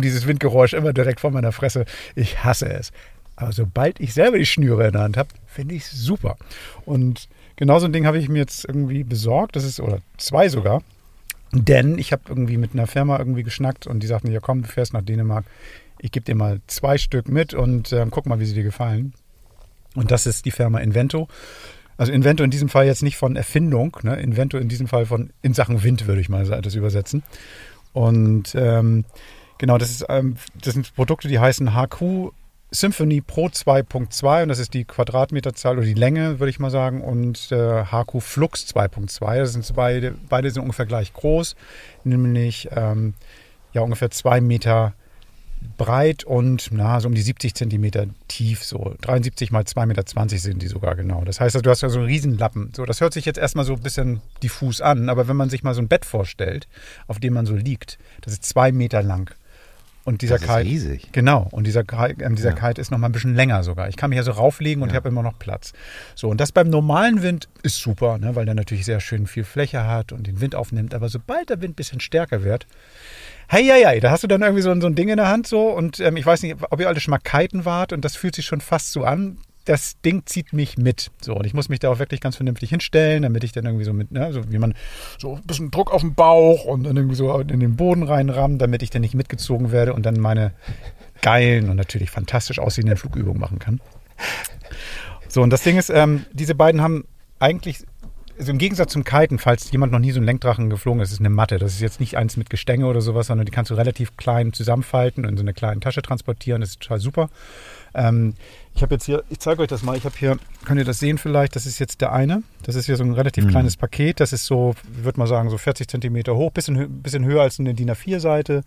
dieses 0.00 0.26
Windgeräusch 0.26 0.72
immer 0.72 0.94
direkt 0.94 1.20
vor 1.20 1.30
meiner 1.30 1.52
Fresse. 1.52 1.84
Ich 2.14 2.42
hasse 2.42 2.72
es 2.72 2.81
ist. 2.82 2.92
Aber 3.36 3.52
sobald 3.52 4.00
ich 4.00 4.14
selber 4.14 4.38
die 4.38 4.46
Schnüre 4.46 4.86
in 4.86 4.92
der 4.92 5.02
Hand 5.02 5.16
habe, 5.16 5.30
finde 5.46 5.74
ich 5.74 5.84
es 5.84 5.92
super. 5.92 6.36
Und 6.84 7.28
genau 7.56 7.78
so 7.78 7.86
ein 7.86 7.92
Ding 7.92 8.06
habe 8.06 8.18
ich 8.18 8.28
mir 8.28 8.40
jetzt 8.40 8.64
irgendwie 8.64 9.04
besorgt. 9.04 9.56
Das 9.56 9.64
ist, 9.64 9.80
oder 9.80 10.00
zwei 10.18 10.48
sogar. 10.48 10.82
Denn 11.52 11.98
ich 11.98 12.12
habe 12.12 12.22
irgendwie 12.28 12.56
mit 12.56 12.72
einer 12.72 12.86
Firma 12.86 13.18
irgendwie 13.18 13.42
geschnackt 13.42 13.86
und 13.86 14.02
die 14.02 14.06
sagten, 14.06 14.30
ja 14.30 14.40
komm, 14.40 14.62
du 14.62 14.68
fährst 14.68 14.94
nach 14.94 15.02
Dänemark. 15.02 15.44
Ich 15.98 16.10
gebe 16.10 16.24
dir 16.24 16.34
mal 16.34 16.60
zwei 16.66 16.98
Stück 16.98 17.28
mit 17.28 17.54
und 17.54 17.92
äh, 17.92 18.06
guck 18.10 18.26
mal, 18.26 18.40
wie 18.40 18.46
sie 18.46 18.54
dir 18.54 18.64
gefallen. 18.64 19.12
Und 19.94 20.10
das 20.10 20.26
ist 20.26 20.46
die 20.46 20.50
Firma 20.50 20.78
Invento. 20.78 21.28
Also 21.98 22.12
Invento 22.12 22.42
in 22.42 22.50
diesem 22.50 22.68
Fall 22.68 22.86
jetzt 22.86 23.02
nicht 23.02 23.16
von 23.16 23.36
Erfindung, 23.36 23.96
ne? 24.02 24.16
Invento 24.16 24.56
in 24.56 24.68
diesem 24.68 24.88
Fall 24.88 25.06
von 25.06 25.30
in 25.42 25.52
Sachen 25.52 25.82
Wind, 25.82 26.06
würde 26.06 26.20
ich 26.20 26.28
mal 26.28 26.44
das 26.62 26.74
übersetzen. 26.74 27.22
Und 27.92 28.54
ähm, 28.54 29.04
genau, 29.58 29.78
das, 29.78 29.90
ist, 29.90 30.06
ähm, 30.08 30.36
das 30.60 30.74
sind 30.74 30.94
Produkte, 30.94 31.28
die 31.28 31.38
heißen 31.38 31.74
HQ 31.74 32.32
Symphony 32.74 33.20
Pro 33.20 33.46
2.2 33.46 34.42
und 34.44 34.48
das 34.48 34.58
ist 34.58 34.72
die 34.72 34.84
Quadratmeterzahl 34.84 35.76
oder 35.76 35.86
die 35.86 35.94
Länge, 35.94 36.40
würde 36.40 36.50
ich 36.50 36.58
mal 36.58 36.70
sagen, 36.70 37.02
und 37.02 37.52
äh, 37.52 37.84
HQ 37.84 38.20
Flux 38.20 38.66
2.2. 38.74 39.38
Das 39.38 39.52
sind 39.52 39.74
beide, 39.76 40.14
beide 40.28 40.50
sind 40.50 40.62
ungefähr 40.62 40.86
gleich 40.86 41.12
groß, 41.12 41.54
nämlich 42.04 42.70
ähm, 42.74 43.14
ja 43.74 43.82
ungefähr 43.82 44.10
zwei 44.10 44.40
Meter 44.40 44.94
breit 45.76 46.24
und 46.24 46.70
na, 46.72 46.98
so 47.00 47.08
um 47.08 47.14
die 47.14 47.22
70 47.22 47.54
Zentimeter 47.54 48.06
tief, 48.26 48.64
so 48.64 48.94
73 49.02 49.52
mal 49.52 49.62
2,20 49.62 49.86
Meter 49.86 50.38
sind 50.38 50.62
die 50.62 50.66
sogar 50.66 50.96
genau. 50.96 51.24
Das 51.24 51.40
heißt, 51.40 51.54
also, 51.54 51.62
du 51.62 51.70
hast 51.70 51.82
ja 51.82 51.88
so 51.88 51.98
einen 51.98 52.08
Riesenlappen. 52.08 52.72
So, 52.74 52.84
das 52.84 53.00
hört 53.00 53.12
sich 53.12 53.24
jetzt 53.26 53.38
erstmal 53.38 53.64
so 53.64 53.74
ein 53.74 53.80
bisschen 53.80 54.22
diffus 54.42 54.80
an, 54.80 55.08
aber 55.08 55.28
wenn 55.28 55.36
man 55.36 55.50
sich 55.50 55.62
mal 55.62 55.74
so 55.74 55.82
ein 55.82 55.88
Bett 55.88 56.04
vorstellt, 56.04 56.68
auf 57.06 57.20
dem 57.20 57.34
man 57.34 57.46
so 57.46 57.54
liegt, 57.54 57.98
das 58.22 58.32
ist 58.32 58.44
zwei 58.44 58.72
Meter 58.72 59.02
lang 59.02 59.34
Und 60.04 60.22
dieser 60.22 60.38
das 60.38 60.42
Kite. 60.42 60.60
Ist 60.60 60.66
riesig. 60.66 61.12
Genau. 61.12 61.48
Und 61.52 61.66
dieser, 61.66 61.80
äh, 61.80 62.14
dieser 62.34 62.50
ja. 62.50 62.56
Kite 62.56 62.80
ist 62.80 62.90
noch 62.90 62.98
mal 62.98 63.08
ein 63.08 63.12
bisschen 63.12 63.34
länger 63.34 63.62
sogar. 63.62 63.88
Ich 63.88 63.96
kann 63.96 64.10
mich 64.10 64.16
ja 64.16 64.22
so 64.24 64.32
rauflegen 64.32 64.82
und 64.82 64.88
ja. 64.88 64.94
ich 64.94 64.96
habe 64.96 65.08
immer 65.08 65.22
noch 65.22 65.38
Platz. 65.38 65.72
So, 66.16 66.28
und 66.28 66.40
das 66.40 66.50
beim 66.50 66.68
normalen 66.68 67.22
Wind 67.22 67.48
ist 67.62 67.78
super, 67.78 68.18
ne, 68.18 68.34
weil 68.34 68.44
der 68.44 68.54
natürlich 68.54 68.84
sehr 68.84 69.00
schön 69.00 69.26
viel 69.26 69.44
Fläche 69.44 69.86
hat 69.86 70.12
und 70.12 70.26
den 70.26 70.40
Wind 70.40 70.54
aufnimmt. 70.56 70.94
Aber 70.94 71.08
sobald 71.08 71.50
der 71.50 71.60
Wind 71.60 71.72
ein 71.72 71.76
bisschen 71.76 72.00
stärker 72.00 72.42
wird, 72.42 72.66
Hey, 73.48 73.66
ja, 73.66 73.76
ja, 73.76 74.00
da 74.00 74.10
hast 74.10 74.22
du 74.22 74.28
dann 74.28 74.40
irgendwie 74.40 74.62
so, 74.62 74.80
so 74.80 74.86
ein 74.86 74.94
Ding 74.94 75.10
in 75.10 75.18
der 75.18 75.28
Hand 75.28 75.46
so 75.46 75.68
und 75.68 76.00
ähm, 76.00 76.16
ich 76.16 76.24
weiß 76.24 76.42
nicht, 76.42 76.56
ob 76.70 76.80
ihr 76.80 76.88
alle 76.88 77.00
schon 77.00 77.10
mal 77.10 77.18
kiten 77.18 77.66
wart 77.66 77.92
und 77.92 78.02
das 78.02 78.16
fühlt 78.16 78.34
sich 78.34 78.46
schon 78.46 78.62
fast 78.62 78.92
so 78.92 79.04
an. 79.04 79.36
Das 79.64 80.00
Ding 80.00 80.22
zieht 80.26 80.52
mich 80.52 80.76
mit. 80.76 81.10
So, 81.20 81.34
und 81.34 81.46
ich 81.46 81.54
muss 81.54 81.68
mich 81.68 81.78
da 81.78 81.90
auch 81.90 81.98
wirklich 81.98 82.20
ganz 82.20 82.36
vernünftig 82.36 82.70
hinstellen, 82.70 83.22
damit 83.22 83.44
ich 83.44 83.52
dann 83.52 83.64
irgendwie 83.64 83.84
so 83.84 83.92
mit, 83.92 84.10
ne, 84.10 84.32
so 84.32 84.50
wie 84.50 84.58
man 84.58 84.74
so 85.18 85.36
ein 85.36 85.42
bisschen 85.42 85.70
Druck 85.70 85.92
auf 85.92 86.00
den 86.00 86.14
Bauch 86.14 86.64
und 86.64 86.84
dann 86.84 86.96
irgendwie 86.96 87.16
so 87.16 87.38
in 87.38 87.60
den 87.60 87.76
Boden 87.76 88.02
reinrammen, 88.02 88.58
damit 88.58 88.82
ich 88.82 88.90
dann 88.90 89.02
nicht 89.02 89.14
mitgezogen 89.14 89.72
werde 89.72 89.94
und 89.94 90.04
dann 90.04 90.18
meine 90.18 90.52
geilen 91.20 91.70
und 91.70 91.76
natürlich 91.76 92.10
fantastisch 92.10 92.58
aussehenden 92.58 92.96
Flugübungen 92.96 93.40
machen 93.40 93.58
kann. 93.58 93.80
So, 95.28 95.42
und 95.42 95.50
das 95.50 95.62
Ding 95.62 95.78
ist, 95.78 95.88
ähm, 95.88 96.26
diese 96.32 96.54
beiden 96.54 96.82
haben 96.82 97.04
eigentlich 97.38 97.84
also 98.38 98.50
im 98.50 98.58
Gegensatz 98.58 98.92
zum 98.92 99.04
Kiten, 99.04 99.38
falls 99.38 99.70
jemand 99.70 99.92
noch 99.92 99.98
nie 99.98 100.10
so 100.10 100.18
einen 100.18 100.26
Lenkdrachen 100.26 100.70
geflogen 100.70 101.00
ist, 101.00 101.12
ist 101.12 101.20
eine 101.20 101.30
Matte. 101.30 101.58
Das 101.58 101.74
ist 101.74 101.80
jetzt 101.80 102.00
nicht 102.00 102.16
eins 102.16 102.36
mit 102.36 102.50
Gestänge 102.50 102.86
oder 102.86 103.00
sowas, 103.00 103.28
sondern 103.28 103.46
die 103.46 103.52
kannst 103.52 103.70
du 103.70 103.74
relativ 103.74 104.16
klein 104.16 104.52
zusammenfalten 104.52 105.24
und 105.24 105.30
in 105.30 105.36
so 105.36 105.42
eine 105.42 105.52
kleine 105.52 105.80
Tasche 105.80 106.02
transportieren. 106.02 106.60
Das 106.60 106.70
ist 106.70 106.80
total 106.80 106.98
super. 106.98 107.30
Ähm, 107.94 108.34
ich 108.74 108.82
habe 108.82 108.94
jetzt 108.94 109.04
hier, 109.04 109.22
ich 109.28 109.38
zeige 109.38 109.62
euch 109.62 109.68
das 109.68 109.82
mal. 109.82 109.96
Ich 109.96 110.04
habe 110.04 110.14
hier, 110.16 110.38
könnt 110.64 110.78
ihr 110.78 110.84
das 110.84 110.98
sehen 110.98 111.18
vielleicht? 111.18 111.54
Das 111.56 111.66
ist 111.66 111.78
jetzt 111.78 112.00
der 112.00 112.12
eine. 112.12 112.42
Das 112.62 112.74
ist 112.74 112.86
hier 112.86 112.96
so 112.96 113.04
ein 113.04 113.12
relativ 113.12 113.44
mhm. 113.44 113.50
kleines 113.50 113.76
Paket. 113.76 114.20
Das 114.20 114.32
ist 114.32 114.46
so, 114.46 114.74
ich 114.96 115.04
würde 115.04 115.18
mal 115.18 115.26
sagen, 115.26 115.50
so 115.50 115.58
40 115.58 115.88
Zentimeter 115.88 116.36
hoch, 116.36 116.50
bisschen, 116.52 117.02
bisschen 117.02 117.24
höher 117.24 117.42
als 117.42 117.60
eine 117.60 117.74
DIN 117.74 117.90
A4-Seite. 117.90 118.62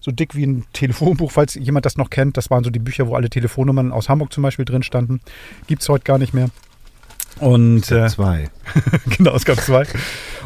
So 0.00 0.10
dick 0.10 0.34
wie 0.34 0.46
ein 0.46 0.66
Telefonbuch, 0.72 1.32
falls 1.32 1.54
jemand 1.54 1.86
das 1.86 1.96
noch 1.96 2.10
kennt. 2.10 2.36
Das 2.36 2.50
waren 2.50 2.64
so 2.64 2.70
die 2.70 2.78
Bücher, 2.78 3.06
wo 3.08 3.14
alle 3.14 3.30
Telefonnummern 3.30 3.92
aus 3.92 4.08
Hamburg 4.08 4.32
zum 4.32 4.42
Beispiel 4.42 4.64
drin 4.64 4.82
standen. 4.82 5.20
Gibt 5.66 5.82
es 5.82 5.88
heute 5.88 6.04
gar 6.04 6.18
nicht 6.18 6.34
mehr. 6.34 6.50
Und 7.40 7.90
äh, 7.90 8.08
zwei. 8.08 8.48
genau, 9.16 9.34
es 9.34 9.44
gab 9.44 9.60
zwei. 9.60 9.84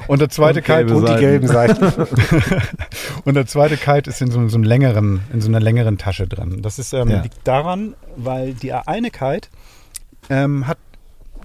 Und 0.07 0.21
der 0.21 0.29
zweite 0.29 0.59
und 0.59 0.65
Kite 0.65 0.97
und 0.97 1.09
die 1.09 1.21
gelben 1.21 1.47
Seiten. 1.47 1.85
und 3.25 3.35
der 3.35 3.47
zweite 3.47 3.77
Kite 3.77 4.11
ist 4.11 4.21
in 4.21 4.31
so, 4.31 4.49
so, 4.49 4.57
einem 4.57 4.65
längeren, 4.65 5.21
in 5.33 5.41
so 5.41 5.49
einer 5.49 5.61
längeren 5.61 5.99
Tasche 5.99 6.27
drin. 6.27 6.63
Das 6.63 6.79
ist, 6.79 6.93
ähm, 6.93 7.11
ja. 7.11 7.23
liegt 7.23 7.47
daran, 7.47 7.95
weil 8.17 8.55
die 8.55 8.73
eine 8.73 9.11
Kite 9.11 9.49
ähm, 10.29 10.67
hat 10.67 10.79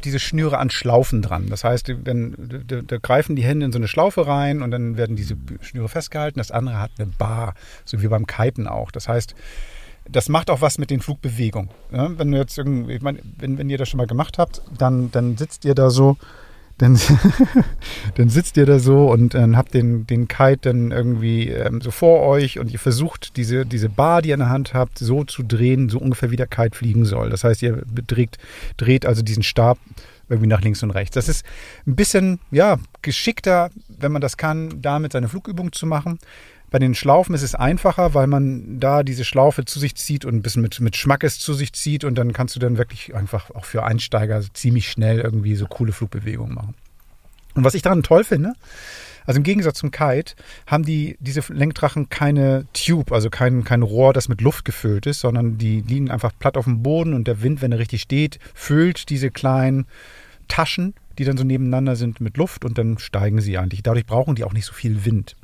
diese 0.03 0.19
Schnüre 0.19 0.57
an 0.57 0.69
Schlaufen 0.69 1.21
dran. 1.21 1.47
Das 1.49 1.63
heißt, 1.63 1.93
dann, 2.03 2.35
da, 2.67 2.81
da, 2.81 2.97
greifen 2.97 3.35
die 3.35 3.43
Hände 3.43 3.65
in 3.65 3.71
so 3.71 3.79
eine 3.79 3.87
Schlaufe 3.87 4.27
rein 4.27 4.61
und 4.61 4.71
dann 4.71 4.97
werden 4.97 5.15
diese 5.15 5.35
Schnüre 5.61 5.89
festgehalten. 5.89 6.39
Das 6.39 6.51
andere 6.51 6.79
hat 6.79 6.91
eine 6.97 7.07
Bar, 7.07 7.55
so 7.83 8.01
wie 8.01 8.07
beim 8.07 8.27
Kiten 8.27 8.67
auch. 8.67 8.91
Das 8.91 9.07
heißt, 9.07 9.35
das 10.09 10.29
macht 10.29 10.49
auch 10.49 10.61
was 10.61 10.77
mit 10.77 10.89
den 10.89 11.01
Flugbewegungen. 11.01 11.69
Ja, 11.91 12.17
wenn 12.17 12.31
du 12.31 12.37
jetzt 12.37 12.57
irgendwie, 12.57 12.93
ich 12.93 13.01
meine, 13.01 13.19
wenn, 13.37 13.57
wenn 13.57 13.69
ihr 13.69 13.77
das 13.77 13.89
schon 13.89 13.97
mal 13.97 14.07
gemacht 14.07 14.37
habt, 14.37 14.61
dann, 14.77 15.11
dann 15.11 15.37
sitzt 15.37 15.65
ihr 15.65 15.75
da 15.75 15.89
so, 15.89 16.17
dann, 16.77 16.99
dann 18.15 18.29
sitzt 18.29 18.57
ihr 18.57 18.65
da 18.65 18.79
so 18.79 19.09
und 19.09 19.33
dann 19.33 19.55
habt 19.55 19.73
den, 19.73 20.05
den 20.07 20.27
Kite 20.27 20.69
dann 20.69 20.91
irgendwie 20.91 21.49
ähm, 21.49 21.81
so 21.81 21.91
vor 21.91 22.21
euch 22.21 22.59
und 22.59 22.71
ihr 22.71 22.79
versucht, 22.79 23.37
diese, 23.37 23.65
diese 23.65 23.89
Bar, 23.89 24.21
die 24.21 24.29
ihr 24.29 24.35
in 24.35 24.41
der 24.41 24.49
Hand 24.49 24.73
habt, 24.73 24.99
so 24.99 25.23
zu 25.23 25.43
drehen, 25.43 25.89
so 25.89 25.99
ungefähr 25.99 26.31
wie 26.31 26.35
der 26.35 26.47
Kite 26.47 26.77
fliegen 26.77 27.05
soll. 27.05 27.29
Das 27.29 27.43
heißt, 27.43 27.61
ihr 27.61 27.83
dreht, 27.85 28.37
dreht 28.77 29.05
also 29.05 29.21
diesen 29.21 29.43
Stab 29.43 29.77
irgendwie 30.29 30.47
nach 30.47 30.61
links 30.61 30.83
und 30.83 30.91
rechts. 30.91 31.13
Das 31.15 31.29
ist 31.29 31.45
ein 31.85 31.95
bisschen, 31.95 32.39
ja, 32.51 32.77
geschickter, 33.01 33.69
wenn 33.87 34.11
man 34.11 34.21
das 34.21 34.37
kann, 34.37 34.81
damit 34.81 35.13
seine 35.13 35.29
Flugübung 35.29 35.71
zu 35.71 35.85
machen. 35.85 36.19
Bei 36.71 36.79
den 36.79 36.95
Schlaufen 36.95 37.35
ist 37.35 37.41
es 37.41 37.55
einfacher, 37.55 38.13
weil 38.13 38.27
man 38.27 38.79
da 38.79 39.03
diese 39.03 39.23
Schlaufe 39.23 39.65
zu 39.65 39.79
sich 39.79 39.95
zieht 39.95 40.25
und 40.25 40.35
ein 40.35 40.41
bisschen 40.41 40.61
mit, 40.61 40.79
mit 40.79 40.95
Schmackes 40.95 41.39
zu 41.39 41.53
sich 41.53 41.73
zieht 41.73 42.03
und 42.03 42.15
dann 42.15 42.33
kannst 42.33 42.55
du 42.55 42.59
dann 42.59 42.77
wirklich 42.77 43.15
einfach 43.15 43.51
auch 43.51 43.65
für 43.65 43.83
Einsteiger 43.83 44.41
ziemlich 44.53 44.89
schnell 44.89 45.19
irgendwie 45.19 45.55
so 45.55 45.67
coole 45.67 45.93
Flugbewegungen 45.93 46.53
machen. 46.53 46.75
Und 47.53 47.63
was 47.63 47.75
ich 47.75 47.81
daran 47.81 48.03
toll 48.03 48.23
finde, 48.23 48.53
also 49.25 49.37
im 49.37 49.43
Gegensatz 49.43 49.79
zum 49.79 49.91
Kite 49.91 50.33
haben 50.67 50.83
die 50.83 51.17
diese 51.19 51.41
Lenkdrachen 51.51 52.09
keine 52.09 52.67
Tube, 52.73 53.11
also 53.11 53.29
kein, 53.29 53.63
kein 53.63 53.81
Rohr, 53.81 54.13
das 54.13 54.29
mit 54.29 54.41
Luft 54.41 54.65
gefüllt 54.65 55.05
ist, 55.05 55.21
sondern 55.21 55.57
die 55.57 55.81
liegen 55.81 56.11
einfach 56.11 56.31
platt 56.37 56.57
auf 56.57 56.65
dem 56.65 56.83
Boden 56.83 57.13
und 57.13 57.27
der 57.27 57.41
Wind, 57.41 57.61
wenn 57.61 57.71
er 57.71 57.79
richtig 57.79 58.01
steht, 58.01 58.39
füllt 58.53 59.09
diese 59.09 59.31
kleinen 59.31 59.87
Taschen, 60.47 60.93
die 61.17 61.25
dann 61.25 61.37
so 61.37 61.43
nebeneinander 61.43 61.95
sind, 61.95 62.21
mit 62.21 62.37
Luft 62.37 62.65
und 62.65 62.77
dann 62.77 62.99
steigen 62.99 63.41
sie 63.41 63.57
eigentlich. 63.57 63.81
Dadurch 63.81 64.05
brauchen 64.05 64.35
die 64.35 64.43
auch 64.43 64.53
nicht 64.53 64.65
so 64.65 64.73
viel 64.73 65.05
Wind. 65.05 65.35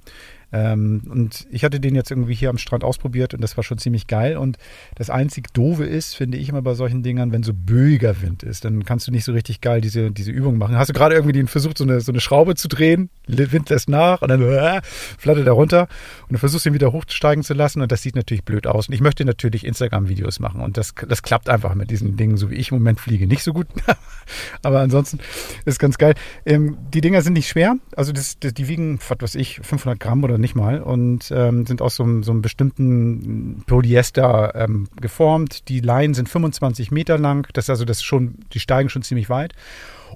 Ähm, 0.53 1.03
und 1.09 1.47
ich 1.49 1.63
hatte 1.63 1.79
den 1.79 1.95
jetzt 1.95 2.11
irgendwie 2.11 2.33
hier 2.33 2.49
am 2.49 2.57
Strand 2.57 2.83
ausprobiert 2.83 3.33
und 3.33 3.41
das 3.41 3.57
war 3.57 3.63
schon 3.63 3.77
ziemlich 3.77 4.07
geil. 4.07 4.37
Und 4.37 4.57
das 4.95 5.09
einzig 5.09 5.53
Doofe 5.53 5.85
ist, 5.85 6.15
finde 6.15 6.37
ich 6.37 6.49
immer 6.49 6.61
bei 6.61 6.73
solchen 6.73 7.03
Dingern, 7.03 7.31
wenn 7.31 7.43
so 7.43 7.53
böiger 7.53 8.21
Wind 8.21 8.43
ist, 8.43 8.65
dann 8.65 8.83
kannst 8.85 9.07
du 9.07 9.11
nicht 9.11 9.23
so 9.23 9.31
richtig 9.31 9.61
geil 9.61 9.81
diese, 9.81 10.11
diese 10.11 10.31
Übung 10.31 10.57
machen. 10.57 10.77
Hast 10.77 10.89
du 10.89 10.93
gerade 10.93 11.15
irgendwie 11.15 11.33
den 11.33 11.47
versucht, 11.47 11.77
so 11.77 11.83
eine, 11.83 12.01
so 12.01 12.11
eine 12.11 12.19
Schraube 12.19 12.55
zu 12.55 12.67
drehen, 12.67 13.09
Wind 13.27 13.69
lässt 13.69 13.89
nach 13.89 14.21
und 14.21 14.29
dann 14.29 14.41
äh, 14.41 14.81
flattert 15.17 15.47
er 15.47 15.53
runter 15.53 15.87
und 16.27 16.33
du 16.33 16.37
versuchst 16.37 16.65
ihn 16.65 16.73
wieder 16.73 16.91
hochsteigen 16.91 17.43
zu 17.43 17.53
lassen 17.53 17.81
und 17.81 17.91
das 17.91 18.01
sieht 18.01 18.15
natürlich 18.15 18.43
blöd 18.43 18.67
aus. 18.67 18.87
Und 18.87 18.93
ich 18.93 19.01
möchte 19.01 19.25
natürlich 19.25 19.65
Instagram-Videos 19.65 20.39
machen 20.39 20.61
und 20.61 20.77
das, 20.77 20.93
das 21.07 21.23
klappt 21.23 21.49
einfach 21.49 21.75
mit 21.75 21.91
diesen 21.91 22.17
Dingen, 22.17 22.37
so 22.37 22.49
wie 22.49 22.55
ich 22.55 22.71
im 22.71 22.77
Moment 22.77 22.99
fliege. 22.99 23.27
Nicht 23.27 23.43
so 23.43 23.53
gut, 23.53 23.67
aber 24.63 24.79
ansonsten 24.79 25.19
ist 25.65 25.79
ganz 25.79 25.97
geil. 25.97 26.15
Ähm, 26.45 26.77
die 26.93 27.01
Dinger 27.01 27.21
sind 27.21 27.33
nicht 27.33 27.47
schwer, 27.47 27.75
also 27.95 28.11
das, 28.11 28.39
das, 28.39 28.53
die 28.53 28.67
wiegen, 28.67 28.99
was 29.07 29.17
weiß 29.19 29.35
ich, 29.35 29.59
500 29.63 29.99
Gramm 29.99 30.23
oder 30.23 30.37
nicht 30.41 30.55
mal 30.55 30.81
und 30.81 31.31
ähm, 31.31 31.65
sind 31.65 31.81
aus 31.81 31.95
so, 31.95 32.21
so 32.21 32.31
einem 32.31 32.41
bestimmten 32.41 33.63
Polyester 33.65 34.53
ähm, 34.55 34.87
geformt. 34.99 35.69
Die 35.69 35.79
Leinen 35.79 36.13
sind 36.13 36.27
25 36.27 36.91
Meter 36.91 37.17
lang, 37.17 37.47
das 37.53 37.65
ist 37.65 37.69
also 37.69 37.85
das 37.85 38.03
schon, 38.03 38.39
die 38.53 38.59
steigen 38.59 38.89
schon 38.89 39.03
ziemlich 39.03 39.29
weit. 39.29 39.53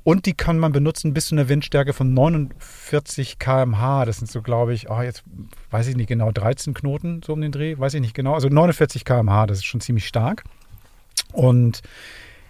Und 0.03 0.25
die 0.27 0.33
kann 0.33 0.59
man 0.59 0.71
benutzen 0.71 1.13
bis 1.13 1.27
zu 1.27 1.35
einer 1.35 1.49
Windstärke 1.49 1.93
von 1.93 2.13
49 2.13 3.39
km/h. 3.39 4.05
Das 4.05 4.17
sind 4.17 4.29
so, 4.29 4.41
glaube 4.41 4.73
ich, 4.73 4.89
oh, 4.89 5.01
jetzt 5.01 5.23
weiß 5.71 5.87
ich 5.87 5.95
nicht 5.95 6.07
genau, 6.07 6.31
13 6.31 6.73
Knoten 6.73 7.21
so 7.25 7.33
um 7.33 7.41
den 7.41 7.51
Dreh, 7.51 7.79
weiß 7.79 7.95
ich 7.95 8.01
nicht 8.01 8.13
genau. 8.13 8.33
Also 8.33 8.49
49 8.49 9.05
km/h, 9.05 9.47
das 9.47 9.59
ist 9.59 9.65
schon 9.65 9.81
ziemlich 9.81 10.07
stark. 10.07 10.43
Und 11.31 11.81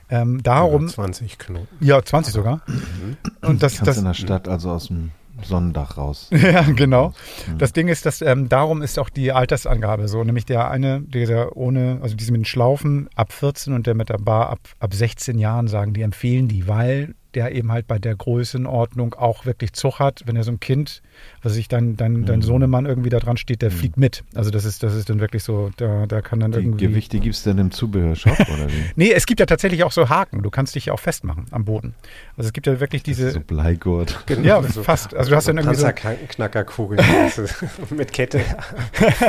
ähm, 0.10 0.44
darum. 0.44 0.88
Ja, 0.88 0.94
20 0.94 1.38
Knoten. 1.38 1.86
Ja, 1.86 2.04
20 2.04 2.34
sogar. 2.34 2.62
Mhm. 2.68 3.18
Und 3.42 3.64
das, 3.64 3.78
das 3.78 3.98
in 3.98 4.06
der 4.06 4.14
Stadt, 4.14 4.48
also 4.48 4.72
aus 4.72 4.88
dem 4.88 5.12
Sonnendach 5.44 5.98
raus. 5.98 6.30
ja, 6.32 6.62
genau. 6.62 7.14
Mhm. 7.48 7.58
Das 7.58 7.74
Ding 7.74 7.88
ist, 7.88 8.06
dass 8.06 8.22
ähm, 8.22 8.50
darum 8.50 8.82
ist 8.82 8.98
auch 9.00 9.10
die 9.10 9.32
Altersangabe 9.32 10.08
so, 10.08 10.24
nämlich 10.24 10.46
der 10.46 10.70
eine, 10.70 11.02
der 11.02 11.56
ohne, 11.58 12.00
also 12.02 12.16
diese 12.16 12.32
mit 12.32 12.42
den 12.42 12.46
Schlaufen 12.46 13.10
ab 13.16 13.34
14 13.34 13.74
und 13.74 13.88
der 13.88 13.96
mit 13.96 14.10
der 14.10 14.18
Bar 14.18 14.50
ab, 14.50 14.60
ab 14.80 14.94
16 14.94 15.38
Jahren 15.38 15.68
sagen, 15.68 15.94
die 15.94 16.02
empfehlen 16.02 16.48
die, 16.48 16.68
weil 16.68 17.16
der 17.36 17.54
eben 17.54 17.72
halt 17.72 17.88
bei 17.88 18.00
der 18.00 18.16
Größenordnung 18.16 19.14
auch 19.14 19.46
wirklich 19.46 19.74
Zug 19.74 20.00
hat. 20.00 20.24
Wenn 20.26 20.36
er 20.36 20.44
so 20.44 20.52
ein 20.52 20.60
Kind, 20.60 21.02
was 21.44 21.54
sich 21.54 21.68
dann 21.68 21.98
dein, 21.98 22.26
dein 22.26 22.40
mhm. 22.40 22.44
Sohnemann 22.44 22.86
irgendwie 22.86 23.10
da 23.10 23.20
dran 23.20 23.38
steht, 23.38 23.62
der 23.62 23.72
mhm. 23.72 23.76
fliegt 23.76 23.98
mit. 23.98 24.24
Also 24.34 24.52
das 24.52 24.66
ist, 24.66 24.84
das 24.84 24.96
ist 24.96 25.10
dann 25.10 25.20
wirklich 25.20 25.44
so, 25.44 25.72
da, 25.78 26.06
da 26.08 26.22
kann 26.22 26.40
dann 26.40 26.52
die 26.52 26.60
irgendwie. 26.60 26.88
Gewichte 26.88 27.20
gibt 27.20 27.36
es 27.36 27.44
denn 27.44 27.58
im 27.58 27.72
Zubehörshop 27.72 28.40
oder 28.40 28.68
wie? 28.70 28.84
nee, 28.96 29.12
es 29.12 29.26
gibt 29.26 29.40
ja 29.40 29.46
tatsächlich 29.46 29.84
auch 29.84 29.92
so 29.92 30.10
Haken. 30.10 30.42
Du 30.42 30.50
kannst 30.50 30.76
dich 30.76 30.88
ja 30.88 30.94
auch 30.94 31.00
festmachen 31.00 31.46
am 31.52 31.66
Boden. 31.66 31.94
Also 32.38 32.48
es 32.48 32.54
gibt 32.54 32.68
ja 32.68 32.80
wirklich 32.80 33.04
diese. 33.04 33.32
So 33.32 33.40
Bleigurt. 33.40 34.24
Genau, 34.26 34.42
ja, 34.44 34.64
so, 34.64 34.82
fast. 34.82 35.14
Also 35.14 35.30
du 35.30 35.36
hast 35.36 35.48
dann 35.48 35.58
irgendwie 35.58 35.76
so. 35.76 35.88
Knackerkugel 36.30 37.00
mit 37.96 38.12
Kette, 38.12 38.42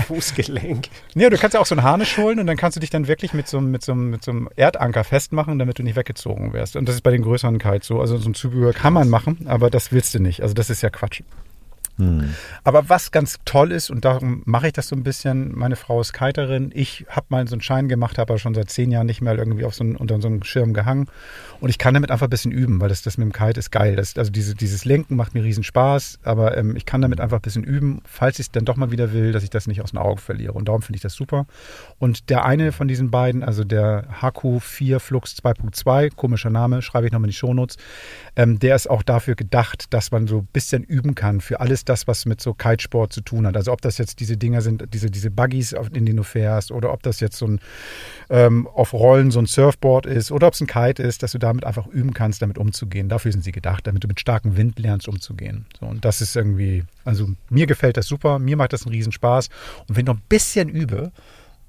Fußgelenk. 0.07 0.89
Ja, 1.15 1.29
du 1.29 1.37
kannst 1.37 1.55
ja 1.55 1.61
auch 1.61 1.67
so 1.67 1.75
einen 1.75 1.83
Harnisch 1.83 2.17
holen 2.17 2.41
und 2.41 2.47
dann 2.47 2.57
kannst 2.57 2.77
du 2.77 2.81
dich 2.81 2.91
dann 2.91 3.07
wirklich 3.09 3.35
mit 3.35 3.47
so, 3.47 3.61
mit 3.61 3.83
so, 3.83 3.95
mit 3.95 4.25
so 4.25 4.31
einem 4.31 4.49
Erdanker 4.57 5.05
festmachen, 5.05 5.59
damit 5.59 5.79
du 5.79 5.83
nicht 5.83 5.97
weggezogen 5.97 6.53
wirst. 6.53 6.77
Und 6.77 6.89
das 6.89 6.95
ist 6.95 7.03
bei 7.03 7.11
den 7.11 7.23
größeren 7.23 7.59
Kites 7.59 7.87
so. 7.87 7.96
Also 8.01 8.17
so 8.17 8.29
ein 8.29 8.35
Zubehör 8.35 8.73
kann 8.73 8.93
man 8.93 9.09
machen, 9.09 9.47
aber 9.47 9.71
das 9.71 9.93
willst 9.93 10.15
du 10.15 10.21
nicht. 10.21 10.43
Also 10.43 10.55
das 10.55 10.71
ist 10.71 10.83
ja 10.83 10.91
Quatsch. 10.91 11.23
Hm. 11.99 12.35
Aber 12.65 12.89
was 12.89 13.11
ganz 13.11 13.39
toll 13.45 13.73
ist, 13.73 13.91
und 13.91 14.05
darum 14.05 14.43
mache 14.45 14.67
ich 14.67 14.73
das 14.73 14.89
so 14.89 14.97
ein 14.97 15.03
bisschen, 15.03 15.57
meine 15.57 15.77
Frau 15.77 16.01
ist 16.01 16.13
Kiterin, 16.13 16.71
ich 16.75 17.07
habe 17.09 17.27
mal 17.31 17.49
so 17.49 17.55
einen 17.55 17.63
Schein 17.63 17.89
gemacht, 17.89 18.19
habe 18.19 18.33
aber 18.33 18.39
schon 18.39 18.55
seit 18.55 18.71
zehn 18.71 18.91
Jahren 18.91 19.07
nicht 19.07 19.23
mehr 19.23 19.35
irgendwie 19.37 19.65
auf 19.65 19.75
so 19.75 19.85
einen, 19.85 19.97
unter 19.97 20.21
so 20.21 20.29
einem 20.29 20.43
Schirm 20.43 20.75
gehangen. 20.75 21.07
Und 21.61 21.71
ich 21.71 21.79
kann 21.79 21.95
damit 21.95 22.11
einfach 22.11 22.27
ein 22.27 22.31
bisschen 22.31 22.53
üben, 22.53 22.81
weil 22.81 22.89
das, 22.89 23.03
das 23.03 23.17
mit 23.17 23.25
dem 23.25 23.33
Kite 23.33 23.59
ist 23.59 23.71
geil. 23.71 23.97
Das, 23.97 24.17
also 24.19 24.31
diese, 24.31 24.55
dieses 24.55 24.85
Lenken 24.85 25.17
macht 25.17 25.35
mir 25.35 25.43
riesen 25.43 25.65
Spaß, 25.65 26.19
aber 26.23 26.57
ähm, 26.57 26.77
ich 26.77 26.85
kann 26.85 27.01
damit 27.01 27.21
einfach 27.21 27.39
ein 27.39 27.43
bisschen 27.43 27.65
üben, 27.65 28.03
falls 28.05 28.39
ich 28.39 28.47
es 28.47 28.53
dann 28.53 28.65
doch 28.65 28.77
mal 28.77 28.91
wieder 28.91 29.13
will, 29.13 29.33
dass 29.33 29.43
ich 29.43 29.51
das 29.51 29.67
nicht 29.67 29.81
aus 29.81 29.93
den 29.93 29.99
Augen 29.99 30.19
verliere. 30.19 30.53
Und 30.53 30.69
darum 30.69 30.83
finde 30.83 30.97
ich 30.97 31.03
das 31.03 31.15
super. 31.15 31.47
Und 31.99 32.29
der 32.29 32.45
eine 32.45 32.73
von 32.73 32.89
diesen 32.89 33.11
beiden, 33.11 33.43
also 33.43 33.65
der 33.65 34.09
HQ4 34.21 34.99
Flux 34.99 35.37
2.2, 35.43 36.15
komischer 36.15 36.51
Name, 36.51 36.83
schreibe 36.83 37.07
ich 37.07 37.13
nochmal 37.13 37.29
in 37.29 37.33
die 37.33 37.37
Shownotes, 37.37 37.77
ähm, 38.37 38.59
der 38.59 38.77
ist 38.77 38.91
auch 38.91 39.03
dafür 39.03 39.35
gedacht, 39.35 39.95
dass 39.95 40.11
man 40.11 40.27
so 40.27 40.39
ein 40.39 40.49
bisschen 40.53 40.85
üben 40.85 41.15
kann 41.15 41.41
für 41.41 41.61
alles 41.61 41.86
das, 41.89 42.07
was 42.07 42.27
mit 42.27 42.41
so 42.41 42.55
Kitesport 42.55 43.13
zu 43.13 43.21
tun 43.21 43.47
hat. 43.47 43.57
Also 43.57 43.73
ob 43.73 43.81
das 43.81 43.99
jetzt 43.99 44.21
diese 44.21 44.37
Dinger 44.37 44.61
sind, 44.61 44.93
diese, 44.93 45.11
diese 45.11 45.31
Buggies, 45.31 45.73
in 45.73 46.07
denen 46.07 46.17
du 46.17 46.23
fährst, 46.23 46.71
oder 46.73 46.93
ob 46.93 47.03
das 47.03 47.21
jetzt 47.21 47.37
so 47.37 47.47
ein 47.47 47.61
ähm, 48.29 48.67
auf 48.67 48.93
Rollen 48.93 49.31
so 49.31 49.39
ein 49.39 49.47
Surfboard 49.47 50.07
ist, 50.07 50.31
oder 50.33 50.47
ob 50.49 50.55
es 50.55 50.61
ein 50.61 50.67
Kite 50.67 51.03
ist, 51.03 51.23
dass 51.23 51.33
du 51.33 51.39
damit 51.39 51.65
einfach 51.65 51.87
üben 51.87 52.13
kannst, 52.15 52.43
damit 52.43 52.59
umzugehen. 52.59 53.09
Dafür 53.09 53.33
sind 53.33 53.45
sie 53.45 53.53
gedacht, 53.53 53.87
damit 53.87 54.05
du 54.05 54.09
mit 54.09 54.21
starkem 54.21 54.57
Wind 54.57 54.79
lernst, 54.79 55.09
umzugehen. 55.09 55.67
So, 55.81 55.87
und 55.87 56.05
das 56.05 56.21
ist 56.21 56.37
irgendwie, 56.37 56.85
also 57.05 57.29
mir 57.51 57.67
gefällt 57.67 57.97
das 57.97 58.07
super, 58.07 58.39
mir 58.39 58.57
macht 58.57 58.73
das 58.73 58.85
einen 58.85 58.95
Riesenspaß. 58.95 59.49
Und 59.89 59.97
wenn 59.97 60.03
ich 60.03 60.07
noch 60.07 60.17
ein 60.17 60.23
bisschen 60.29 60.69
übe, 60.69 61.13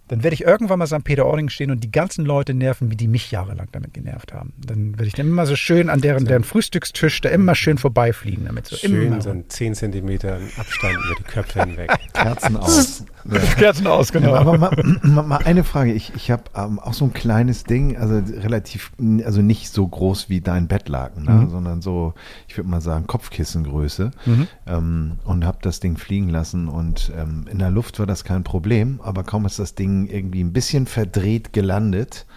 dann 0.08 0.24
werde 0.24 0.34
ich 0.34 0.44
irgendwann 0.44 0.80
mal 0.80 0.88
St. 0.88 1.04
Peter-Ording 1.04 1.50
stehen 1.50 1.72
und 1.72 1.84
die 1.84 1.92
ganzen 1.92 2.26
Leute 2.26 2.54
nerven, 2.54 2.92
wie 2.92 2.96
die 2.96 3.08
mich 3.08 3.32
jahrelang 3.32 3.68
damit 3.72 3.94
genervt 3.94 4.34
haben. 4.34 4.54
Dann 4.58 4.94
werde 4.94 5.08
ich 5.08 5.14
dann 5.14 5.28
immer 5.28 5.46
so 5.46 5.56
schön 5.56 5.90
an 5.90 6.02
deren, 6.02 6.26
deren 6.26 6.44
Frühstückstisch 6.44 7.22
da 7.22 7.30
immer 7.30 7.56
schön 7.56 7.78
vorbeifliegen 7.78 8.46
damit. 8.46 8.68
So 8.68 8.78
schön 8.78 9.08
immer. 9.08 9.22
so 9.22 9.32
ein 9.32 9.46
10 9.50 9.76
Zentimeter 9.76 10.40
Abstand 10.58 10.96
über 10.96 11.16
die 11.18 11.24
Köpfe 11.24 11.60
hinweg. 11.62 11.92
Kerzen 12.14 12.58
aus. 12.58 13.04
Ja. 13.30 13.40
Kerzen 13.58 13.88
aus, 13.88 14.14
genau. 14.14 14.36
Ja, 14.36 14.40
aber 14.40 14.58
mal, 14.58 14.72
mal, 15.04 15.38
eine 15.38 15.66
Frage. 15.66 15.92
Ich, 15.92 16.14
ich 16.16 16.32
habe 16.32 16.44
ähm, 16.56 16.80
auch 16.80 16.94
so 16.94 17.06
ein 17.06 17.14
kleines 17.14 17.66
Ding, 17.66 17.98
also 17.98 18.22
relativ, 18.42 18.92
also 19.26 19.42
nicht 19.42 19.70
so 19.70 19.86
groß 19.86 20.30
wie 20.30 20.40
dein 20.40 20.68
Bettlaken, 20.68 21.24
ne? 21.24 21.32
mhm. 21.32 21.50
sondern 21.50 21.82
so, 21.82 22.14
ich 22.48 22.56
würde 22.56 22.70
mal 22.70 22.80
sagen, 22.80 23.08
Kopfkissengröße. 23.08 24.12
Mhm. 24.26 24.48
Ähm, 24.66 25.12
und 25.26 25.46
habe 25.46 25.58
das 25.62 25.82
Ding 25.82 25.98
fliegen 25.98 26.30
lassen 26.30 26.70
und 26.70 27.12
ähm, 27.18 27.46
in 27.52 27.60
der 27.60 27.72
Luft 27.72 28.00
war 28.00 28.06
das 28.06 28.24
kein 28.24 28.44
Problem, 28.44 29.02
aber 29.04 29.24
kaum 29.24 29.46
ist 29.46 29.60
das 29.60 29.76
Ding 29.76 29.97
irgendwie 30.06 30.44
ein 30.44 30.54
bisschen 30.54 30.86
verdreht 30.86 31.54
gelandet, 31.54 32.28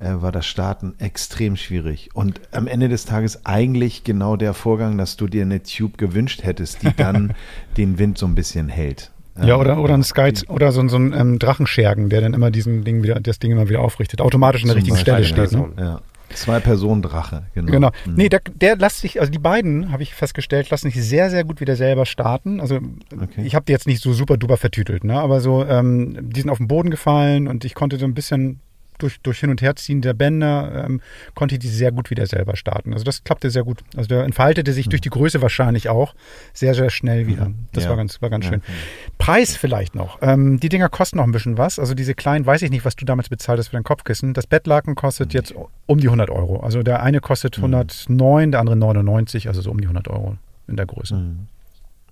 äh, 0.00 0.12
war 0.16 0.30
das 0.32 0.46
Starten 0.46 0.94
extrem 0.98 1.56
schwierig. 1.56 2.10
Und 2.14 2.40
am 2.52 2.66
Ende 2.66 2.88
des 2.88 3.04
Tages 3.04 3.46
eigentlich 3.46 4.04
genau 4.04 4.36
der 4.36 4.54
Vorgang, 4.54 4.98
dass 4.98 5.16
du 5.16 5.26
dir 5.26 5.42
eine 5.42 5.62
Tube 5.62 5.96
gewünscht 5.96 6.44
hättest, 6.44 6.82
die 6.82 6.92
dann 6.96 7.34
den 7.76 7.98
Wind 7.98 8.18
so 8.18 8.26
ein 8.26 8.34
bisschen 8.34 8.68
hält. 8.68 9.10
Ja, 9.40 9.56
oder, 9.56 9.78
oder 9.78 9.94
ein 9.94 10.02
Sky 10.02 10.32
oder 10.48 10.72
so, 10.72 10.86
so 10.88 10.96
ein 10.96 11.12
ähm, 11.12 11.38
Drachenschergen, 11.38 12.08
der 12.08 12.20
dann 12.20 12.34
immer 12.34 12.50
diesen 12.50 12.82
Ding 12.84 13.02
wieder, 13.02 13.20
das 13.20 13.38
Ding 13.38 13.52
immer 13.52 13.68
wieder 13.68 13.80
aufrichtet, 13.80 14.20
automatisch 14.20 14.62
an 14.62 14.68
der 14.68 14.76
richtigen 14.76 14.96
Stelle 14.96 15.24
steht. 15.24 15.52
Ne? 15.52 15.68
Ja. 15.78 16.00
Zwei-Personen-Drache, 16.34 17.46
genau. 17.54 17.72
Genau. 17.72 17.90
Mhm. 18.06 18.14
Nee, 18.14 18.28
der, 18.28 18.40
der 18.54 18.76
lässt 18.76 19.00
sich, 19.00 19.20
also 19.20 19.32
die 19.32 19.38
beiden, 19.38 19.90
habe 19.90 20.02
ich 20.02 20.14
festgestellt, 20.14 20.70
lassen 20.70 20.90
sich 20.90 21.02
sehr, 21.02 21.30
sehr 21.30 21.44
gut 21.44 21.60
wieder 21.60 21.76
selber 21.76 22.06
starten. 22.06 22.60
Also 22.60 22.80
okay. 23.12 23.42
ich 23.44 23.54
habe 23.54 23.64
die 23.64 23.72
jetzt 23.72 23.86
nicht 23.86 24.02
so 24.02 24.12
super 24.12 24.36
duper 24.36 24.56
vertütelt, 24.56 25.04
ne? 25.04 25.18
aber 25.18 25.40
so, 25.40 25.64
ähm, 25.64 26.18
die 26.20 26.40
sind 26.40 26.50
auf 26.50 26.58
den 26.58 26.68
Boden 26.68 26.90
gefallen 26.90 27.48
und 27.48 27.64
ich 27.64 27.74
konnte 27.74 27.98
so 27.98 28.04
ein 28.04 28.14
bisschen 28.14 28.60
durch, 28.98 29.20
durch 29.20 29.40
Hin- 29.40 29.50
und 29.50 29.62
Herziehen 29.62 30.02
der 30.02 30.14
Bänder 30.14 30.84
ähm, 30.86 31.00
konnte 31.34 31.54
ich 31.54 31.58
die 31.60 31.68
sehr 31.68 31.92
gut 31.92 32.10
wieder 32.10 32.26
selber 32.26 32.56
starten. 32.56 32.92
Also 32.92 33.04
das 33.04 33.24
klappte 33.24 33.50
sehr 33.50 33.64
gut. 33.64 33.80
Also 33.96 34.08
der 34.08 34.24
entfaltete 34.24 34.72
sich 34.72 34.86
mhm. 34.86 34.90
durch 34.90 35.00
die 35.00 35.10
Größe 35.10 35.40
wahrscheinlich 35.42 35.88
auch 35.88 36.14
sehr, 36.52 36.74
sehr 36.74 36.90
schnell 36.90 37.26
wieder. 37.26 37.48
Mhm. 37.48 37.66
Das 37.72 37.84
ja. 37.84 37.90
war 37.90 37.96
ganz, 37.96 38.20
war 38.20 38.30
ganz 38.30 38.44
schön. 38.44 38.62
Ja. 38.66 38.74
Preis 39.18 39.56
vielleicht 39.56 39.94
noch. 39.94 40.18
Ähm, 40.22 40.60
die 40.60 40.68
Dinger 40.68 40.88
kosten 40.88 41.18
noch 41.18 41.24
ein 41.24 41.32
bisschen 41.32 41.58
was. 41.58 41.78
Also 41.78 41.94
diese 41.94 42.14
kleinen, 42.14 42.46
weiß 42.46 42.62
ich 42.62 42.70
nicht, 42.70 42.84
was 42.84 42.96
du 42.96 43.04
damals 43.04 43.28
bezahlt 43.28 43.58
hast 43.58 43.68
für 43.68 43.76
dein 43.76 43.84
Kopfkissen. 43.84 44.34
Das 44.34 44.46
Bettlaken 44.46 44.94
kostet 44.94 45.34
jetzt 45.34 45.54
um 45.86 45.98
die 45.98 46.06
100 46.06 46.30
Euro. 46.30 46.60
Also 46.60 46.82
der 46.82 47.02
eine 47.02 47.20
kostet 47.20 47.56
109, 47.56 48.48
mhm. 48.48 48.50
der 48.52 48.60
andere 48.60 48.76
99, 48.76 49.48
also 49.48 49.60
so 49.60 49.70
um 49.70 49.80
die 49.80 49.86
100 49.86 50.08
Euro 50.08 50.36
in 50.66 50.76
der 50.76 50.86
Größe. 50.86 51.14
Mhm. 51.14 51.48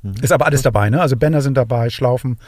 Mhm. 0.09 0.23
Ist 0.23 0.33
aber 0.33 0.47
alles 0.47 0.63
dabei, 0.63 0.91
ne? 0.91 1.01
Also 1.01 1.17
Bänder 1.17 1.41
sind 1.43 1.57
dabei, 1.57 1.91
Schlaufen 1.91 2.39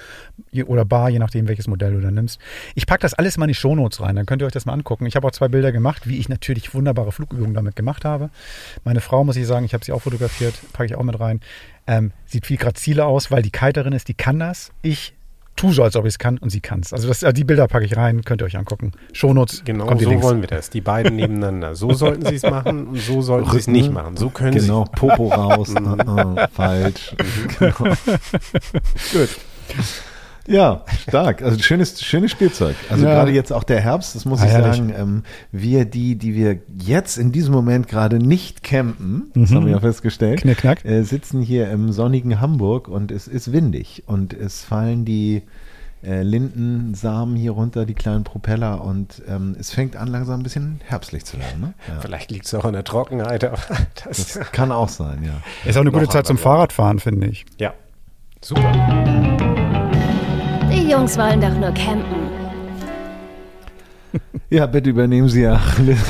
oder 0.67 0.85
Bar, 0.85 1.11
je 1.11 1.19
nachdem, 1.19 1.49
welches 1.49 1.67
Modell 1.69 1.93
du 1.93 2.01
da 2.01 2.11
nimmst. 2.11 2.41
Ich 2.75 2.87
packe 2.87 3.03
das 3.03 3.15
alles 3.15 3.37
mal 3.37 3.45
in 3.45 3.49
die 3.49 3.55
Shownotes 3.55 4.01
rein, 4.01 4.17
dann 4.17 4.27
könnt 4.27 4.43
ihr 4.43 4.47
euch 4.47 4.53
das 4.53 4.67
mal 4.67 4.73
angucken. 4.73 5.07
Ich 5.07 5.17
habe 5.17 5.27
auch 5.27 5.33
zwei 5.33 5.49
Bilder 5.49 5.73
gemacht, 5.73 6.09
wie 6.09 6.19
ich 6.19 6.29
natürlich 6.29 6.75
wunderbare 6.75 7.13
Flugübungen 7.13 7.55
damit 7.55 7.77
gemacht 7.77 8.05
habe. 8.05 8.31
Meine 8.85 9.01
Frau, 9.01 9.25
muss 9.25 9.37
ich 9.37 9.47
sagen, 9.47 9.65
ich 9.65 9.75
habe 9.75 9.85
sie 9.85 9.93
auch 9.93 10.03
fotografiert, 10.03 10.55
packe 10.73 10.87
ich 10.87 10.95
auch 10.95 11.03
mit 11.03 11.19
rein. 11.19 11.41
Ähm, 11.87 12.13
sieht 12.27 12.47
viel 12.47 12.59
graziler 12.59 13.07
aus, 13.07 13.31
weil 13.31 13.43
die 13.43 13.51
Kiterin 13.51 13.93
ist, 13.93 14.09
die 14.09 14.15
kann 14.15 14.39
das. 14.39 14.73
Ich 14.83 15.15
tu 15.59 15.73
so, 15.73 15.83
als 15.83 15.97
ob 15.97 16.05
ich 16.05 16.15
es 16.15 16.19
kann 16.19 16.39
und 16.39 16.51
sie 16.51 16.61
kann 16.61 16.81
es. 16.81 16.93
Also 16.93 17.09
das, 17.09 17.25
die 17.35 17.45
Bilder 17.45 17.67
packe 17.67 17.85
ich 17.85 17.97
rein, 17.97 18.23
könnt 18.23 18.41
ihr 18.41 18.45
euch 18.47 18.57
angucken. 18.57 18.93
Shownotes. 19.13 19.65
Genau, 19.65 19.87
so 19.99 20.09
Links. 20.09 20.25
wollen 20.25 20.41
wir 20.41 20.49
das. 20.49 20.71
Die 20.71 20.81
beiden 20.81 21.17
nebeneinander. 21.17 21.75
So 21.75 21.93
sollten 21.93 22.25
sie 22.25 22.37
es 22.37 22.43
machen 22.51 22.87
und 22.89 23.01
so 23.01 23.21
sollten 23.21 23.51
sie 23.51 23.59
es 23.59 23.67
nicht 23.67 23.93
machen. 23.93 24.17
So 24.17 24.31
können 24.31 24.53
genau, 24.53 24.85
sie. 24.85 24.91
Genau, 25.01 25.15
Popo 25.15 25.29
raus. 25.35 25.71
uh, 25.71 26.37
falsch. 26.53 27.15
genau. 27.59 27.73
Gut. 29.13 29.29
Ja, 30.49 30.85
stark. 31.09 31.43
Also 31.43 31.59
schönes, 31.59 32.03
schönes 32.03 32.31
Spielzeug. 32.31 32.75
Also 32.89 33.05
ja. 33.05 33.15
gerade 33.15 33.33
jetzt 33.33 33.53
auch 33.53 33.65
der 33.65 33.81
Herbst, 33.81 34.15
das 34.15 34.25
muss 34.25 34.41
ah, 34.41 34.47
ich 34.47 34.53
sagen, 34.53 34.93
ähm, 34.97 35.23
wir 35.53 35.85
die, 35.85 36.17
die 36.17 36.35
wir 36.35 36.59
jetzt 36.83 37.19
in 37.19 37.33
diesem 37.33 37.53
Moment 37.53 37.87
gerade 37.87 38.19
nicht 38.19 38.63
campen, 38.63 39.31
das 39.35 39.51
mhm. 39.51 39.55
haben 39.55 39.67
wir 39.67 39.73
ja 39.73 39.81
festgestellt, 39.81 40.41
Knick, 40.41 40.85
äh, 40.85 41.03
sitzen 41.03 41.43
hier 41.43 41.71
im 41.71 41.93
sonnigen 41.93 42.41
Hamburg 42.41 42.89
und 42.89 43.13
es 43.13 43.29
ist 43.29 43.53
windig 43.53 44.05
und 44.07 44.33
es 44.33 44.65
fallen 44.65 45.05
die 45.05 45.43
äh, 46.03 46.23
Lindensamen 46.23 47.37
hier 47.37 47.53
runter, 47.53 47.85
die 47.85 47.95
kleinen 47.95 48.25
Propeller 48.25 48.83
und 48.83 49.23
ähm, 49.29 49.57
es 49.59 49.71
fängt 49.71 49.97
an 49.97 50.09
langsam 50.09 50.41
ein 50.41 50.43
bisschen 50.45 50.81
herbstlich 50.87 51.25
zu 51.25 51.39
werden. 51.39 51.61
Ne? 51.61 51.75
Ja. 51.89 52.01
Vielleicht 52.01 52.31
liegt 52.31 52.47
es 52.47 52.55
auch 52.55 52.65
an 52.65 52.73
der 52.73 52.85
Trockenheit. 52.85 53.45
Aber 53.45 53.59
das, 54.05 54.33
das 54.35 54.53
kann 54.53 54.73
auch 54.73 54.89
sein, 54.89 55.25
ja. 55.25 55.43
Ist 55.69 55.77
auch 55.77 55.83
eine 55.83 55.93
gute 55.93 56.09
Zeit 56.09 56.27
zum 56.27 56.39
Fahrradfahren, 56.39 57.01
finde 57.01 57.27
ich. 57.27 57.45
Ja, 57.59 57.75
super. 58.41 59.78
Die 60.89 60.93
Jungs 60.93 61.19
wollen 61.19 61.39
doch 61.39 61.55
nur 61.55 61.71
campen. 61.73 62.31
Ja, 64.51 64.65
bitte 64.65 64.89
übernehmen 64.89 65.29
Sie 65.29 65.43
ja. 65.43 65.61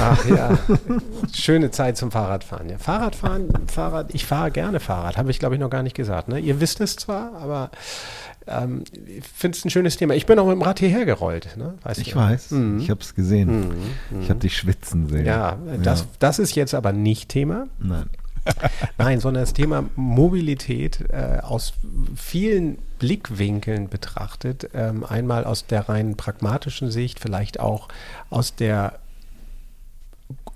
Ach 0.00 0.24
ja, 0.28 0.56
schöne 1.34 1.72
Zeit 1.72 1.96
zum 1.96 2.12
Fahrradfahren. 2.12 2.68
Ja, 2.68 2.78
Fahrradfahren, 2.78 3.48
Fahrrad, 3.66 4.14
ich 4.14 4.24
fahre 4.24 4.52
gerne 4.52 4.78
Fahrrad, 4.78 5.16
habe 5.16 5.32
ich 5.32 5.40
glaube 5.40 5.56
ich 5.56 5.60
noch 5.60 5.70
gar 5.70 5.82
nicht 5.82 5.96
gesagt. 5.96 6.28
Ne? 6.28 6.38
Ihr 6.38 6.60
wisst 6.60 6.80
es 6.80 6.94
zwar, 6.94 7.32
aber 7.34 7.72
ähm, 8.46 8.84
ich 9.04 9.26
finde 9.26 9.58
es 9.58 9.64
ein 9.64 9.70
schönes 9.70 9.96
Thema. 9.96 10.14
Ich 10.14 10.26
bin 10.26 10.38
auch 10.38 10.46
mit 10.46 10.54
dem 10.54 10.62
Rad 10.62 10.78
hierher 10.78 11.04
gerollt. 11.04 11.56
Ne? 11.56 11.74
Weißt 11.82 12.00
ich 12.00 12.12
du? 12.12 12.16
weiß, 12.20 12.52
mhm. 12.52 12.78
ich 12.78 12.90
habe 12.90 13.00
es 13.00 13.16
gesehen. 13.16 13.70
Mhm. 13.70 14.20
Ich 14.22 14.30
habe 14.30 14.38
dich 14.38 14.56
schwitzen 14.56 15.08
sehen. 15.08 15.26
Ja, 15.26 15.58
das, 15.82 16.02
ja. 16.02 16.06
das 16.20 16.38
ist 16.38 16.54
jetzt 16.54 16.74
aber 16.74 16.92
nicht 16.92 17.30
Thema. 17.30 17.66
Nein. 17.80 18.06
Nein, 18.98 19.18
sondern 19.18 19.42
das 19.42 19.52
Thema 19.52 19.84
Mobilität 19.96 21.04
äh, 21.10 21.40
aus 21.40 21.72
vielen 22.14 22.78
Blickwinkeln 22.98 23.88
betrachtet. 23.88 24.70
Ähm, 24.74 25.04
einmal 25.04 25.44
aus 25.44 25.66
der 25.66 25.88
rein 25.88 26.16
pragmatischen 26.16 26.90
Sicht, 26.90 27.20
vielleicht 27.20 27.60
auch 27.60 27.88
aus 28.30 28.54
der 28.54 28.98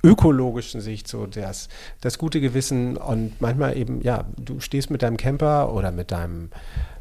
ökologischen 0.04 0.80
Sicht 0.80 1.06
so 1.08 1.26
das, 1.26 1.68
das 2.00 2.18
gute 2.18 2.40
Gewissen 2.40 2.96
und 2.96 3.40
manchmal 3.40 3.76
eben, 3.76 4.02
ja, 4.02 4.24
du 4.36 4.60
stehst 4.60 4.90
mit 4.90 5.02
deinem 5.02 5.16
Camper 5.16 5.72
oder 5.72 5.92
mit 5.92 6.10
deinem, 6.10 6.50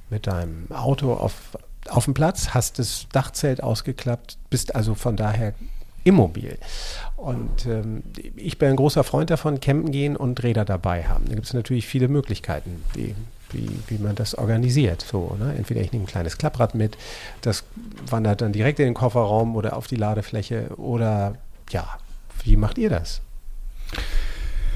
mit 0.10 0.27
deinem 0.27 0.71
Auto 0.71 1.13
auf, 1.13 1.58
auf 1.89 2.06
dem 2.06 2.13
Platz, 2.13 2.49
hast 2.49 2.80
das 2.80 3.08
Dachzelt 3.12 3.63
ausgeklappt, 3.63 4.38
bist 4.49 4.75
also 4.75 4.93
von 4.93 5.15
daher 5.15 5.54
immobil. 6.04 6.58
Und 7.17 7.65
ähm, 7.65 8.04
ich 8.36 8.58
bin 8.58 8.69
ein 8.69 8.75
großer 8.75 9.04
Freund 9.04 9.30
davon, 9.30 9.60
campen 9.60 9.91
gehen 9.91 10.15
und 10.15 10.41
Räder 10.43 10.65
dabei 10.65 11.04
haben. 11.04 11.25
Da 11.27 11.36
gibt 11.36 11.47
es 11.47 11.54
natürlich 11.54 11.88
viele 11.88 12.08
Möglichkeiten, 12.08 12.84
wie, 12.93 13.15
wie, 13.54 13.70
wie 13.88 13.98
man 13.98 14.16
das 14.16 14.36
organisiert. 14.36 15.02
So, 15.02 15.36
ne? 15.40 15.56
Entweder 15.58 15.82
ich 15.82 15.92
nehme 15.92 16.06
ein 16.06 16.08
kleines 16.08 16.38
Klapprad 16.38 16.76
mit, 16.76 16.98
das 17.42 17.64
wandert 18.08 18.42
dann 18.42 18.54
direkt 18.54 18.80
in 18.80 18.86
den 18.86 18.94
Kofferraum 18.94 19.56
oder 19.56 19.76
auf 19.76 19.88
die 19.88 19.96
Ladefläche. 19.96 20.70
Oder 20.78 21.36
ja, 21.70 21.88
wie 22.44 22.56
macht 22.56 22.78
ihr 22.78 22.90
das? 22.90 23.22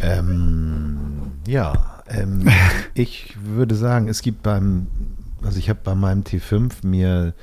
Ähm, 0.02 1.32
ja, 1.48 2.04
ähm, 2.08 2.50
ich 2.94 3.36
würde 3.42 3.76
sagen, 3.76 4.08
es 4.08 4.22
gibt 4.22 4.44
beim, 4.44 4.88
also 5.44 5.60
ich 5.60 5.70
habe 5.70 5.80
bei 5.84 5.96
meinem 5.96 6.24
T5 6.24 6.86
mir 6.86 7.34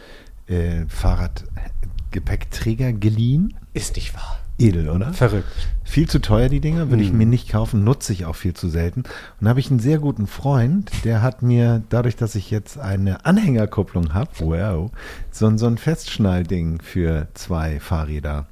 äh, 0.46 0.86
Fahrradgepäckträger 0.88 2.92
geliehen. 2.92 3.54
Ist 3.74 3.96
nicht 3.96 4.14
wahr. 4.14 4.41
Edel, 4.62 4.88
oder? 4.88 5.12
Verrückt. 5.12 5.46
Viel 5.84 6.08
zu 6.08 6.20
teuer, 6.20 6.48
die 6.48 6.60
Dinger, 6.60 6.90
würde 6.90 7.02
mhm. 7.02 7.08
ich 7.08 7.12
mir 7.12 7.26
nicht 7.26 7.48
kaufen, 7.48 7.84
nutze 7.84 8.12
ich 8.12 8.24
auch 8.24 8.36
viel 8.36 8.54
zu 8.54 8.68
selten. 8.68 9.04
Und 9.40 9.48
habe 9.48 9.60
ich 9.60 9.70
einen 9.70 9.80
sehr 9.80 9.98
guten 9.98 10.26
Freund, 10.26 10.90
der 11.04 11.22
hat 11.22 11.42
mir, 11.42 11.82
dadurch, 11.88 12.16
dass 12.16 12.34
ich 12.34 12.50
jetzt 12.50 12.78
eine 12.78 13.24
Anhängerkupplung 13.24 14.14
habe, 14.14 14.30
wow, 14.40 14.90
so, 15.30 15.56
so 15.56 15.66
ein 15.66 15.78
Festschnallding 15.78 16.80
für 16.80 17.28
zwei 17.34 17.80
Fahrräder 17.80 18.46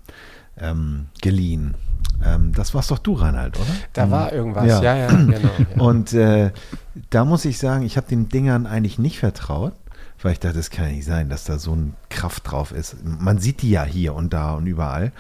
ähm, 0.58 1.06
geliehen. 1.22 1.74
Ähm, 2.24 2.52
das 2.54 2.74
warst 2.74 2.90
doch 2.90 2.98
du, 2.98 3.14
Reinhard, 3.14 3.58
oder? 3.58 3.66
Da 3.92 4.06
mhm. 4.06 4.10
war 4.10 4.32
irgendwas, 4.32 4.66
ja, 4.66 4.82
ja, 4.82 4.96
ja 4.96 5.08
genau. 5.08 5.50
Ja. 5.76 5.82
Und 5.82 6.12
äh, 6.12 6.50
da 7.10 7.24
muss 7.24 7.44
ich 7.44 7.58
sagen, 7.58 7.84
ich 7.84 7.96
habe 7.96 8.08
den 8.08 8.28
Dingern 8.28 8.66
eigentlich 8.66 8.98
nicht 8.98 9.18
vertraut 9.18 9.72
weil 10.22 10.32
ich 10.32 10.40
dachte, 10.40 10.56
das 10.56 10.70
kann 10.70 10.86
ja 10.86 10.92
nicht 10.92 11.04
sein, 11.04 11.28
dass 11.28 11.44
da 11.44 11.58
so 11.58 11.72
eine 11.72 11.92
Kraft 12.08 12.50
drauf 12.50 12.72
ist. 12.72 12.96
Man 13.04 13.38
sieht 13.38 13.62
die 13.62 13.70
ja 13.70 13.84
hier 13.84 14.14
und 14.14 14.32
da 14.32 14.52
und 14.52 14.66
überall. 14.66 15.12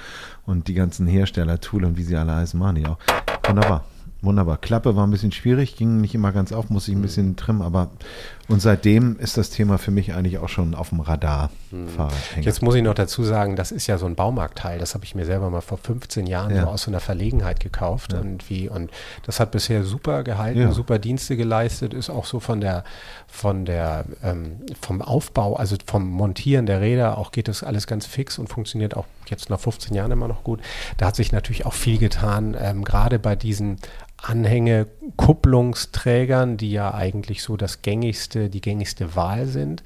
Und 0.46 0.68
die 0.68 0.74
ganzen 0.74 1.06
Hersteller, 1.06 1.60
Tool 1.60 1.84
und 1.84 1.96
wie 1.96 2.02
sie 2.02 2.16
alle 2.16 2.34
heißen, 2.34 2.58
machen 2.58 2.76
die 2.76 2.86
auch. 2.86 2.98
Wunderbar. 3.46 3.84
Wunderbar. 4.22 4.58
Klappe 4.58 4.96
war 4.96 5.06
ein 5.06 5.10
bisschen 5.10 5.32
schwierig, 5.32 5.76
ging 5.76 6.02
nicht 6.02 6.14
immer 6.14 6.32
ganz 6.32 6.52
auf, 6.52 6.68
musste 6.68 6.90
ich 6.90 6.96
ein 6.96 7.02
bisschen 7.02 7.36
trimmen, 7.36 7.62
aber 7.62 7.90
und 8.50 8.60
seitdem 8.60 9.16
ist 9.18 9.36
das 9.36 9.50
Thema 9.50 9.78
für 9.78 9.92
mich 9.92 10.12
eigentlich 10.12 10.38
auch 10.38 10.48
schon 10.48 10.74
auf 10.74 10.88
dem 10.88 11.00
Radar. 11.00 11.50
Hm. 11.70 11.86
Jetzt 12.40 12.62
muss 12.62 12.74
ich 12.74 12.82
noch 12.82 12.94
dazu 12.94 13.22
sagen, 13.22 13.54
das 13.54 13.70
ist 13.70 13.86
ja 13.86 13.96
so 13.96 14.06
ein 14.06 14.16
Baumarktteil. 14.16 14.80
Das 14.80 14.94
habe 14.94 15.04
ich 15.04 15.14
mir 15.14 15.24
selber 15.24 15.50
mal 15.50 15.60
vor 15.60 15.78
15 15.78 16.26
Jahren 16.26 16.54
ja. 16.54 16.62
so 16.62 16.68
aus 16.68 16.82
so 16.82 16.90
einer 16.90 16.98
Verlegenheit 16.98 17.60
gekauft. 17.60 18.12
Ja. 18.12 18.18
Und, 18.18 18.50
wie, 18.50 18.68
und 18.68 18.90
das 19.24 19.38
hat 19.38 19.52
bisher 19.52 19.84
super 19.84 20.24
gehalten, 20.24 20.60
ja. 20.60 20.72
super 20.72 20.98
Dienste 20.98 21.36
geleistet, 21.36 21.94
ist 21.94 22.10
auch 22.10 22.24
so 22.24 22.40
von 22.40 22.60
der, 22.60 22.82
von 23.28 23.64
der, 23.64 24.04
ähm, 24.24 24.56
vom 24.80 25.00
Aufbau, 25.00 25.54
also 25.54 25.76
vom 25.86 26.08
Montieren 26.08 26.66
der 26.66 26.80
Räder, 26.80 27.18
auch 27.18 27.30
geht 27.30 27.46
das 27.46 27.62
alles 27.62 27.86
ganz 27.86 28.06
fix 28.06 28.36
und 28.38 28.48
funktioniert 28.48 28.96
auch 28.96 29.06
jetzt 29.26 29.48
nach 29.48 29.60
15 29.60 29.94
Jahren 29.94 30.10
immer 30.10 30.26
noch 30.26 30.42
gut. 30.42 30.60
Da 30.96 31.06
hat 31.06 31.16
sich 31.16 31.30
natürlich 31.30 31.66
auch 31.66 31.74
viel 31.74 31.98
getan, 31.98 32.56
ähm, 32.60 32.84
gerade 32.84 33.20
bei 33.20 33.36
diesen 33.36 33.78
Anhängekupplungsträgern, 34.22 36.56
die 36.56 36.70
ja 36.70 36.94
eigentlich 36.94 37.42
so 37.42 37.56
das 37.56 37.82
gängigste, 37.82 38.48
die 38.50 38.60
gängigste 38.60 39.16
Wahl 39.16 39.46
sind. 39.46 39.82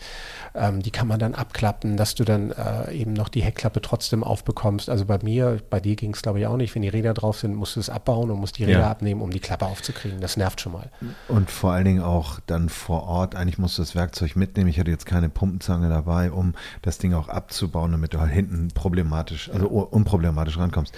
Ähm, 0.55 0.83
die 0.83 0.91
kann 0.91 1.09
man 1.09 1.19
dann 1.19 1.35
abklappen, 1.35 1.97
dass 1.97 2.15
du 2.15 2.25
dann 2.25 2.51
äh, 2.51 2.93
eben 2.93 3.13
noch 3.13 3.29
die 3.29 3.43
Heckklappe 3.43 3.81
trotzdem 3.81 4.25
aufbekommst. 4.25 4.91
Also 4.91 5.05
bei 5.05 5.19
mir, 5.23 5.59
bei 5.71 5.81
dir 5.81 5.97
ging 5.97 6.13
es 6.13 6.23
glaube 6.23 6.41
ich 6.41 6.47
auch 6.47 6.57
nicht. 6.57 6.75
Wenn 6.75 6.83
die 6.83 6.89
Räder 6.89 7.15
drauf 7.15 7.39
sind, 7.39 7.55
musst 7.55 7.77
du 7.77 7.81
es 7.81 7.91
abbauen 7.91 8.31
und 8.31 8.41
musst 8.41 8.59
die 8.59 8.65
Räder 8.65 8.81
ja. 8.81 8.91
abnehmen, 8.91 9.21
um 9.21 9.31
die 9.31 9.41
Klappe 9.41 9.67
aufzukriegen. 9.67 10.21
Das 10.21 10.37
nervt 10.37 10.61
schon 10.61 10.73
mal. 10.73 10.91
Und 11.29 11.51
vor 11.51 11.73
allen 11.73 11.85
Dingen 11.85 12.03
auch 12.03 12.41
dann 12.47 12.69
vor 12.69 13.05
Ort, 13.05 13.37
eigentlich 13.37 13.59
musst 13.59 13.79
du 13.79 13.83
das 13.83 13.95
Werkzeug 13.95 14.37
mitnehmen. 14.37 14.69
Ich 14.69 14.81
hatte 14.81 14.91
jetzt 14.91 15.07
keine 15.07 15.29
Pumpenzange 15.29 15.89
dabei, 15.89 16.33
um 16.33 16.55
das 16.83 16.99
Ding 16.99 17.15
auch 17.15 17.29
abzubauen, 17.29 17.93
damit 17.93 18.15
du 18.15 18.21
halt 18.21 18.33
hinten 18.33 18.69
problematisch, 18.69 19.51
also 19.51 19.67
unproblematisch 19.67 20.59
rankommst. 20.59 20.95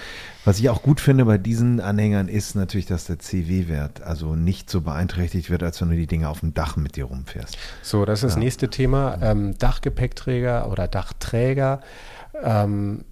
Was 0.47 0.61
ich 0.61 0.71
auch 0.71 0.81
gut 0.81 1.01
finde 1.01 1.25
bei 1.25 1.39
diesen 1.39 1.81
Anhängern 1.81 2.29
ist 2.29 2.55
natürlich, 2.55 2.87
dass 2.87 3.07
der 3.07 3.19
CW-Wert 3.19 4.03
also 4.03 4.37
nicht 4.37 4.71
so 4.71 4.81
beeinträchtigt 4.81 5.51
wird, 5.51 5.65
als 5.65 5.81
wenn 5.81 5.91
du 5.91 5.97
die 5.97 6.07
Dinge 6.07 6.29
auf 6.29 6.39
dem 6.39 6.55
Dach 6.55 6.77
mit 6.77 6.95
dir 6.95 7.07
rumfährst. 7.07 7.59
So, 7.83 8.05
das 8.05 8.23
ist 8.23 8.31
das 8.31 8.37
nächste 8.37 8.71
Thema. 8.71 9.19
Ähm, 9.21 9.59
Dachgepäckträger 9.59 10.71
oder 10.71 10.87
Dachträger. 10.87 11.81
Ähm, 12.41 13.05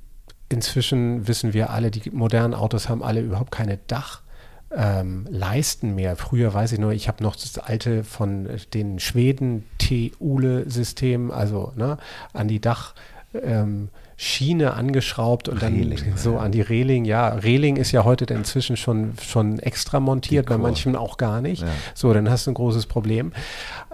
inzwischen 0.48 1.26
wissen 1.26 1.54
wir 1.54 1.70
alle, 1.70 1.90
die 1.90 2.08
modernen 2.12 2.54
Autos 2.54 2.88
haben 2.88 3.02
alle 3.02 3.20
überhaupt 3.20 3.50
keine 3.50 3.78
Dach. 3.88 4.22
Ähm, 4.70 5.26
leisten 5.28 5.96
mehr. 5.96 6.14
Früher 6.14 6.54
weiß 6.54 6.70
ich 6.70 6.78
nur, 6.78 6.92
ich 6.92 7.08
habe 7.08 7.20
noch 7.20 7.34
das 7.34 7.58
alte 7.58 8.04
von 8.04 8.48
den 8.74 9.00
Schweden 9.00 9.64
T-Ule-System, 9.78 11.32
also 11.32 11.72
ne, 11.74 11.98
an 12.32 12.46
die 12.46 12.60
Dach. 12.60 12.94
Ähm, 13.42 13.88
Schiene 14.16 14.74
angeschraubt 14.74 15.48
und 15.48 15.62
dann 15.62 15.74
Reling, 15.74 16.16
so 16.16 16.38
an 16.38 16.52
die 16.52 16.60
Reling. 16.60 17.04
Ja, 17.04 17.28
Reling 17.28 17.76
ist 17.76 17.90
ja 17.92 18.04
heute 18.04 18.32
inzwischen 18.32 18.76
schon, 18.76 19.14
schon 19.20 19.58
extra 19.58 19.98
montiert, 19.98 20.46
bei 20.46 20.56
manchen 20.56 20.94
auch 20.94 21.16
gar 21.16 21.40
nicht. 21.40 21.62
Ja. 21.62 21.68
So, 21.94 22.12
dann 22.12 22.30
hast 22.30 22.46
du 22.46 22.52
ein 22.52 22.54
großes 22.54 22.86
Problem. 22.86 23.32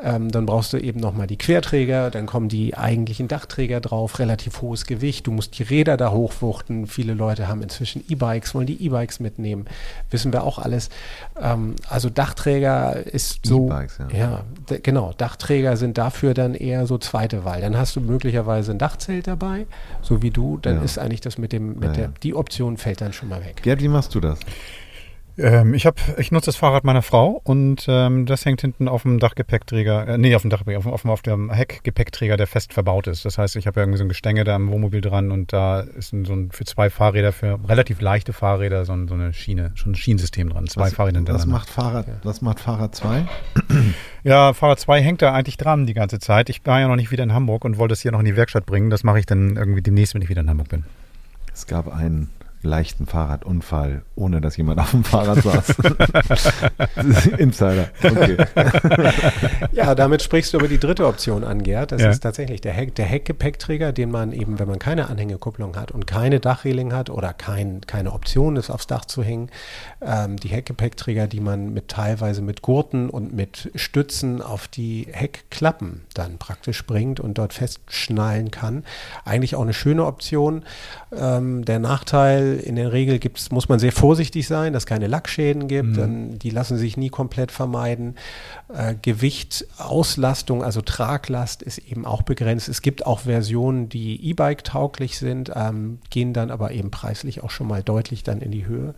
Ähm, 0.02 0.30
dann 0.30 0.46
brauchst 0.46 0.72
du 0.72 0.78
eben 0.78 1.00
nochmal 1.00 1.26
die 1.26 1.36
Querträger, 1.36 2.10
dann 2.10 2.26
kommen 2.26 2.48
die 2.48 2.76
eigentlichen 2.76 3.28
Dachträger 3.28 3.80
drauf, 3.80 4.18
relativ 4.18 4.60
hohes 4.60 4.86
Gewicht. 4.86 5.26
Du 5.26 5.30
musst 5.30 5.58
die 5.58 5.62
Räder 5.62 5.96
da 5.96 6.10
hochwuchten. 6.10 6.86
Viele 6.86 7.14
Leute 7.14 7.48
haben 7.48 7.62
inzwischen 7.62 8.04
E-Bikes, 8.08 8.54
wollen 8.54 8.66
die 8.66 8.82
E-Bikes 8.84 9.20
mitnehmen. 9.20 9.66
Wissen 10.10 10.32
wir 10.32 10.44
auch 10.44 10.58
alles. 10.58 10.90
Ähm, 11.40 11.76
also 11.88 12.10
Dachträger 12.10 13.06
ist 13.06 13.46
so. 13.46 13.66
E-Bikes, 13.66 13.98
ja. 14.12 14.18
Ja, 14.18 14.44
genau. 14.82 15.12
Dachträger 15.16 15.76
sind 15.76 15.96
dafür 15.96 16.34
dann 16.34 16.54
eher 16.54 16.86
so 16.86 16.98
zweite 16.98 17.44
Wahl. 17.44 17.60
Dann 17.62 17.76
hast 17.76 17.96
du 17.96 18.00
möglicherweise 18.00 18.72
ein 18.72 18.78
Dachzelt 18.78 19.26
dabei 19.26 19.66
so 20.09 20.09
wie 20.22 20.30
du, 20.30 20.58
dann 20.60 20.76
ja. 20.76 20.82
ist 20.82 20.98
eigentlich 20.98 21.20
das 21.20 21.38
mit 21.38 21.52
dem, 21.52 21.74
mit 21.74 21.84
ja, 21.84 21.92
der, 21.92 22.08
die 22.22 22.34
Option 22.34 22.76
fällt 22.76 23.00
dann 23.00 23.12
schon 23.12 23.28
mal 23.28 23.44
weg. 23.44 23.62
Gerd, 23.62 23.80
wie 23.82 23.88
machst 23.88 24.14
du 24.14 24.20
das? 24.20 24.40
Ähm, 25.40 25.74
ich, 25.74 25.86
hab, 25.86 25.96
ich 26.18 26.32
nutze 26.32 26.46
das 26.46 26.56
Fahrrad 26.56 26.84
meiner 26.84 27.02
Frau 27.02 27.40
und 27.44 27.86
ähm, 27.88 28.26
das 28.26 28.44
hängt 28.44 28.60
hinten 28.60 28.88
auf 28.88 29.02
dem 29.02 29.18
Dachgepäckträger, 29.18 30.08
äh, 30.08 30.18
nee, 30.18 30.34
auf 30.34 30.42
dem 30.42 30.50
Dachgepäckträger, 30.50 30.94
auf, 30.94 31.04
auf, 31.04 31.22
dem 31.22 31.50
Heckgepäckträger, 31.50 32.36
der 32.36 32.46
fest 32.46 32.72
verbaut 32.72 33.06
ist. 33.06 33.24
Das 33.24 33.38
heißt, 33.38 33.56
ich 33.56 33.66
habe 33.66 33.80
irgendwie 33.80 33.98
so 33.98 34.04
ein 34.04 34.08
Gestänge 34.08 34.44
da 34.44 34.54
am 34.54 34.70
Wohnmobil 34.70 35.00
dran 35.00 35.30
und 35.30 35.52
da 35.52 35.80
ist 35.80 36.12
ein, 36.12 36.24
so 36.24 36.34
ein 36.34 36.50
für 36.50 36.64
zwei 36.64 36.90
Fahrräder, 36.90 37.32
für 37.32 37.58
relativ 37.68 38.00
leichte 38.00 38.32
Fahrräder, 38.32 38.84
so, 38.84 38.92
ein, 38.92 39.08
so 39.08 39.14
eine 39.14 39.32
Schiene, 39.32 39.72
schon 39.74 39.92
ein 39.92 39.96
Schienensystem 39.96 40.50
dran. 40.50 40.66
Zwei 40.66 40.82
was, 40.82 40.94
Fahrräder 40.94 41.22
Was 41.26 41.46
macht 41.46 41.70
Fahrrad, 41.70 42.06
was 42.22 42.42
macht 42.42 42.60
Fahrrad 42.60 42.94
2? 42.94 43.26
Ja, 44.22 44.52
Fahrrad 44.52 44.78
2 44.78 45.00
hängt 45.00 45.22
da 45.22 45.32
eigentlich 45.32 45.56
dran 45.56 45.86
die 45.86 45.94
ganze 45.94 46.18
Zeit. 46.18 46.50
Ich 46.50 46.66
war 46.66 46.78
ja 46.78 46.88
noch 46.88 46.96
nicht 46.96 47.10
wieder 47.10 47.24
in 47.24 47.32
Hamburg 47.32 47.64
und 47.64 47.78
wollte 47.78 47.94
es 47.94 48.02
hier 48.02 48.12
noch 48.12 48.18
in 48.18 48.26
die 48.26 48.36
Werkstatt 48.36 48.66
bringen. 48.66 48.90
Das 48.90 49.02
mache 49.02 49.18
ich 49.18 49.24
dann 49.24 49.56
irgendwie 49.56 49.80
demnächst, 49.80 50.14
wenn 50.14 50.20
ich 50.20 50.28
wieder 50.28 50.42
in 50.42 50.50
Hamburg 50.50 50.68
bin. 50.68 50.84
Es 51.54 51.66
gab 51.66 51.88
einen 51.88 52.28
leichten 52.62 53.06
Fahrradunfall, 53.06 54.02
ohne 54.14 54.40
dass 54.40 54.56
jemand 54.56 54.80
auf 54.80 54.90
dem 54.90 55.04
Fahrrad 55.04 55.42
saß. 55.42 55.76
Insider. 57.38 57.88
Okay. 58.02 58.36
ja, 59.72 59.94
damit 59.94 60.22
sprichst 60.22 60.52
du 60.52 60.58
über 60.58 60.68
die 60.68 60.78
dritte 60.78 61.06
Option 61.06 61.44
an, 61.44 61.62
Gerd. 61.62 61.92
Das 61.92 62.02
ja. 62.02 62.10
ist 62.10 62.20
tatsächlich 62.20 62.60
der, 62.60 62.72
Heck, 62.72 62.94
der 62.94 63.06
Heckgepäckträger, 63.06 63.92
den 63.92 64.10
man 64.10 64.32
eben, 64.32 64.58
wenn 64.58 64.68
man 64.68 64.78
keine 64.78 65.08
Anhängekupplung 65.08 65.76
hat 65.76 65.90
und 65.90 66.06
keine 66.06 66.40
Dachreling 66.40 66.92
hat 66.92 67.08
oder 67.08 67.32
kein, 67.32 67.80
keine 67.86 68.12
Option 68.12 68.56
ist, 68.56 68.70
aufs 68.70 68.86
Dach 68.86 69.04
zu 69.06 69.22
hängen, 69.22 69.50
ähm, 70.02 70.36
die 70.36 70.48
Heckgepäckträger, 70.48 71.26
die 71.26 71.40
man 71.40 71.72
mit 71.72 71.88
teilweise 71.88 72.42
mit 72.42 72.62
Gurten 72.62 73.10
und 73.10 73.34
mit 73.34 73.70
Stützen 73.74 74.42
auf 74.42 74.68
die 74.68 75.06
Heckklappen 75.10 76.02
dann 76.14 76.38
praktisch 76.38 76.86
bringt 76.86 77.20
und 77.20 77.38
dort 77.38 77.52
festschnallen 77.52 78.50
kann. 78.50 78.84
Eigentlich 79.24 79.54
auch 79.56 79.62
eine 79.62 79.74
schöne 79.74 80.06
Option. 80.06 80.64
Ähm, 81.16 81.64
der 81.64 81.78
Nachteil 81.78 82.60
in 82.64 82.76
der 82.76 82.92
Regel 82.92 83.18
gibt's, 83.18 83.50
muss 83.50 83.68
man 83.68 83.78
sehr 83.78 83.92
vorsichtig 83.92 84.46
sein, 84.46 84.72
dass 84.72 84.82
es 84.82 84.86
keine 84.86 85.06
Lackschäden 85.06 85.68
gibt. 85.68 85.96
Mhm. 85.96 86.38
die 86.38 86.50
lassen 86.50 86.76
sich 86.76 86.96
nie 86.96 87.10
komplett 87.10 87.52
vermeiden. 87.52 88.16
Äh, 88.72 88.94
Gewicht, 89.02 89.66
Auslastung, 89.78 90.62
also 90.62 90.80
Traglast 90.80 91.60
ist 91.62 91.78
eben 91.78 92.06
auch 92.06 92.22
begrenzt. 92.22 92.68
Es 92.68 92.82
gibt 92.82 93.04
auch 93.04 93.18
Versionen, 93.20 93.88
die 93.88 94.28
E-Bike 94.28 94.62
tauglich 94.62 95.18
sind, 95.18 95.50
ähm, 95.54 95.98
gehen 96.10 96.32
dann 96.32 96.52
aber 96.52 96.70
eben 96.70 96.92
preislich 96.92 97.42
auch 97.42 97.50
schon 97.50 97.66
mal 97.66 97.82
deutlich 97.82 98.22
dann 98.22 98.40
in 98.40 98.52
die 98.52 98.66
Höhe. 98.66 98.94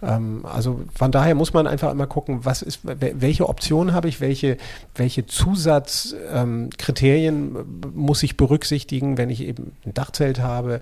Ähm, 0.00 0.46
also 0.46 0.82
von 0.94 1.10
daher 1.10 1.34
muss 1.34 1.52
man 1.52 1.66
einfach 1.66 1.90
immer 1.90 2.06
gucken, 2.06 2.44
was 2.44 2.62
ist, 2.62 2.82
welche 2.84 3.48
Optionen 3.48 3.94
habe 3.94 4.06
ich, 4.08 4.20
welche, 4.20 4.58
welche 4.94 5.26
Zusatzkriterien 5.26 7.56
ähm, 7.56 7.80
muss 7.94 8.22
ich 8.22 8.36
berücksichtigen, 8.36 9.18
wenn 9.18 9.30
ich 9.30 9.42
eben 9.42 9.72
ein 9.84 9.94
Dachzelt 9.94 10.38
habe, 10.40 10.80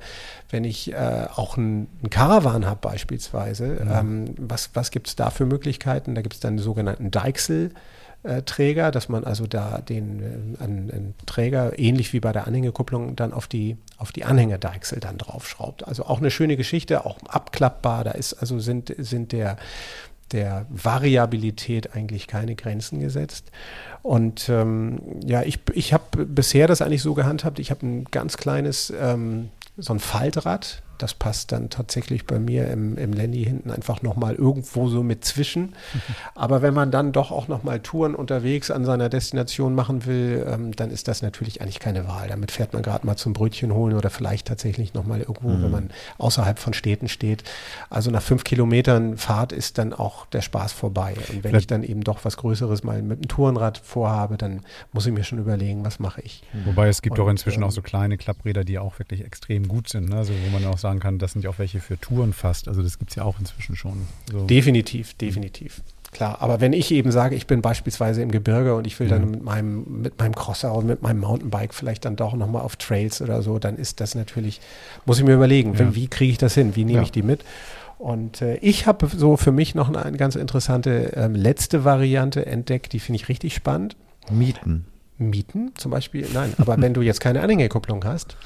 wenn 0.51 0.65
ich 0.65 0.93
äh, 0.93 1.29
auch 1.35 1.57
ein, 1.57 1.87
ein 2.03 2.11
Caravan 2.11 2.67
habe 2.67 2.81
beispielsweise. 2.83 3.79
Ja. 3.87 4.01
Ähm, 4.01 4.35
was 4.37 4.69
was 4.75 4.91
gibt 4.91 5.09
es 5.09 5.17
da 5.17 5.31
für 5.31 5.47
Möglichkeiten? 5.47 6.15
Da 6.15 6.21
gibt 6.21 6.35
es 6.35 6.41
dann 6.41 6.59
die 6.59 6.63
sogenannten 6.63 7.11
Deichsel. 7.11 7.71
Träger, 8.43 8.91
dass 8.91 9.09
man 9.09 9.25
also 9.25 9.47
da 9.47 9.79
den 9.79 10.57
äh, 10.59 10.63
einen, 10.63 11.15
Träger 11.27 11.79
ähnlich 11.79 12.13
wie 12.13 12.21
bei 12.21 12.33
der 12.33 12.47
Anhängekupplung 12.47 13.17
dann 13.17 13.33
auf 13.33 13.47
die 13.47 13.77
auf 13.97 14.13
die 14.13 14.25
Anhängerdeichsel 14.25 15.01
dann 15.01 15.19
draufschraubt. 15.19 15.87
Also 15.87 16.05
auch 16.05 16.19
eine 16.19 16.31
schöne 16.31 16.57
Geschichte, 16.57 17.07
auch 17.07 17.19
abklappbar. 17.29 18.05
Da 18.05 18.11
ist 18.13 18.35
also 18.35 18.59
sind 18.59 18.95
sind 18.99 19.33
der 19.33 19.57
der 20.33 20.67
Variabilität 20.69 21.95
eigentlich 21.95 22.27
keine 22.27 22.55
Grenzen 22.55 23.01
gesetzt. 23.01 23.51
Und 24.03 24.49
ähm, 24.49 25.01
ja, 25.25 25.43
ich, 25.43 25.61
ich 25.73 25.93
habe 25.93 26.27
bisher 26.27 26.67
das 26.67 26.83
eigentlich 26.83 27.03
so 27.03 27.15
gehandhabt. 27.15 27.59
Ich 27.59 27.71
habe 27.71 27.87
ein 27.87 28.05
ganz 28.05 28.37
kleines 28.37 28.93
ähm, 29.01 29.49
so 29.77 29.93
ein 29.93 30.01
Faltrad. 30.01 30.83
Das 30.99 31.15
passt 31.15 31.53
dann 31.53 31.71
tatsächlich 31.71 32.27
bei 32.27 32.39
mir 32.39 32.69
im, 32.69 32.97
im 32.99 33.13
Landy 33.13 33.45
hinten 33.45 33.71
einfach 33.71 34.03
nochmal 34.03 34.35
irgendwo 34.35 34.89
so 34.89 35.03
mit 35.03 35.25
zwischen. 35.25 35.75
Aber 36.35 36.63
wenn 36.63 36.75
man 36.75 36.91
dann 36.91 37.13
doch 37.13 37.31
auch 37.31 37.49
nochmal 37.49 37.81
Touren 37.81 38.15
unterwegs 38.15 38.71
an 38.71 38.85
seiner 38.85 39.09
Destination 39.09 39.75
machen 39.75 40.07
will, 40.07 40.47
ähm, 40.49 40.73
dann 40.75 40.91
ist 40.91 41.09
das 41.09 41.23
natürlich 41.23 41.61
eigentlich 41.61 41.81
keine 41.81 42.07
Wahl. 42.09 42.29
Damit 42.29 42.51
fährt 42.51 42.73
man 42.73 42.83
gerade 42.83 43.07
mal 43.07 43.17
zum 43.17 43.33
Brötchen 43.33 43.73
holen 43.73 43.95
oder 43.95 44.11
vielleicht 44.11 44.47
tatsächlich 44.47 44.95
nochmal 44.95 45.21
irgendwo, 45.21 45.49
mhm. 45.49 45.63
wenn 45.63 45.71
man 45.71 45.91
außerhalb 46.19 46.59
von 46.59 46.75
Städten 46.75 47.09
steht. 47.09 47.45
Also 47.91 48.11
nach 48.11 48.23
fünf 48.23 48.45
Kilometern 48.45 49.17
Fahrt 49.17 49.53
ist 49.53 49.79
dann 49.79 49.93
auch 49.93 50.27
der 50.27 50.43
Spaß 50.43 50.73
vorbei. 50.73 51.15
Und 51.31 51.45
wenn 51.45 51.55
ich 51.55 51.67
dann 51.67 51.83
eben 51.83 52.03
doch 52.03 52.25
was 52.25 52.37
Größeres 52.37 52.83
mal 52.85 53.03
mit 53.03 53.23
dem 53.23 53.29
Tourenrad 53.29 53.79
vorhabe, 53.79 54.37
dann 54.37 54.61
muss 54.93 55.07
ich 55.07 55.13
mir 55.13 55.25
schon 55.25 55.39
überlegen, 55.39 55.85
was 55.85 55.99
mache 55.99 56.21
ich. 56.23 56.43
Wobei 56.65 56.89
es 56.89 57.03
gibt 57.03 57.19
Und, 57.19 57.25
doch 57.25 57.31
inzwischen 57.31 57.63
ähm, 57.63 57.69
auch 57.69 57.73
so 57.73 57.83
kleine 57.83 58.17
Klappräder, 58.17 58.65
die 58.65 58.79
auch 58.79 58.99
wirklich 58.99 59.25
extrem 59.25 59.69
gut 59.69 59.89
sind. 59.89 60.09
Ne? 60.09 60.17
Also 60.17 60.33
wo 60.33 60.51
man 60.51 60.67
auch 60.67 60.79
sagen 60.89 61.01
kann, 61.01 61.19
das 61.19 61.33
sind 61.33 61.43
ja 61.45 61.51
auch 61.51 61.59
welche 61.59 61.81
für 61.81 62.01
Touren 62.01 62.33
fast. 62.33 62.69
Also 62.69 62.83
das 62.83 62.99
gibt 62.99 63.11
es 63.11 63.17
ja 63.17 63.25
auch 63.25 63.39
inzwischen 63.39 63.77
schon. 63.77 64.07
So. 64.31 64.47
Definitiv, 64.47 65.15
definitiv. 65.15 65.83
Klar, 66.11 66.39
aber 66.41 66.61
wenn 66.63 66.73
ich 66.73 66.91
eben 66.91 67.13
sage, 67.13 67.37
ich 67.37 67.47
bin 67.47 67.61
beispielsweise 67.61 68.23
im 68.23 68.31
Gebirge 68.31 68.75
und 68.75 68.87
ich 68.87 68.99
will 68.99 69.09
dann 69.09 69.31
mit 69.31 69.43
meinem, 69.43 70.03
mit 70.03 70.19
meinem 70.19 70.35
Crosser 70.35 70.75
und 70.75 70.87
mit 70.87 71.03
meinem 71.03 71.21
Mountainbike 71.21 71.75
vielleicht 71.75 72.07
dann 72.07 72.17
doch 72.17 72.35
nochmal 72.35 72.63
auf 72.63 72.77
Trails 72.77 73.21
oder 73.21 73.43
so, 73.43 73.59
dann 73.59 73.77
ist 73.77 74.01
das 74.01 74.15
natürlich, 74.15 74.63
muss 75.05 75.19
ich 75.19 75.25
mir 75.25 75.35
überlegen, 75.35 75.75
ja. 75.75 75.95
wie 75.95 76.09
kriege 76.09 76.33
ich 76.33 76.39
das 76.39 76.55
hin, 76.55 76.77
wie 76.77 76.85
nehme 76.85 76.99
ja. 76.99 77.03
ich 77.03 77.13
die 77.13 77.23
mit? 77.23 77.45
Und 77.99 78.41
äh, 78.41 78.57
ich 78.57 78.87
habe 78.87 79.07
so 79.15 79.37
für 79.37 79.53
mich 79.53 79.75
noch 79.75 79.89
eine, 79.89 80.03
eine 80.03 80.17
ganz 80.17 80.35
interessante 80.35 81.13
ähm, 81.15 81.35
letzte 81.35 81.85
Variante 81.85 82.47
entdeckt, 82.47 82.95
die 82.95 83.01
finde 83.01 83.17
ich 83.21 83.29
richtig 83.29 83.55
spannend. 83.55 83.97
Mieten 84.31 84.87
mieten, 85.19 85.73
zum 85.77 85.91
Beispiel. 85.91 86.27
Nein, 86.33 86.55
aber 86.59 86.81
wenn 86.81 86.95
du 86.95 87.03
jetzt 87.03 87.21
keine 87.21 87.41
Anhängerkupplung 87.43 88.05
hast, 88.05 88.37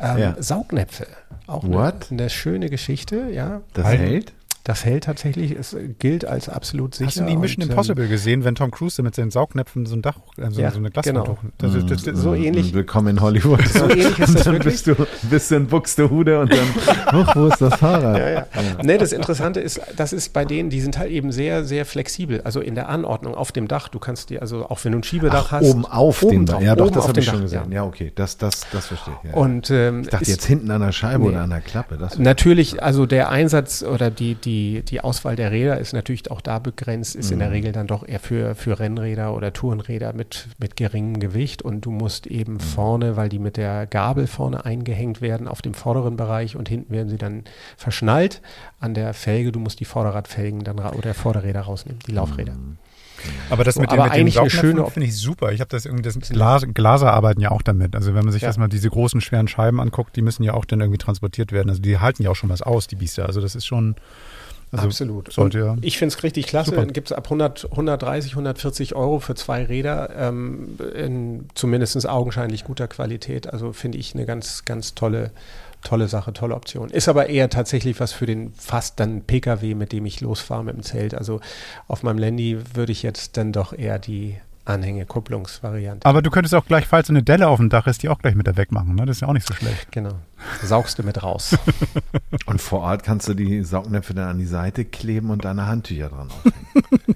ähm, 0.00 0.18
ja. 0.18 0.36
Saugnäpfe. 0.38 1.06
Auch 1.46 1.64
eine, 1.64 1.94
eine, 2.10 2.30
schöne 2.30 2.70
Geschichte, 2.70 3.28
ja. 3.30 3.62
Das 3.72 3.86
hält? 3.86 4.32
Das 4.66 4.84
hält 4.84 5.04
tatsächlich, 5.04 5.52
es 5.52 5.76
gilt 6.00 6.24
als 6.24 6.48
absolut 6.48 6.96
sicher. 6.96 7.06
Hast 7.06 7.20
du 7.20 7.22
nie 7.22 7.36
Mission 7.36 7.62
und, 7.62 7.70
Impossible 7.70 8.02
ähm, 8.02 8.10
gesehen, 8.10 8.42
wenn 8.42 8.56
Tom 8.56 8.72
Cruise 8.72 9.00
mit 9.00 9.14
seinen 9.14 9.30
Saugnäpfen 9.30 9.86
so 9.86 9.94
ein 9.94 10.02
Dach, 10.02 10.16
äh, 10.38 10.50
so, 10.50 10.60
ja, 10.60 10.72
so 10.72 10.78
eine 10.78 10.90
Glaswand 10.90 11.24
genau. 11.24 11.38
das, 11.58 11.72
das, 11.72 11.86
das, 11.86 12.02
das, 12.02 12.18
so 12.18 12.34
ähnlich. 12.34 12.74
Willkommen 12.74 13.16
in 13.16 13.20
Hollywood. 13.20 13.64
So 13.68 13.88
ähnlich 13.88 14.18
ist 14.18 14.34
das 14.34 14.42
dann 14.42 14.54
wirklich. 14.54 14.82
Bist 14.82 14.88
du 14.88 15.06
bist 15.30 15.52
in 15.52 15.68
Buxtehude 15.68 16.40
und 16.40 16.52
dann, 16.52 16.66
ach, 17.06 17.36
wo 17.36 17.46
ist 17.46 17.60
das 17.60 17.76
Fahrrad? 17.76 18.18
Ja, 18.18 18.28
ja. 18.28 18.34
ja. 18.40 18.46
Nee, 18.82 18.98
das 18.98 19.12
Interessante 19.12 19.60
ist, 19.60 19.80
das 19.96 20.12
ist 20.12 20.32
bei 20.32 20.44
denen, 20.44 20.68
die 20.68 20.80
sind 20.80 20.98
halt 20.98 21.12
eben 21.12 21.30
sehr, 21.30 21.62
sehr 21.62 21.86
flexibel. 21.86 22.40
Also 22.40 22.60
in 22.60 22.74
der 22.74 22.88
Anordnung 22.88 23.36
auf 23.36 23.52
dem 23.52 23.68
Dach. 23.68 23.86
Du 23.86 24.00
kannst 24.00 24.30
dir, 24.30 24.42
also 24.42 24.68
auch 24.68 24.84
wenn 24.84 24.90
du 24.90 24.98
ein 24.98 25.04
Schiebedach 25.04 25.46
ach, 25.46 25.52
hast. 25.52 25.64
Oben 25.64 25.84
auf 25.86 26.24
oben 26.24 26.38
dem 26.38 26.46
Dach. 26.46 26.60
Ja, 26.60 26.74
doch, 26.74 26.90
das 26.90 27.06
habe 27.06 27.20
ich 27.20 27.26
schon 27.26 27.42
gesehen. 27.42 27.70
Ja, 27.70 27.84
okay, 27.84 28.10
das, 28.16 28.36
das, 28.36 28.66
das 28.72 28.86
verstehe 28.86 29.14
ich. 29.22 29.32
Und, 29.32 29.70
ähm, 29.70 30.00
ich 30.00 30.08
dachte 30.08 30.28
jetzt 30.28 30.44
hinten 30.44 30.72
an 30.72 30.80
der 30.80 30.90
Scheibe 30.90 31.22
nee, 31.22 31.28
oder 31.28 31.42
an 31.42 31.50
der 31.50 31.60
Klappe. 31.60 31.98
natürlich, 32.18 32.82
also 32.82 33.06
der 33.06 33.28
Einsatz 33.28 33.84
oder 33.84 34.10
die, 34.10 34.34
die 34.34 34.55
die, 34.56 34.82
die 34.82 35.00
Auswahl 35.02 35.36
der 35.36 35.50
Räder 35.50 35.78
ist 35.78 35.92
natürlich 35.92 36.30
auch 36.30 36.40
da 36.40 36.58
begrenzt, 36.58 37.14
ist 37.14 37.26
mhm. 37.26 37.34
in 37.34 37.38
der 37.40 37.48
mhm. 37.48 37.54
Regel 37.54 37.72
dann 37.72 37.86
doch 37.86 38.06
eher 38.06 38.20
für, 38.20 38.54
für 38.54 38.78
Rennräder 38.78 39.34
oder 39.34 39.52
Tourenräder 39.52 40.12
mit, 40.14 40.48
mit 40.58 40.76
geringem 40.76 41.20
Gewicht 41.20 41.62
und 41.62 41.82
du 41.82 41.90
musst 41.90 42.26
eben 42.26 42.54
mhm. 42.54 42.60
vorne, 42.60 43.16
weil 43.16 43.28
die 43.28 43.38
mit 43.38 43.56
der 43.56 43.86
Gabel 43.86 44.26
vorne 44.26 44.64
eingehängt 44.64 45.20
werden, 45.20 45.46
auf 45.46 45.60
dem 45.60 45.74
vorderen 45.74 46.16
Bereich 46.16 46.56
und 46.56 46.68
hinten 46.68 46.92
werden 46.92 47.08
sie 47.08 47.18
dann 47.18 47.44
verschnallt 47.76 48.40
an 48.80 48.94
der 48.94 49.12
Felge. 49.12 49.52
Du 49.52 49.60
musst 49.60 49.80
die 49.80 49.84
Vorderradfelgen 49.84 50.64
dann 50.64 50.78
oder 50.78 51.14
Vorderräder 51.14 51.62
rausnehmen, 51.62 52.00
die 52.06 52.12
Laufräder. 52.12 52.52
Mhm. 52.52 52.78
Aber 53.50 53.64
das 53.64 53.74
so, 53.74 53.80
mit, 53.80 53.90
den, 53.90 54.02
mit 54.02 54.12
eine 54.12 54.50
schöne 54.50 54.86
finde 54.90 55.08
ich 55.08 55.16
super. 55.16 55.52
Ich 55.52 55.60
habe 55.60 55.68
das 55.68 55.86
irgendwie, 55.86 56.02
das 56.02 56.18
Glas, 56.20 56.64
Glaser 56.74 57.12
arbeiten 57.12 57.40
ja 57.40 57.50
auch 57.50 57.62
damit. 57.62 57.94
Also 57.94 58.14
wenn 58.14 58.24
man 58.24 58.32
sich 58.32 58.42
ja. 58.42 58.48
das 58.48 58.58
mal 58.58 58.68
diese 58.68 58.90
großen 58.90 59.20
schweren 59.20 59.48
Scheiben 59.48 59.80
anguckt, 59.80 60.16
die 60.16 60.22
müssen 60.22 60.42
ja 60.42 60.54
auch 60.54 60.64
dann 60.64 60.80
irgendwie 60.80 60.98
transportiert 60.98 61.50
werden. 61.50 61.70
Also 61.70 61.80
die 61.80 61.98
halten 61.98 62.22
ja 62.22 62.30
auch 62.30 62.36
schon 62.36 62.50
was 62.50 62.62
aus, 62.62 62.86
die 62.86 62.96
Biester. 62.96 63.26
Also 63.26 63.40
das 63.40 63.54
ist 63.54 63.66
schon 63.66 63.96
also 64.76 64.88
Absolut. 64.88 65.32
Sollte, 65.32 65.58
ja. 65.58 65.76
Ich 65.80 65.98
finde 65.98 66.14
es 66.14 66.22
richtig 66.22 66.46
klasse. 66.46 66.86
Gibt 66.86 67.10
es 67.10 67.12
ab 67.12 67.24
100, 67.24 67.70
130, 67.70 68.32
140 68.32 68.94
Euro 68.94 69.20
für 69.20 69.34
zwei 69.34 69.64
Räder 69.64 70.10
ähm, 70.16 70.78
in 70.94 71.48
zumindest 71.54 72.06
augenscheinlich 72.06 72.64
guter 72.64 72.88
Qualität. 72.88 73.52
Also 73.52 73.72
finde 73.72 73.98
ich 73.98 74.14
eine 74.14 74.26
ganz, 74.26 74.64
ganz 74.64 74.94
tolle 74.94 75.30
tolle 75.82 76.08
Sache, 76.08 76.32
tolle 76.32 76.54
Option. 76.54 76.90
Ist 76.90 77.08
aber 77.08 77.28
eher 77.28 77.48
tatsächlich 77.48 78.00
was 78.00 78.12
für 78.12 78.26
den 78.26 78.52
fast 78.54 78.98
dann 78.98 79.22
Pkw, 79.22 79.74
mit 79.74 79.92
dem 79.92 80.04
ich 80.04 80.20
losfahre 80.20 80.64
mit 80.64 80.74
dem 80.74 80.82
Zelt. 80.82 81.14
Also 81.14 81.40
auf 81.86 82.02
meinem 82.02 82.18
Landy 82.18 82.58
würde 82.74 82.92
ich 82.92 83.02
jetzt 83.02 83.36
dann 83.36 83.52
doch 83.52 83.72
eher 83.72 83.98
die 83.98 84.36
Anhänge-Kupplungsvariante. 84.66 86.06
Aber 86.06 86.22
du 86.22 86.30
könntest 86.30 86.54
auch 86.54 86.66
gleich, 86.66 86.86
falls 86.86 87.08
eine 87.08 87.22
Delle 87.22 87.48
auf 87.48 87.58
dem 87.58 87.68
Dach 87.68 87.86
ist, 87.86 88.02
die 88.02 88.08
auch 88.08 88.18
gleich 88.18 88.34
mit 88.34 88.46
da 88.46 88.56
wegmachen. 88.56 88.94
Ne? 88.94 89.06
Das 89.06 89.16
ist 89.16 89.20
ja 89.20 89.28
auch 89.28 89.32
nicht 89.32 89.46
so 89.46 89.54
schlecht. 89.54 89.90
Genau. 89.92 90.14
Saugst 90.62 90.98
du 90.98 91.02
mit 91.02 91.22
raus. 91.22 91.56
und 92.46 92.60
vor 92.60 92.80
Ort 92.80 93.02
kannst 93.02 93.28
du 93.28 93.34
die 93.34 93.62
Saugnäpfe 93.62 94.14
dann 94.14 94.28
an 94.28 94.38
die 94.38 94.46
Seite 94.46 94.84
kleben 94.84 95.30
und 95.30 95.44
deine 95.44 95.66
Handtücher 95.66 96.08
dran 96.08 96.28
aufhängen. 96.30 97.15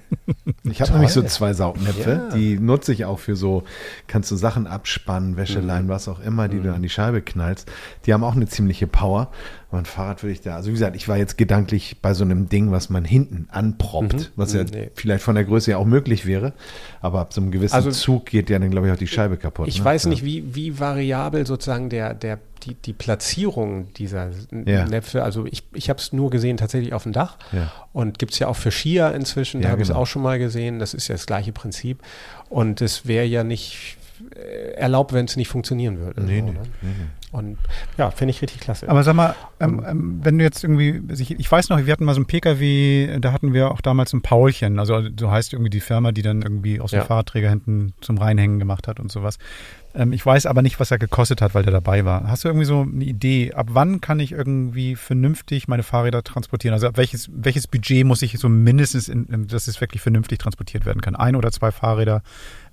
Ich 0.71 0.81
habe 0.81 0.91
nämlich 0.93 1.11
so 1.11 1.21
zwei 1.23 1.53
Saugnäpfe, 1.53 2.27
ja. 2.29 2.35
die 2.35 2.57
nutze 2.59 2.93
ich 2.93 3.05
auch 3.05 3.19
für 3.19 3.35
so, 3.35 3.63
kannst 4.07 4.31
du 4.31 4.35
Sachen 4.35 4.67
abspannen, 4.67 5.37
Wäscheleien, 5.37 5.85
mhm. 5.85 5.89
was 5.89 6.07
auch 6.07 6.19
immer, 6.19 6.47
die 6.47 6.57
mhm. 6.57 6.63
du 6.63 6.73
an 6.73 6.81
die 6.81 6.89
Scheibe 6.89 7.21
knallst. 7.21 7.69
Die 8.05 8.13
haben 8.13 8.23
auch 8.23 8.35
eine 8.35 8.47
ziemliche 8.47 8.87
Power. 8.87 9.29
Mein 9.71 9.85
Fahrrad 9.85 10.23
würde 10.23 10.33
ich 10.33 10.41
da, 10.41 10.55
also 10.55 10.69
wie 10.69 10.73
gesagt, 10.73 10.95
ich 10.95 11.07
war 11.07 11.17
jetzt 11.17 11.37
gedanklich 11.37 11.97
bei 12.01 12.13
so 12.13 12.23
einem 12.23 12.49
Ding, 12.49 12.71
was 12.71 12.89
man 12.89 13.05
hinten 13.05 13.47
anproppt, 13.51 14.13
mhm. 14.13 14.25
was 14.35 14.53
ja 14.53 14.63
nee. 14.63 14.91
vielleicht 14.95 15.23
von 15.23 15.35
der 15.35 15.45
Größe 15.45 15.71
ja 15.71 15.77
auch 15.77 15.85
möglich 15.85 16.25
wäre. 16.25 16.53
Aber 17.01 17.21
ab 17.21 17.33
so 17.33 17.41
einem 17.41 17.51
gewissen 17.51 17.75
also, 17.75 17.91
Zug 17.91 18.25
geht 18.25 18.49
ja 18.49 18.59
dann, 18.59 18.71
glaube 18.71 18.87
ich, 18.87 18.93
auch 18.93 18.97
die 18.97 19.07
Scheibe 19.07 19.37
kaputt. 19.37 19.67
Ich 19.67 19.79
ne? 19.79 19.85
weiß 19.85 20.07
nicht, 20.07 20.25
wie, 20.25 20.55
wie 20.55 20.79
variabel 20.79 21.47
sozusagen 21.47 21.89
der, 21.89 22.13
der 22.13 22.39
die, 22.63 22.75
die 22.75 22.93
Platzierung 22.93 23.93
dieser 23.93 24.29
ja. 24.65 24.85
Näpfe, 24.85 25.23
also 25.23 25.45
ich, 25.45 25.63
ich 25.73 25.89
habe 25.89 25.99
es 25.99 26.13
nur 26.13 26.29
gesehen 26.29 26.57
tatsächlich 26.57 26.93
auf 26.93 27.03
dem 27.03 27.11
Dach 27.11 27.37
ja. 27.51 27.71
und 27.93 28.19
gibt 28.19 28.33
es 28.33 28.39
ja 28.39 28.47
auch 28.47 28.55
für 28.55 28.71
Skier 28.71 29.13
inzwischen, 29.13 29.61
da 29.61 29.69
habe 29.69 29.81
ich 29.81 29.87
es 29.87 29.89
genau. 29.89 30.01
auch 30.01 30.07
schon 30.07 30.21
mal 30.21 30.39
gesehen, 30.39 30.79
das 30.79 30.93
ist 30.93 31.07
ja 31.07 31.15
das 31.15 31.25
gleiche 31.25 31.51
Prinzip 31.51 31.99
und 32.49 32.81
es 32.81 33.05
wäre 33.05 33.25
ja 33.25 33.43
nicht 33.43 33.97
äh, 34.35 34.73
erlaubt, 34.73 35.13
wenn 35.13 35.25
es 35.25 35.35
nicht 35.35 35.47
funktionieren 35.47 35.99
würde. 35.99 36.21
Nee, 36.21 36.39
so, 36.39 36.45
nee, 36.45 36.51
ne? 36.51 36.59
nee, 36.81 36.89
nee. 36.99 37.05
Und 37.31 37.57
ja, 37.97 38.11
finde 38.11 38.31
ich 38.31 38.41
richtig 38.41 38.59
klasse. 38.59 38.89
Aber 38.89 39.03
sag 39.03 39.15
mal, 39.15 39.35
ähm, 39.61 39.83
ähm, 39.87 40.19
wenn 40.21 40.37
du 40.37 40.43
jetzt 40.43 40.63
irgendwie, 40.63 41.01
ich, 41.13 41.49
weiß 41.49 41.69
noch, 41.69 41.85
wir 41.85 41.93
hatten 41.93 42.03
mal 42.03 42.13
so 42.13 42.19
ein 42.19 42.25
PKW, 42.25 43.19
da 43.19 43.31
hatten 43.31 43.53
wir 43.53 43.71
auch 43.71 43.79
damals 43.79 44.11
ein 44.11 44.21
Paulchen, 44.21 44.79
also 44.79 45.01
so 45.17 45.31
heißt 45.31 45.53
irgendwie 45.53 45.69
die 45.69 45.79
Firma, 45.79 46.11
die 46.11 46.23
dann 46.23 46.41
irgendwie 46.41 46.81
aus 46.81 46.91
dem 46.91 46.99
ja. 46.99 47.05
Fahrradträger 47.05 47.49
hinten 47.49 47.93
zum 48.01 48.17
Reinhängen 48.17 48.59
gemacht 48.59 48.87
hat 48.89 48.99
und 48.99 49.11
sowas. 49.11 49.37
Ähm, 49.93 50.13
ich 50.13 50.25
weiß 50.25 50.45
aber 50.45 50.61
nicht, 50.61 50.79
was 50.79 50.91
er 50.91 50.99
gekostet 50.99 51.41
hat, 51.41 51.53
weil 51.53 51.63
der 51.63 51.73
dabei 51.73 52.05
war. 52.05 52.27
Hast 52.27 52.43
du 52.43 52.49
irgendwie 52.49 52.65
so 52.65 52.81
eine 52.81 53.03
Idee, 53.03 53.53
ab 53.53 53.67
wann 53.71 54.01
kann 54.01 54.19
ich 54.19 54.31
irgendwie 54.31 54.95
vernünftig 54.95 55.67
meine 55.67 55.83
Fahrräder 55.83 56.23
transportieren? 56.23 56.73
Also 56.73 56.87
ab 56.87 56.97
welches, 56.97 57.29
welches 57.33 57.67
Budget 57.67 58.05
muss 58.05 58.21
ich 58.21 58.37
so 58.39 58.49
mindestens, 58.49 59.09
in, 59.09 59.47
dass 59.47 59.67
es 59.67 59.81
wirklich 59.81 60.01
vernünftig 60.01 60.39
transportiert 60.39 60.85
werden 60.85 61.01
kann? 61.01 61.15
Ein 61.15 61.35
oder 61.35 61.51
zwei 61.51 61.71
Fahrräder 61.71 62.21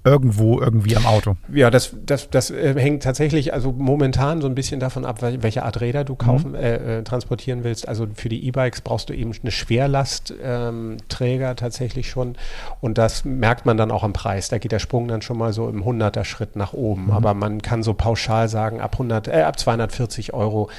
irgendwo 0.04 0.60
irgendwie 0.60 0.96
am 0.96 1.06
Auto. 1.06 1.36
Ja, 1.52 1.70
das, 1.70 1.94
das, 2.06 2.30
das 2.30 2.50
äh, 2.50 2.74
hängt 2.78 3.02
tatsächlich 3.02 3.52
also 3.52 3.72
momentan 3.72 4.40
so 4.40 4.46
ein 4.46 4.54
bisschen 4.54 4.80
davon 4.80 5.04
ab, 5.04 5.22
welche 5.22 5.64
Art 5.64 5.80
Räder 5.80 6.04
du 6.04 6.14
kaufen, 6.14 6.50
mhm. 6.50 6.56
äh, 6.56 6.98
äh, 6.98 7.02
transportieren 7.02 7.64
willst. 7.64 7.88
Also 7.88 8.06
für 8.14 8.28
die 8.28 8.46
E-Bikes 8.46 8.80
brauchst 8.80 9.10
du 9.10 9.14
eben 9.14 9.32
eine 9.42 9.50
Schwerlastträger 9.50 11.50
ähm, 11.50 11.56
tatsächlich 11.56 12.08
schon 12.08 12.36
und 12.80 12.96
das 12.96 13.24
merkt 13.24 13.66
man 13.66 13.76
dann 13.76 13.90
auch 13.90 14.04
am 14.04 14.12
Preis. 14.12 14.48
Da 14.48 14.58
geht 14.58 14.72
der 14.72 14.78
Sprung 14.78 15.08
dann 15.08 15.20
schon 15.20 15.36
mal 15.36 15.52
so 15.52 15.68
im 15.68 15.82
100er 15.82 16.24
Schritt 16.24 16.56
nach 16.56 16.72
oben. 16.72 17.06
Mhm. 17.06 17.10
Aber 17.10 17.34
man 17.34 17.60
kann 17.60 17.82
so 17.82 17.94
pauschal 17.94 18.48
sagen, 18.48 18.80
ab 18.80 18.94
100, 18.94 19.28
äh, 19.28 19.42
ab 19.42 19.58
240 19.58 20.32
Euro 20.32 20.70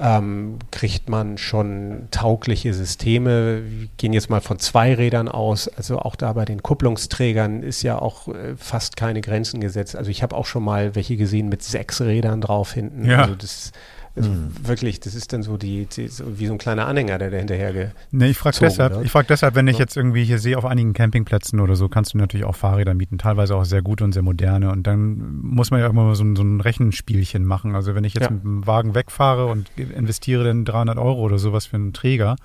ähm, 0.00 0.58
kriegt 0.70 1.08
man 1.08 1.38
schon 1.38 2.08
taugliche 2.10 2.72
Systeme. 2.72 3.62
Wir 3.68 3.88
gehen 3.96 4.12
jetzt 4.12 4.30
mal 4.30 4.40
von 4.40 4.58
zwei 4.58 4.94
Rädern 4.94 5.28
aus. 5.28 5.68
Also 5.68 5.98
auch 5.98 6.14
da 6.14 6.32
bei 6.32 6.44
den 6.44 6.62
Kupplungsträgern 6.62 7.62
ist 7.62 7.82
ja 7.82 7.98
auch 7.98 8.28
äh, 8.28 8.56
fast 8.56 8.96
keine 8.96 9.20
Grenzen 9.20 9.60
gesetzt. 9.60 9.96
Also 9.96 10.10
ich 10.10 10.22
habe 10.22 10.36
auch 10.36 10.46
schon 10.46 10.62
mal 10.62 10.94
welche 10.94 11.16
gesehen 11.16 11.48
mit 11.48 11.62
sechs 11.62 12.00
Rädern 12.00 12.40
drauf 12.40 12.72
hinten. 12.72 13.04
Ja. 13.04 13.22
Also 13.22 13.34
das 13.34 13.72
also 14.18 14.30
mhm. 14.30 14.50
Wirklich, 14.62 15.00
das 15.00 15.14
ist 15.14 15.32
dann 15.32 15.42
so 15.42 15.56
die, 15.56 15.86
die 15.86 16.08
so 16.08 16.38
wie 16.38 16.46
so 16.46 16.52
ein 16.52 16.58
kleiner 16.58 16.86
Anhänger, 16.86 17.18
der 17.18 17.30
dahinterher 17.30 17.72
ge 17.72 17.88
Nee, 18.10 18.30
ich 18.30 18.38
frage 18.38 18.58
deshalb, 18.60 19.04
ich 19.04 19.10
frag 19.10 19.26
deshalb, 19.28 19.54
wenn 19.54 19.66
ich 19.68 19.78
jetzt 19.78 19.96
irgendwie 19.96 20.24
hier 20.24 20.38
sehe, 20.38 20.58
auf 20.58 20.64
einigen 20.64 20.92
Campingplätzen 20.92 21.60
oder 21.60 21.76
so, 21.76 21.88
kannst 21.88 22.14
du 22.14 22.18
natürlich 22.18 22.44
auch 22.44 22.56
Fahrräder 22.56 22.94
mieten, 22.94 23.18
teilweise 23.18 23.56
auch 23.56 23.64
sehr 23.64 23.82
gut 23.82 24.02
und 24.02 24.12
sehr 24.12 24.22
moderne. 24.22 24.70
Und 24.70 24.86
dann 24.86 25.40
muss 25.40 25.70
man 25.70 25.80
ja 25.80 25.86
immer 25.86 26.14
so, 26.14 26.24
so 26.34 26.42
ein 26.42 26.60
Rechenspielchen 26.60 27.44
machen. 27.44 27.74
Also 27.74 27.94
wenn 27.94 28.04
ich 28.04 28.14
jetzt 28.14 28.24
ja. 28.24 28.30
mit 28.30 28.42
dem 28.42 28.66
Wagen 28.66 28.94
wegfahre 28.94 29.46
und 29.46 29.70
investiere 29.76 30.44
dann 30.44 30.64
300 30.64 30.98
Euro 30.98 31.20
oder 31.22 31.38
sowas 31.38 31.66
für 31.66 31.76
einen 31.76 31.92
Träger, 31.92 32.36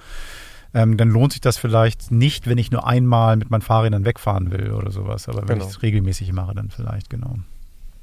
ähm, 0.74 0.98
dann 0.98 1.10
lohnt 1.10 1.34
sich 1.34 1.42
das 1.42 1.58
vielleicht 1.58 2.12
nicht, 2.12 2.48
wenn 2.48 2.58
ich 2.58 2.72
nur 2.72 2.88
einmal 2.88 3.36
mit 3.38 3.52
meinen 3.52 3.62
Fahrrädern 3.62 4.06
wegfahren 4.06 4.52
will 4.52 4.72
oder 4.72 4.92
sowas. 4.92 5.28
Aber 5.30 5.42
wenn 5.42 5.60
genau. 5.60 5.66
ich 5.66 5.72
es 5.72 5.82
regelmäßig 5.82 6.32
mache, 6.34 6.56
dann 6.56 6.70
vielleicht, 6.70 7.10
genau. 7.10 7.36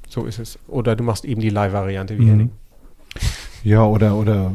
So 0.07 0.25
ist 0.25 0.39
es. 0.39 0.59
Oder 0.67 0.95
du 0.95 1.03
machst 1.03 1.25
eben 1.25 1.41
die 1.41 1.49
Leihvariante 1.49 2.17
wie 2.17 2.23
mhm. 2.23 2.29
Henning. 2.29 2.51
Ja, 3.63 3.83
oder, 3.83 4.15
oder, 4.15 4.51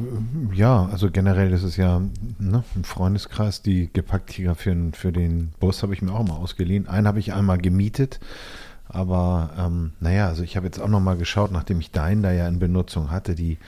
ja, 0.53 0.89
also 0.91 1.11
generell 1.13 1.53
ist 1.53 1.63
es 1.63 1.77
ja 1.77 2.01
ne, 2.41 2.65
im 2.75 2.83
Freundeskreis, 2.83 3.63
die 3.63 3.89
Gepacktiger 3.93 4.57
für, 4.57 4.75
für 4.95 5.13
den 5.13 5.53
Bus 5.61 5.85
habe 5.85 5.95
ich 5.95 6.03
mir 6.03 6.13
auch 6.13 6.27
mal 6.27 6.35
ausgeliehen. 6.35 6.89
Einen 6.89 7.07
habe 7.07 7.21
ich 7.21 7.33
einmal 7.33 7.59
gemietet, 7.59 8.19
aber 8.89 9.51
ähm, 9.59 9.93
naja, 10.01 10.27
also 10.27 10.43
ich 10.43 10.57
habe 10.57 10.67
jetzt 10.67 10.81
auch 10.81 10.89
noch 10.89 10.99
mal 10.99 11.17
geschaut, 11.17 11.53
nachdem 11.53 11.79
ich 11.79 11.93
deinen 11.93 12.25
da 12.25 12.33
ja 12.33 12.49
in 12.49 12.59
Benutzung 12.59 13.13
hatte, 13.13 13.37
die 13.37 13.59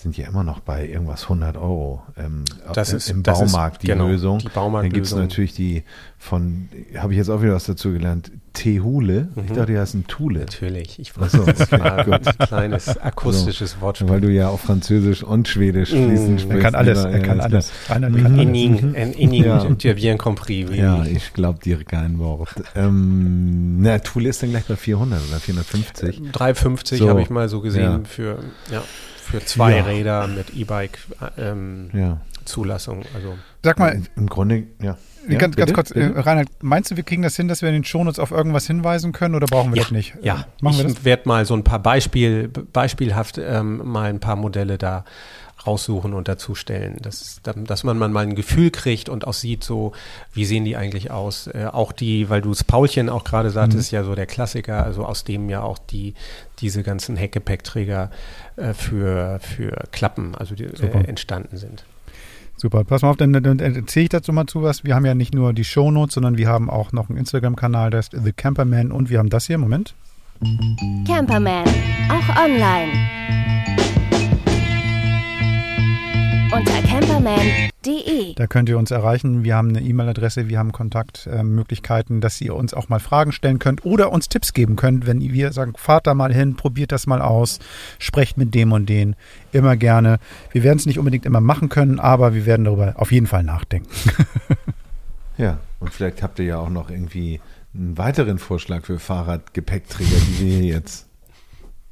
sind 0.00 0.16
ja 0.16 0.28
immer 0.28 0.44
noch 0.44 0.60
bei 0.60 0.86
irgendwas 0.86 1.24
100 1.24 1.56
Euro 1.56 2.02
ähm, 2.16 2.44
das 2.72 2.92
ist, 2.92 3.10
im 3.10 3.22
Baumarkt 3.22 3.76
ist, 3.76 3.82
die 3.82 3.86
genau, 3.88 4.08
Lösung. 4.08 4.38
Die 4.38 4.48
Dann 4.54 4.90
gibt 4.90 5.06
es 5.06 5.14
natürlich 5.14 5.54
die 5.54 5.82
von, 6.18 6.68
habe 6.96 7.12
ich 7.12 7.18
jetzt 7.18 7.28
auch 7.30 7.42
wieder 7.42 7.54
was 7.54 7.64
dazu 7.64 7.92
gelernt, 7.92 8.30
Tehule. 8.52 9.28
Mhm. 9.34 9.42
Ich 9.44 9.52
dachte, 9.52 9.72
die 9.72 9.78
heißen 9.78 10.06
Thule. 10.06 10.40
Natürlich, 10.40 10.98
ich 10.98 11.18
weiß, 11.18 11.32
so, 11.32 11.44
das 11.44 11.70
war 11.72 12.06
ein 12.08 12.20
kleines 12.46 12.98
akustisches 12.98 13.72
so, 13.72 13.80
Wortspiel. 13.80 14.08
Weil 14.08 14.20
du 14.20 14.32
ja 14.32 14.48
auch 14.48 14.58
Französisch 14.58 15.22
und 15.22 15.48
Schwedisch 15.48 15.92
mhm. 15.92 16.08
fließend 16.08 16.40
sprichst. 16.40 16.56
Er 16.56 16.62
kann 16.62 16.74
alles, 16.74 17.04
er 17.04 17.20
kann 17.20 17.40
alles. 17.40 17.72
Einer 17.88 18.10
kann 18.10 18.32
mhm. 18.32 18.38
Inning, 18.38 18.94
inning, 18.94 19.44
ja. 19.44 19.64
tu 19.64 19.94
bien 19.94 20.18
compris. 20.18 20.68
Oui. 20.68 20.78
Ja, 20.78 21.04
ich 21.04 21.32
glaube 21.32 21.60
dir 21.60 21.84
kein 21.84 22.18
Wort. 22.18 22.48
ähm, 22.74 23.80
na, 23.80 23.98
Thule 23.98 24.28
ist 24.28 24.42
dann 24.42 24.50
gleich 24.50 24.64
bei 24.64 24.76
400 24.76 25.20
oder 25.28 25.38
450. 25.38 26.22
350 26.32 26.98
so. 26.98 27.08
habe 27.08 27.22
ich 27.22 27.30
mal 27.30 27.48
so 27.48 27.60
gesehen 27.60 27.82
ja. 27.82 28.00
für, 28.04 28.38
ja 28.72 28.82
für 29.30 29.44
zwei 29.44 29.76
ja. 29.76 29.84
Räder 29.84 30.26
mit 30.26 30.54
E-Bike 30.54 30.98
ähm, 31.36 31.90
ja. 31.92 32.20
Also 33.14 33.36
sag 33.62 33.78
mal, 33.78 34.00
im 34.16 34.26
Grunde 34.26 34.64
ja. 34.80 34.96
ganz, 35.36 35.54
ganz 35.54 35.72
kurz, 35.74 35.90
äh, 35.90 36.12
Reinhard, 36.16 36.48
meinst 36.62 36.90
du, 36.90 36.96
wir 36.96 37.02
kriegen 37.02 37.20
das 37.20 37.36
hin, 37.36 37.46
dass 37.46 37.60
wir 37.60 37.68
in 37.68 37.74
den 37.74 37.84
Shownotes 37.84 38.18
auf 38.18 38.30
irgendwas 38.30 38.66
hinweisen 38.66 39.12
können 39.12 39.34
oder 39.34 39.46
brauchen 39.46 39.72
wir 39.72 39.76
ja, 39.76 39.82
das 39.82 39.92
nicht? 39.92 40.14
Ja, 40.22 40.46
machen 40.62 40.78
wir 40.78 40.86
ich 40.86 41.04
werde 41.04 41.28
mal 41.28 41.44
so 41.44 41.54
ein 41.54 41.62
paar 41.62 41.80
Beispiel, 41.80 42.48
beispielhaft 42.48 43.36
ähm, 43.38 43.82
mal 43.84 44.08
ein 44.08 44.20
paar 44.20 44.36
Modelle 44.36 44.78
da 44.78 45.04
raussuchen 45.68 46.14
und 46.14 46.28
dazustellen, 46.28 46.96
dass, 47.02 47.40
dass 47.42 47.84
man 47.84 47.98
mal 47.98 48.16
ein 48.16 48.34
Gefühl 48.34 48.70
kriegt 48.70 49.08
und 49.08 49.26
auch 49.26 49.34
sieht, 49.34 49.62
so 49.62 49.92
wie 50.32 50.44
sehen 50.44 50.64
die 50.64 50.76
eigentlich 50.76 51.10
aus. 51.10 51.46
Äh, 51.48 51.66
auch 51.70 51.92
die, 51.92 52.30
weil 52.30 52.40
du 52.40 52.50
es 52.50 52.64
Paulchen 52.64 53.10
auch 53.10 53.24
gerade 53.24 53.50
sagtest, 53.50 53.92
mhm. 53.92 53.96
ja 53.96 54.04
so 54.04 54.14
der 54.14 54.26
Klassiker, 54.26 54.82
also 54.82 55.04
aus 55.04 55.24
dem 55.24 55.50
ja 55.50 55.62
auch 55.62 55.78
die 55.78 56.14
diese 56.60 56.82
ganzen 56.82 57.16
Heckgepäckträger 57.16 58.10
äh, 58.56 58.72
für, 58.72 59.38
für 59.40 59.84
Klappen, 59.92 60.34
also 60.34 60.54
die, 60.54 60.64
äh, 60.64 61.04
entstanden 61.04 61.56
sind. 61.56 61.84
Super, 62.56 62.82
pass 62.82 63.02
mal 63.02 63.10
auf, 63.10 63.16
dann, 63.16 63.32
dann 63.32 63.60
erzähle 63.60 64.04
ich 64.04 64.08
dazu 64.08 64.32
mal 64.32 64.46
zu 64.46 64.62
was. 64.62 64.82
Wir 64.82 64.96
haben 64.96 65.06
ja 65.06 65.14
nicht 65.14 65.32
nur 65.32 65.52
die 65.52 65.62
Shownotes, 65.62 66.14
sondern 66.14 66.38
wir 66.38 66.48
haben 66.48 66.68
auch 66.68 66.90
noch 66.90 67.08
einen 67.08 67.18
Instagram-Kanal, 67.18 67.90
der 67.90 68.00
ist 68.00 68.12
The 68.12 68.32
Camperman 68.32 68.90
und 68.90 69.10
wir 69.10 69.20
haben 69.20 69.30
das 69.30 69.46
hier, 69.46 69.58
Moment. 69.58 69.94
Camperman, 71.06 71.64
auch 72.10 72.44
online. 72.44 73.67
Unter 76.58 76.82
camperman.de. 76.82 78.34
Da 78.34 78.48
könnt 78.48 78.68
ihr 78.68 78.78
uns 78.78 78.90
erreichen. 78.90 79.44
Wir 79.44 79.54
haben 79.54 79.68
eine 79.68 79.80
E-Mail-Adresse, 79.80 80.48
wir 80.48 80.58
haben 80.58 80.72
Kontaktmöglichkeiten, 80.72 82.20
dass 82.20 82.40
ihr 82.40 82.56
uns 82.56 82.74
auch 82.74 82.88
mal 82.88 82.98
Fragen 82.98 83.30
stellen 83.30 83.60
könnt 83.60 83.84
oder 83.84 84.10
uns 84.10 84.28
Tipps 84.28 84.52
geben 84.54 84.74
könnt, 84.74 85.06
wenn 85.06 85.20
wir 85.20 85.52
sagen, 85.52 85.74
fahrt 85.76 86.08
da 86.08 86.14
mal 86.14 86.34
hin, 86.34 86.56
probiert 86.56 86.90
das 86.90 87.06
mal 87.06 87.22
aus, 87.22 87.60
sprecht 88.00 88.38
mit 88.38 88.54
dem 88.54 88.72
und 88.72 88.88
den. 88.88 89.14
Immer 89.52 89.76
gerne. 89.76 90.18
Wir 90.50 90.64
werden 90.64 90.78
es 90.78 90.86
nicht 90.86 90.98
unbedingt 90.98 91.26
immer 91.26 91.40
machen 91.40 91.68
können, 91.68 92.00
aber 92.00 92.34
wir 92.34 92.44
werden 92.44 92.64
darüber 92.64 92.94
auf 92.96 93.12
jeden 93.12 93.28
Fall 93.28 93.44
nachdenken. 93.44 93.88
ja, 95.38 95.60
und 95.78 95.94
vielleicht 95.94 96.24
habt 96.24 96.40
ihr 96.40 96.44
ja 96.44 96.58
auch 96.58 96.70
noch 96.70 96.90
irgendwie 96.90 97.40
einen 97.72 97.96
weiteren 97.98 98.38
Vorschlag 98.38 98.84
für 98.84 98.98
Fahrradgepäckträger, 98.98 100.16
die 100.40 100.40
wir 100.40 100.62
jetzt 100.64 101.06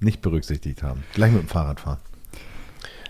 nicht 0.00 0.22
berücksichtigt 0.22 0.82
haben. 0.82 1.04
Gleich 1.14 1.30
mit 1.30 1.42
dem 1.42 1.48
Fahrrad 1.48 1.78
fahren. 1.78 1.98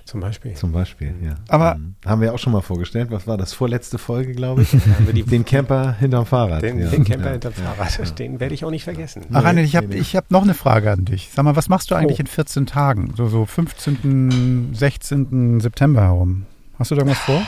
Zum 0.07 0.21
Beispiel. 0.21 0.55
Zum 0.55 0.71
Beispiel, 0.71 1.15
ja. 1.21 1.35
Aber 1.49 1.75
um, 1.75 1.97
haben 2.07 2.21
wir 2.21 2.33
auch 2.33 2.39
schon 2.39 2.53
mal 2.53 2.61
vorgestellt. 2.61 3.11
Was 3.11 3.27
war 3.27 3.37
das? 3.37 3.53
Vorletzte 3.53 3.99
Folge, 3.99 4.35
glaube 4.35 4.63
ich. 4.63 4.71
den 5.27 5.45
Camper 5.45 5.97
hinterm 5.99 6.27
Fahrrad. 6.27 6.63
Den, 6.63 6.79
ja. 6.79 6.89
den 6.89 7.05
Camper 7.05 7.27
ja. 7.27 7.33
hinterm 7.33 7.53
Fahrrad. 7.55 7.99
Ja. 7.99 8.05
Den 8.13 8.39
werde 8.39 8.55
ich 8.55 8.65
auch 8.65 8.71
nicht 8.71 8.85
vergessen. 8.85 9.27
Ach, 9.33 9.45
Anne, 9.45 9.63
ich 9.63 9.75
habe 9.75 9.93
ich 9.97 10.15
hab 10.15 10.31
noch 10.31 10.45
eine 10.45 10.55
Frage 10.55 10.93
an 10.93 11.07
dich. 11.07 11.31
Sag 11.35 11.45
mal, 11.45 11.57
was 11.57 11.69
machst 11.69 11.91
du 11.91 11.97
eigentlich 11.97 12.19
oh. 12.19 12.21
in 12.21 12.27
14 12.29 12.67
Tagen? 12.67 13.15
So, 13.17 13.27
so 13.27 13.47
15., 13.47 14.75
16. 14.75 15.59
September 15.61 16.03
herum. 16.03 16.47
Hast 16.79 16.93
du 16.93 16.95
da 16.95 17.01
irgendwas 17.01 17.19
vor? 17.25 17.43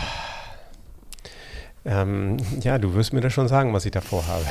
Ähm, 1.84 2.38
ja, 2.60 2.78
du 2.78 2.94
wirst 2.94 3.12
mir 3.12 3.20
das 3.20 3.32
schon 3.32 3.46
sagen, 3.46 3.72
was 3.72 3.84
ich 3.84 3.92
da 3.92 4.00
vorhabe. 4.00 4.44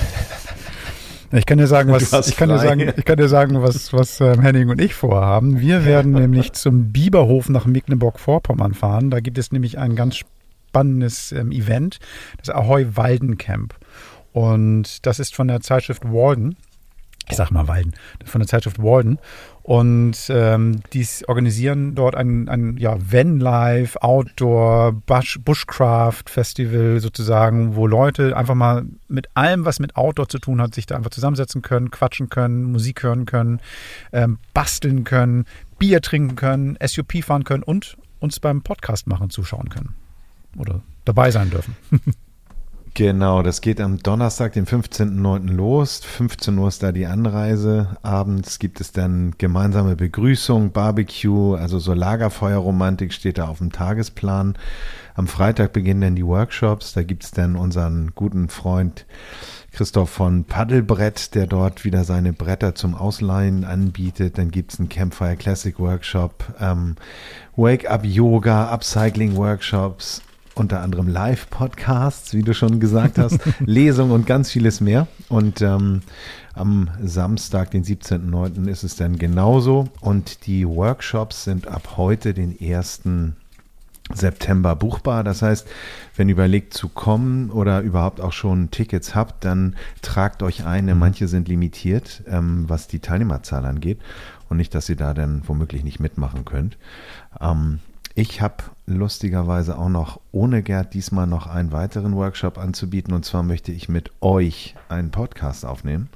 Ich 1.31 1.45
kann 1.45 1.57
dir 1.57 1.67
sagen, 1.67 1.91
was 2.11 2.27
ich 2.27 2.35
kann 2.35 2.49
dir 2.49 2.59
sagen, 2.59 2.93
ich 2.95 3.05
kann 3.05 3.17
dir 3.17 3.27
sagen, 3.27 3.61
was 3.61 3.93
was 3.93 4.21
ähm, 4.21 4.41
Henning 4.41 4.69
und 4.69 4.81
ich 4.81 4.93
vorhaben. 4.93 5.59
Wir 5.59 5.85
werden 5.85 6.13
nämlich 6.13 6.53
zum 6.53 6.91
Biberhof 6.91 7.49
nach 7.49 7.65
Mecklenburg-Vorpommern 7.65 8.73
fahren. 8.73 9.09
Da 9.09 9.19
gibt 9.19 9.37
es 9.37 9.51
nämlich 9.51 9.77
ein 9.77 9.95
ganz 9.95 10.17
spannendes 10.17 11.31
ähm, 11.31 11.51
Event, 11.51 11.99
das 12.37 12.49
Ahoy 12.49 12.95
Walden 12.95 13.37
Camp. 13.37 13.75
Und 14.31 15.05
das 15.05 15.19
ist 15.19 15.35
von 15.35 15.47
der 15.47 15.61
Zeitschrift 15.61 16.05
Walden. 16.05 16.55
Ich 17.29 17.35
sag 17.35 17.51
mal 17.51 17.67
Walden, 17.67 17.93
von 18.23 18.39
der 18.39 18.47
Zeitschrift 18.47 18.81
Walden. 18.81 19.19
Und 19.67 20.29
ähm, 20.29 20.79
die 20.93 21.05
organisieren 21.27 21.93
dort 21.93 22.15
ein, 22.15 22.47
ein 22.47 22.77
ja, 22.77 22.95
Vanlife, 22.99 24.01
Outdoor, 24.01 24.93
Bush, 24.93 25.39
Bushcraft 25.43 26.29
Festival 26.29 27.01
sozusagen, 27.01 27.75
wo 27.75 27.85
Leute 27.85 28.37
einfach 28.37 28.55
mal 28.55 28.85
mit 29.09 29.27
allem, 29.33 29.65
was 29.65 29.81
mit 29.81 29.97
Outdoor 29.97 30.29
zu 30.29 30.39
tun 30.39 30.61
hat, 30.61 30.73
sich 30.73 30.85
da 30.85 30.95
einfach 30.95 31.09
zusammensetzen 31.09 31.63
können, 31.63 31.91
quatschen 31.91 32.29
können, 32.29 32.71
Musik 32.71 33.03
hören 33.03 33.25
können, 33.25 33.59
ähm, 34.13 34.37
basteln 34.53 35.03
können, 35.03 35.43
Bier 35.77 35.99
trinken 35.99 36.37
können, 36.37 36.77
SUP 36.81 37.21
fahren 37.21 37.43
können 37.43 37.63
und 37.63 37.97
uns 38.21 38.39
beim 38.39 38.61
Podcast 38.61 39.05
machen 39.05 39.29
zuschauen 39.29 39.67
können. 39.67 39.95
Oder 40.57 40.81
dabei 41.03 41.29
sein 41.29 41.49
dürfen. 41.49 41.75
Genau, 42.97 43.43
das 43.43 43.61
geht 43.61 43.79
am 43.79 43.99
Donnerstag, 43.99 44.53
den 44.53 44.65
15.09. 44.65 45.51
los. 45.51 45.99
15 46.03 46.57
Uhr 46.57 46.67
ist 46.67 46.81
da 46.81 46.91
die 46.91 47.05
Anreise. 47.05 47.95
Abends 48.01 48.57
gibt 48.57 48.81
es 48.81 48.91
dann 48.91 49.35
gemeinsame 49.37 49.95
Begrüßung, 49.95 50.71
Barbecue, 50.71 51.53
also 51.53 51.77
so 51.77 51.93
Lagerfeuerromantik 51.93 53.13
steht 53.13 53.37
da 53.37 53.49
auf 53.49 53.59
dem 53.59 53.71
Tagesplan. 53.71 54.57
Am 55.13 55.27
Freitag 55.27 55.73
beginnen 55.73 56.01
dann 56.01 56.15
die 56.15 56.25
Workshops. 56.25 56.93
Da 56.93 57.03
gibt 57.03 57.23
es 57.23 57.29
dann 57.29 57.55
unseren 57.55 58.13
guten 58.15 58.49
Freund 58.49 59.05
Christoph 59.73 60.09
von 60.09 60.45
Paddelbrett, 60.45 61.35
der 61.35 61.45
dort 61.45 61.85
wieder 61.85 62.03
seine 62.03 62.33
Bretter 62.33 62.73
zum 62.73 62.95
Ausleihen 62.95 63.63
anbietet. 63.63 64.39
Dann 64.39 64.49
gibt 64.49 64.73
es 64.73 64.79
einen 64.79 64.89
Campfire 64.89 65.35
Classic 65.35 65.77
Workshop, 65.77 66.45
ähm, 66.59 66.95
Wake 67.55 67.87
Up 67.87 68.03
Yoga, 68.03 68.73
Upcycling 68.73 69.35
Workshops, 69.35 70.23
unter 70.59 70.81
anderem 70.81 71.07
Live-Podcasts, 71.07 72.33
wie 72.33 72.43
du 72.43 72.53
schon 72.53 72.79
gesagt 72.79 73.17
hast, 73.17 73.39
Lesungen 73.59 74.11
und 74.11 74.25
ganz 74.25 74.51
vieles 74.51 74.81
mehr. 74.81 75.07
Und 75.29 75.61
ähm, 75.61 76.01
am 76.53 76.89
Samstag, 77.03 77.71
den 77.71 77.83
17.09. 77.83 78.67
ist 78.67 78.83
es 78.83 78.95
dann 78.95 79.17
genauso. 79.17 79.89
Und 80.01 80.45
die 80.47 80.67
Workshops 80.67 81.43
sind 81.43 81.67
ab 81.67 81.93
heute, 81.97 82.33
den 82.33 82.57
1. 82.59 83.01
September 84.13 84.75
buchbar. 84.75 85.23
Das 85.23 85.41
heißt, 85.41 85.67
wenn 86.15 86.29
ihr 86.29 86.33
überlegt 86.33 86.73
zu 86.73 86.89
kommen 86.89 87.49
oder 87.49 87.81
überhaupt 87.81 88.21
auch 88.21 88.31
schon 88.31 88.71
Tickets 88.71 89.15
habt, 89.15 89.43
dann 89.43 89.75
tragt 90.01 90.43
euch 90.43 90.65
ein. 90.65 90.97
Manche 90.97 91.27
sind 91.27 91.47
limitiert, 91.47 92.23
ähm, 92.27 92.65
was 92.67 92.87
die 92.87 92.99
Teilnehmerzahl 92.99 93.65
angeht. 93.65 93.99
Und 94.49 94.57
nicht, 94.57 94.73
dass 94.73 94.89
ihr 94.89 94.95
da 94.95 95.13
dann 95.13 95.41
womöglich 95.45 95.83
nicht 95.83 95.99
mitmachen 95.99 96.45
könnt. 96.45 96.77
Ähm, 97.41 97.79
ich 98.17 98.41
habe 98.41 98.63
lustigerweise 98.87 99.77
auch 99.77 99.89
noch 99.89 100.19
ohne 100.31 100.63
Gerd 100.63 100.95
diesmal 100.95 101.27
noch 101.27 101.45
einen 101.45 101.71
weiteren 101.71 102.15
Workshop 102.15 102.57
anzubieten. 102.57 103.13
Und 103.13 103.25
zwar 103.25 103.43
möchte 103.43 103.71
ich 103.71 103.89
mit 103.89 104.09
euch 104.21 104.73
einen 104.89 105.11
Podcast 105.11 105.67
aufnehmen. 105.67 106.09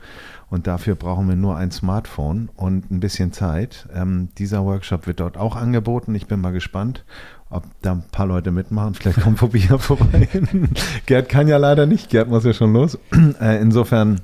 Und 0.49 0.65
dafür 0.65 0.95
brauchen 0.95 1.29
wir 1.29 1.35
nur 1.35 1.57
ein 1.57 1.69
Smartphone 1.69 2.49
und 2.55 2.89
ein 2.89 3.01
bisschen 3.01 3.33
Zeit. 3.33 3.87
Ähm, 3.93 4.29
dieser 4.39 4.65
Workshop 4.65 5.05
wird 5.05 5.19
dort 5.19 5.37
auch 5.37 5.55
angeboten. 5.55 6.15
Ich 6.15 6.25
bin 6.25 6.41
mal 6.41 6.53
gespannt, 6.53 7.05
ob 7.51 7.65
da 7.83 7.91
ein 7.91 8.03
paar 8.11 8.25
Leute 8.25 8.49
mitmachen. 8.49 8.95
Vielleicht 8.95 9.21
kommt 9.21 9.37
Fobia 9.37 9.77
vorbei. 9.77 10.27
Gerd 11.05 11.29
kann 11.29 11.47
ja 11.47 11.57
leider 11.57 11.85
nicht. 11.85 12.09
Gerd 12.09 12.29
muss 12.29 12.45
ja 12.45 12.53
schon 12.53 12.73
los. 12.73 12.97
Äh, 13.39 13.61
insofern, 13.61 14.21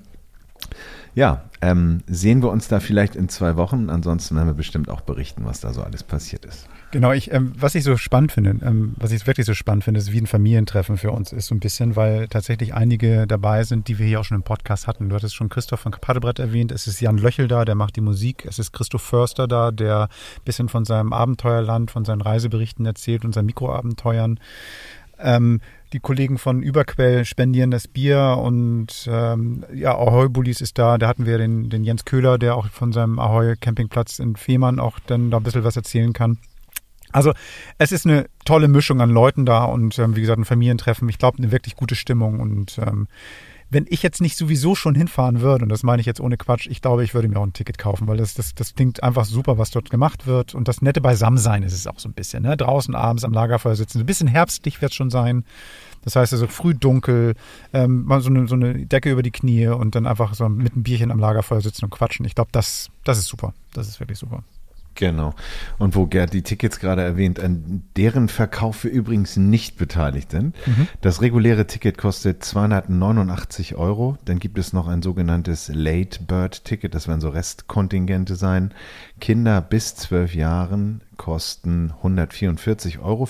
ja, 1.17 1.41
ähm, 1.61 2.03
sehen 2.05 2.43
wir 2.43 2.51
uns 2.51 2.67
da 2.67 2.79
vielleicht 2.79 3.15
in 3.15 3.27
zwei 3.27 3.55
Wochen. 3.55 3.89
Ansonsten 3.89 4.35
werden 4.35 4.49
wir 4.49 4.53
bestimmt 4.53 4.87
auch 4.87 5.01
berichten, 5.01 5.45
was 5.45 5.59
da 5.59 5.73
so 5.73 5.81
alles 5.81 6.03
passiert 6.03 6.45
ist. 6.45 6.69
Genau, 6.91 7.11
ich, 7.11 7.33
ähm, 7.33 7.53
was 7.57 7.73
ich 7.73 7.83
so 7.83 7.97
spannend 7.97 8.31
finde, 8.31 8.51
ähm, 8.63 8.93
was 8.97 9.11
ich 9.11 9.25
wirklich 9.25 9.47
so 9.47 9.55
spannend 9.55 9.83
finde, 9.83 9.99
ist 9.99 10.11
wie 10.11 10.21
ein 10.21 10.27
Familientreffen 10.27 10.95
für 10.95 11.09
uns 11.09 11.33
ist 11.33 11.47
so 11.47 11.55
ein 11.55 11.59
bisschen, 11.59 11.95
weil 11.95 12.27
tatsächlich 12.27 12.75
einige 12.75 13.25
dabei 13.25 13.63
sind, 13.63 13.87
die 13.87 13.97
wir 13.97 14.05
hier 14.05 14.19
auch 14.19 14.25
schon 14.25 14.37
im 14.37 14.43
Podcast 14.43 14.85
hatten. 14.85 15.09
Du 15.09 15.15
hattest 15.15 15.33
schon 15.33 15.49
Christoph 15.49 15.79
von 15.79 15.91
Paddelbrett 15.91 16.37
erwähnt, 16.37 16.71
es 16.71 16.85
ist 16.85 17.01
Jan 17.01 17.17
Löchel 17.17 17.47
da, 17.47 17.65
der 17.65 17.73
macht 17.73 17.95
die 17.95 18.01
Musik, 18.01 18.45
es 18.47 18.59
ist 18.59 18.71
Christoph 18.71 19.01
Förster 19.01 19.47
da, 19.47 19.71
der 19.71 20.03
ein 20.03 20.43
bisschen 20.45 20.69
von 20.69 20.85
seinem 20.85 21.13
Abenteuerland, 21.13 21.89
von 21.89 22.05
seinen 22.05 22.21
Reiseberichten 22.21 22.85
erzählt 22.85 23.25
und 23.25 23.33
seinen 23.33 23.47
Mikroabenteuern. 23.47 24.39
Ähm, 25.19 25.61
die 25.93 25.99
Kollegen 25.99 26.37
von 26.37 26.61
Überquell 26.61 27.25
spendieren 27.25 27.71
das 27.71 27.87
Bier 27.87 28.37
und 28.41 29.07
ähm, 29.09 29.65
ja, 29.73 29.95
Ahoy 29.95 30.29
Bullies 30.29 30.61
ist 30.61 30.77
da. 30.77 30.97
Da 30.97 31.07
hatten 31.07 31.25
wir 31.25 31.37
den, 31.37 31.69
den 31.69 31.83
Jens 31.83 32.05
Köhler, 32.05 32.37
der 32.37 32.55
auch 32.55 32.67
von 32.69 32.91
seinem 32.91 33.19
Ahoy 33.19 33.55
Campingplatz 33.55 34.19
in 34.19 34.35
Fehmarn 34.35 34.79
auch 34.79 34.99
dann 34.99 35.31
da 35.31 35.37
ein 35.37 35.43
bisschen 35.43 35.63
was 35.63 35.75
erzählen 35.75 36.13
kann. 36.13 36.37
Also 37.11 37.33
es 37.77 37.91
ist 37.91 38.05
eine 38.05 38.27
tolle 38.43 38.67
Mischung 38.67 39.01
an 39.01 39.09
Leuten 39.09 39.45
da 39.45 39.63
und 39.63 39.97
ähm, 39.97 40.15
wie 40.15 40.21
gesagt 40.21 40.39
ein 40.39 40.45
Familientreffen. 40.45 41.07
Ich 41.09 41.17
glaube 41.17 41.37
eine 41.37 41.51
wirklich 41.51 41.75
gute 41.75 41.95
Stimmung 41.95 42.39
und 42.39 42.77
ähm, 42.79 43.07
wenn 43.69 43.85
ich 43.89 44.01
jetzt 44.01 44.21
nicht 44.21 44.37
sowieso 44.37 44.75
schon 44.75 44.95
hinfahren 44.95 45.41
würde, 45.41 45.63
und 45.63 45.69
das 45.69 45.83
meine 45.83 45.99
ich 45.99 46.05
jetzt 46.05 46.21
ohne 46.21 46.37
Quatsch, 46.37 46.67
ich 46.67 46.81
glaube, 46.81 47.03
ich 47.03 47.13
würde 47.13 47.27
mir 47.27 47.37
auch 47.37 47.45
ein 47.45 47.53
Ticket 47.53 47.77
kaufen, 47.77 48.07
weil 48.07 48.17
das, 48.17 48.33
das, 48.33 48.55
das 48.55 48.75
klingt 48.75 49.03
einfach 49.03 49.25
super, 49.25 49.57
was 49.57 49.71
dort 49.71 49.89
gemacht 49.89 50.25
wird. 50.25 50.55
Und 50.55 50.67
das 50.67 50.81
nette 50.81 51.01
Beisammensein 51.01 51.63
ist 51.63 51.73
es 51.73 51.87
auch 51.87 51.99
so 51.99 52.07
ein 52.07 52.13
bisschen. 52.13 52.43
Ne? 52.43 52.55
Draußen 52.55 52.95
abends 52.95 53.23
am 53.23 53.33
Lagerfeuer 53.33 53.75
sitzen. 53.75 53.99
Ein 53.99 54.05
bisschen 54.05 54.27
herbstlich 54.27 54.81
wird 54.81 54.91
es 54.91 54.95
schon 54.95 55.09
sein. 55.09 55.43
Das 56.03 56.15
heißt 56.15 56.31
also 56.31 56.47
früh 56.47 56.73
dunkel, 56.73 57.35
ähm, 57.73 58.05
mal 58.05 58.21
so 58.21 58.29
eine, 58.29 58.47
so 58.47 58.55
eine 58.55 58.85
Decke 58.85 59.11
über 59.11 59.23
die 59.23 59.31
Knie 59.31 59.67
und 59.67 59.95
dann 59.95 60.07
einfach 60.07 60.33
so 60.35 60.47
mit 60.47 60.73
einem 60.73 60.83
Bierchen 60.83 61.11
am 61.11 61.19
Lagerfeuer 61.19 61.61
sitzen 61.61 61.85
und 61.85 61.91
quatschen. 61.91 62.25
Ich 62.25 62.35
glaube, 62.35 62.49
das, 62.53 62.89
das 63.03 63.17
ist 63.17 63.27
super. 63.27 63.53
Das 63.73 63.89
ist 63.89 63.99
wirklich 63.99 64.17
super. 64.17 64.43
Genau. 64.97 65.35
Und 65.77 65.95
wo 65.95 66.07
Gerd 66.07 66.33
die 66.33 66.41
Tickets 66.41 66.79
gerade 66.79 67.03
erwähnt, 67.03 67.39
an 67.39 67.83
deren 67.95 68.29
Verkauf 68.29 68.83
wir 68.83 68.91
übrigens 68.91 69.37
nicht 69.37 69.77
beteiligt 69.77 70.31
sind. 70.31 70.55
Mhm. 70.65 70.87
Das 71.01 71.21
reguläre 71.21 71.67
Ticket 71.67 71.99
kostet 71.99 72.43
289 72.43 73.75
Euro. 73.75 74.17
Dann 74.25 74.39
gibt 74.39 74.57
es 74.57 74.73
noch 74.73 74.87
ein 74.87 75.03
sogenanntes 75.03 75.69
Late 75.71 76.23
Bird 76.23 76.65
Ticket. 76.65 76.95
Das 76.95 77.07
werden 77.07 77.21
so 77.21 77.29
Restkontingente 77.29 78.35
sein. 78.35 78.73
Kinder 79.21 79.61
bis 79.61 79.95
zwölf 79.95 80.33
Jahren 80.33 81.01
kosten 81.15 81.93
144,50 82.03 82.99
Euro 83.01 83.27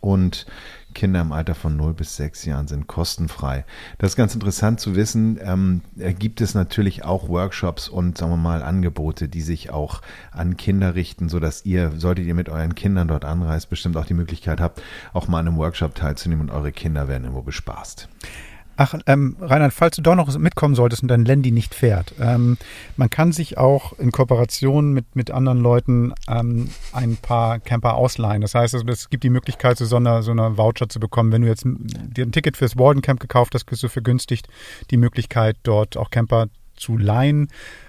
und 0.00 0.46
Kinder 0.94 1.20
im 1.20 1.32
Alter 1.32 1.54
von 1.54 1.76
0 1.76 1.94
bis 1.94 2.16
6 2.16 2.44
Jahren 2.44 2.68
sind 2.68 2.86
kostenfrei. 2.86 3.64
Das 3.98 4.12
ist 4.12 4.16
ganz 4.16 4.34
interessant 4.34 4.80
zu 4.80 4.96
wissen. 4.96 5.38
Ähm, 5.42 5.82
gibt 6.18 6.40
es 6.40 6.54
natürlich 6.54 7.04
auch 7.04 7.28
Workshops 7.28 7.88
und 7.88 8.18
sagen 8.18 8.32
wir 8.32 8.36
mal 8.36 8.62
Angebote, 8.62 9.28
die 9.28 9.42
sich 9.42 9.70
auch 9.70 10.02
an 10.32 10.56
Kinder 10.56 10.94
richten, 10.94 11.28
sodass 11.28 11.64
ihr, 11.64 11.92
solltet 11.96 12.26
ihr 12.26 12.34
mit 12.34 12.48
euren 12.48 12.74
Kindern 12.74 13.08
dort 13.08 13.24
anreist, 13.24 13.70
bestimmt 13.70 13.96
auch 13.96 14.06
die 14.06 14.14
Möglichkeit 14.14 14.60
habt, 14.60 14.82
auch 15.12 15.28
mal 15.28 15.40
an 15.40 15.48
einem 15.48 15.56
Workshop 15.56 15.94
teilzunehmen 15.94 16.48
und 16.48 16.54
eure 16.54 16.72
Kinder 16.72 17.08
werden 17.08 17.24
irgendwo 17.24 17.42
bespaßt. 17.42 18.08
Ach, 18.82 18.94
ähm, 19.04 19.36
Reinhard, 19.38 19.74
falls 19.74 19.96
du 19.96 20.00
doch 20.00 20.14
noch 20.14 20.34
mitkommen 20.38 20.74
solltest 20.74 21.02
und 21.02 21.08
dein 21.08 21.26
Landy 21.26 21.50
nicht 21.50 21.74
fährt, 21.74 22.14
ähm, 22.18 22.56
man 22.96 23.10
kann 23.10 23.30
sich 23.30 23.58
auch 23.58 23.92
in 23.98 24.10
Kooperation 24.10 24.94
mit, 24.94 25.14
mit 25.14 25.30
anderen 25.30 25.60
Leuten 25.60 26.14
ähm, 26.26 26.70
ein 26.94 27.18
paar 27.18 27.58
Camper 27.58 27.96
ausleihen. 27.96 28.40
Das 28.40 28.54
heißt, 28.54 28.74
also, 28.74 28.86
es 28.88 29.10
gibt 29.10 29.22
die 29.22 29.28
Möglichkeit, 29.28 29.76
so 29.76 29.96
einer, 29.96 30.22
so 30.22 30.30
einer 30.30 30.56
Voucher 30.56 30.88
zu 30.88 30.98
bekommen. 30.98 31.30
Wenn 31.30 31.42
du 31.42 31.48
jetzt 31.48 31.64
dir 31.66 32.24
ein 32.24 32.32
Ticket 32.32 32.56
fürs 32.56 32.78
Walden 32.78 33.02
Camp 33.02 33.20
gekauft 33.20 33.54
hast, 33.54 33.66
kriegst 33.66 33.82
du 33.82 33.88
vergünstigt 33.90 34.48
die 34.90 34.96
Möglichkeit, 34.96 35.58
dort 35.62 35.98
auch 35.98 36.08
Camper 36.08 36.46
zu 36.74 36.96
leihen. 36.96 37.48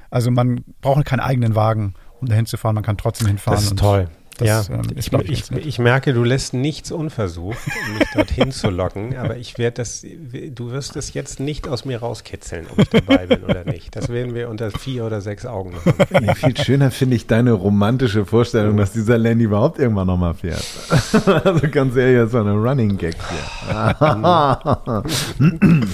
Also 0.10 0.30
man 0.30 0.66
braucht 0.82 1.06
keinen 1.06 1.22
eigenen 1.22 1.56
Wagen, 1.56 1.94
um 2.20 2.28
dahin 2.28 2.46
zu 2.46 2.58
fahren. 2.58 2.76
Man 2.76 2.84
kann 2.84 2.98
trotzdem 2.98 3.28
hinfahren. 3.28 3.56
Das 3.56 3.64
ist 3.64 3.80
toll. 3.80 4.10
Das, 4.38 4.68
ja, 4.70 4.76
ähm, 4.76 4.82
ich, 4.96 5.12
ich, 5.14 5.52
ich, 5.52 5.80
merke, 5.80 6.14
du 6.14 6.24
lässt 6.24 6.54
nichts 6.54 6.92
unversucht, 6.92 7.60
mich 8.00 8.08
dorthin 8.14 8.52
zu 8.52 8.70
locken, 8.70 9.16
aber 9.16 9.38
ich 9.38 9.58
werde 9.58 9.76
das, 9.76 10.04
du 10.04 10.72
wirst 10.72 10.96
es 10.96 11.14
jetzt 11.14 11.40
nicht 11.40 11.68
aus 11.68 11.86
mir 11.86 12.00
rauskitzeln, 12.00 12.66
ob 12.72 12.80
ich 12.80 12.90
dabei 12.90 13.28
bin 13.28 13.44
oder 13.44 13.66
nicht. 13.66 13.96
Das 13.96 14.10
werden 14.10 14.34
wir 14.34 14.50
unter 14.50 14.72
vier 14.72 15.06
oder 15.06 15.22
sechs 15.22 15.46
Augen 15.46 15.74
machen. 15.74 16.26
Ja, 16.26 16.34
viel 16.34 16.58
schöner 16.58 16.92
finde 16.92 17.16
ich 17.18 17.28
deine 17.28 17.52
romantische 17.52 18.26
Vorstellung, 18.26 18.78
dass 18.78 18.94
dieser 18.94 19.18
Lenny 19.18 19.44
überhaupt 19.44 19.80
irgendwann 19.80 20.08
nochmal 20.08 20.34
fährt. 20.34 20.64
also 21.46 21.68
ganz 21.70 21.96
ehrlich, 21.96 22.32
so 22.32 22.40
eine 22.40 22.54
Running 22.54 22.98
Gag 22.98 23.16
hier. 23.16 23.40
ich 23.70 24.04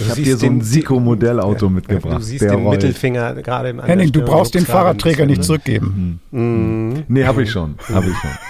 habe 0.10 0.22
dir 0.22 0.38
so 0.38 0.46
ein 0.46 0.62
Siko-Modellauto 0.62 1.70
mitgebracht. 1.70 2.20
Du 2.20 2.24
siehst 2.24 2.44
den 2.44 2.52
rollt. 2.52 2.82
Mittelfinger 2.82 3.34
gerade 3.36 3.70
im 3.70 3.84
Henning, 3.84 4.12
du 4.12 4.22
brauchst 4.22 4.56
den 4.56 4.66
Fahrradträger 4.66 5.26
nicht 5.26 5.44
zurückgeben. 5.44 6.20
Mhm. 6.32 7.04
Nee, 7.08 7.26
habe 7.26 7.44
ich 7.44 7.52
schon. 7.52 7.76
Habe 7.94 8.08
ich 8.08 8.18
schon. 8.18 8.37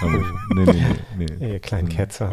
Nee, 0.54 0.64
nee, 0.64 0.84
nee, 1.18 1.26
nee. 1.38 1.52
Ihr 1.52 1.58
kleinen 1.60 1.88
Ketzer. 1.88 2.30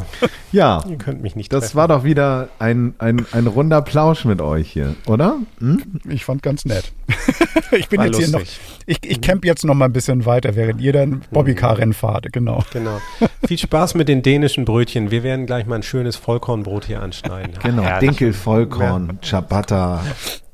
Ja. 0.51 0.83
Ihr 0.87 0.97
könnt 0.97 1.21
mich 1.21 1.35
nicht 1.35 1.51
Das 1.51 1.65
treffen. 1.65 1.77
war 1.77 1.87
doch 1.87 2.03
wieder 2.03 2.49
ein, 2.59 2.93
ein, 2.97 3.25
ein 3.31 3.47
runder 3.47 3.81
Plausch 3.81 4.25
mit 4.25 4.41
euch 4.41 4.71
hier, 4.71 4.95
oder? 5.05 5.37
Hm? 5.59 5.81
Ich 6.07 6.25
fand 6.25 6.41
ganz 6.43 6.65
nett. 6.65 6.91
ich 7.71 7.89
bin 7.89 7.99
war 7.99 8.05
jetzt 8.05 8.17
lustig. 8.19 8.31
hier 8.31 8.39
noch, 8.39 8.45
ich, 8.85 9.09
ich 9.09 9.21
camp 9.21 9.45
jetzt 9.45 9.65
noch 9.65 9.73
mal 9.75 9.85
ein 9.85 9.93
bisschen 9.93 10.25
weiter, 10.25 10.55
während 10.55 10.79
ihr 10.81 10.93
dann 10.93 11.21
Bobbycar-Rennen 11.31 11.93
fahrt, 11.93 12.31
genau. 12.31 12.63
Genau. 12.71 12.99
Viel 13.47 13.57
Spaß 13.57 13.95
mit 13.95 14.07
den 14.07 14.21
dänischen 14.21 14.65
Brötchen. 14.65 15.11
Wir 15.11 15.23
werden 15.23 15.45
gleich 15.45 15.65
mal 15.65 15.75
ein 15.75 15.83
schönes 15.83 16.15
Vollkornbrot 16.15 16.85
hier 16.85 17.01
anschneiden. 17.01 17.53
Genau, 17.61 17.99
Dinkel, 17.99 18.33
Vollkorn, 18.33 19.19
Ciabatta, 19.23 20.03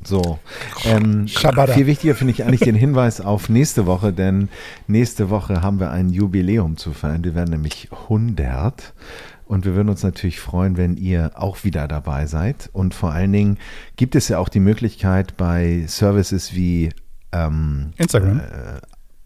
so. 0.03 0.39
Ähm, 0.85 1.27
viel 1.27 1.87
wichtiger 1.87 2.15
finde 2.15 2.33
ich 2.33 2.43
eigentlich 2.43 2.61
den 2.61 2.75
Hinweis 2.75 3.21
auf 3.21 3.49
nächste 3.49 3.85
Woche, 3.85 4.13
denn 4.13 4.49
nächste 4.87 5.29
Woche 5.29 5.61
haben 5.61 5.79
wir 5.79 5.91
ein 5.91 6.09
Jubiläum 6.09 6.77
zu 6.77 6.93
feiern. 6.93 7.23
Wir 7.23 7.35
werden 7.35 7.51
nämlich 7.51 7.89
100. 7.91 8.93
Und 9.45 9.65
wir 9.65 9.75
würden 9.75 9.89
uns 9.89 10.01
natürlich 10.01 10.39
freuen, 10.39 10.77
wenn 10.77 10.95
ihr 10.95 11.31
auch 11.35 11.65
wieder 11.65 11.87
dabei 11.89 12.25
seid. 12.25 12.69
Und 12.71 12.93
vor 12.93 13.11
allen 13.11 13.33
Dingen 13.33 13.57
gibt 13.97 14.15
es 14.15 14.29
ja 14.29 14.39
auch 14.39 14.47
die 14.47 14.61
Möglichkeit 14.61 15.35
bei 15.35 15.83
Services 15.87 16.55
wie 16.55 16.91
ähm, 17.33 17.91
Instagram. 17.97 18.39
Äh, 18.39 18.43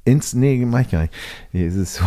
ins, 0.06 0.36
nee, 0.36 0.64
mach 0.66 0.82
ich 0.82 0.92
gar 0.92 1.02
nicht. 1.02 1.14
Nee, 1.52 1.66
es 1.66 1.76
ist 1.76 1.96
so, 1.96 2.06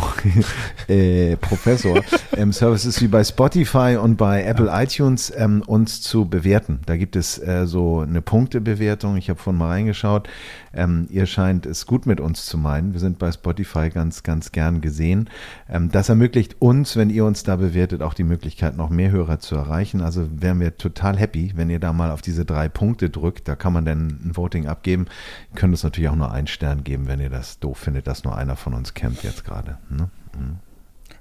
äh, 0.93 1.37
Professor. 1.37 2.01
ähm, 2.37 2.53
Services 2.53 3.01
wie 3.03 3.09
bei 3.09 3.25
Spotify 3.25 3.99
und 4.01 4.17
bei 4.17 4.45
Apple 4.45 4.67
ja. 4.67 4.83
iTunes 4.83 5.33
ähm, 5.37 5.63
uns 5.67 6.01
zu 6.01 6.25
bewerten. 6.27 6.81
Da 6.87 6.97
gibt 6.97 7.17
es 7.17 7.39
äh, 7.39 7.67
so 7.67 8.01
eine 8.01 8.23
Punktebewertung. 8.23 9.17
Ich 9.17 9.29
habe 9.29 9.41
vorhin 9.41 9.59
mal 9.59 9.69
reingeschaut. 9.69 10.29
Ähm, 10.73 11.09
ihr 11.11 11.27
scheint 11.27 11.67
es 11.67 11.87
gut 11.87 12.07
mit 12.07 12.21
uns 12.21 12.47
zu 12.47 12.57
meinen. 12.57 12.93
Wir 12.93 13.01
sind 13.01 13.19
bei 13.19 13.33
Spotify 13.33 13.91
ganz, 13.91 14.23
ganz 14.23 14.53
gern 14.53 14.81
gesehen. 14.81 15.29
Ähm, 15.69 15.91
das 15.91 16.09
ermöglicht 16.09 16.57
uns, 16.61 16.95
wenn 16.97 17.11
ihr 17.11 17.25
uns 17.25 17.43
da 17.43 17.57
bewertet, 17.57 18.03
auch 18.03 18.15
die 18.15 18.23
Möglichkeit, 18.23 18.77
noch 18.77 18.91
mehr 18.91 19.11
Hörer 19.11 19.41
zu 19.41 19.57
erreichen. 19.57 20.03
Also 20.03 20.29
wären 20.31 20.61
wir 20.61 20.77
total 20.77 21.17
happy, 21.17 21.53
wenn 21.57 21.69
ihr 21.69 21.81
da 21.81 21.93
mal 21.93 22.13
auf 22.13 22.23
diese 22.23 22.45
drei 22.45 22.69
Punkte 22.69 23.11
drückt. 23.11 23.49
Da 23.49 23.57
kann 23.57 23.73
man 23.73 23.85
dann 23.85 24.21
ein 24.25 24.37
Voting 24.37 24.69
abgeben. 24.69 25.07
Ihr 25.53 25.57
könnt 25.57 25.73
uns 25.73 25.83
natürlich 25.83 26.11
auch 26.11 26.17
nur 26.17 26.31
einen 26.31 26.47
Stern 26.47 26.85
geben, 26.85 27.09
wenn 27.09 27.19
ihr 27.19 27.31
das 27.31 27.59
doof 27.59 27.88
findet, 27.89 28.07
dass 28.07 28.23
nur 28.23 28.37
einer 28.37 28.55
von 28.55 28.75
uns 28.75 28.93
campt 28.93 29.23
jetzt 29.25 29.47
gerade. 29.47 29.79
Ne? 29.89 30.11
Mhm. 30.39 30.59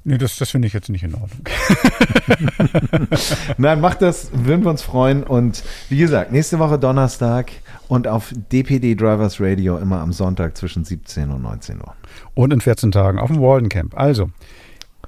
Nee, 0.04 0.18
das, 0.18 0.36
das 0.36 0.50
finde 0.50 0.68
ich 0.68 0.74
jetzt 0.74 0.90
nicht 0.90 1.04
in 1.04 1.16
Ordnung. 1.16 1.48
Nein, 3.58 3.80
macht 3.80 4.02
das, 4.02 4.30
würden 4.34 4.66
wir 4.66 4.70
uns 4.70 4.82
freuen. 4.82 5.24
Und 5.24 5.64
wie 5.88 5.98
gesagt, 5.98 6.34
nächste 6.34 6.60
Woche 6.60 6.78
Donnerstag 6.78 7.52
und 7.88 8.06
auf 8.06 8.34
DPD 8.52 8.96
Drivers 8.96 9.40
Radio 9.40 9.78
immer 9.78 10.00
am 10.00 10.12
Sonntag 10.12 10.58
zwischen 10.58 10.84
17 10.84 11.30
und 11.30 11.42
19 11.42 11.78
Uhr. 11.78 11.94
Und 12.36 12.52
in 12.52 12.60
14 12.60 12.92
Tagen 12.92 13.18
auf 13.18 13.32
dem 13.32 13.40
Walden 13.42 13.70
Camp. 13.70 13.98
Also, 13.98 14.30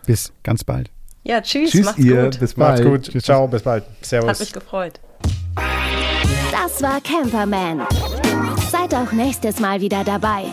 bis 0.05 0.31
ganz 0.43 0.63
bald. 0.63 0.89
Ja, 1.23 1.41
tschüss. 1.41 1.71
Tschüss, 1.71 1.85
macht's 1.85 1.99
ihr. 1.99 2.23
Gut. 2.23 2.39
Bis 2.39 2.53
bald. 2.53 2.85
Macht's 2.85 3.11
gut. 3.11 3.21
Ciao, 3.21 3.47
bis 3.49 3.63
bald. 3.63 3.83
Servus. 4.01 4.29
Hat 4.29 4.39
mich 4.39 4.53
gefreut. 4.53 5.01
Das 6.53 6.81
war 6.81 7.01
Camperman. 7.01 7.81
Seid 8.71 8.95
auch 8.95 9.11
nächstes 9.11 9.59
Mal 9.59 9.81
wieder 9.81 10.05
dabei. 10.05 10.45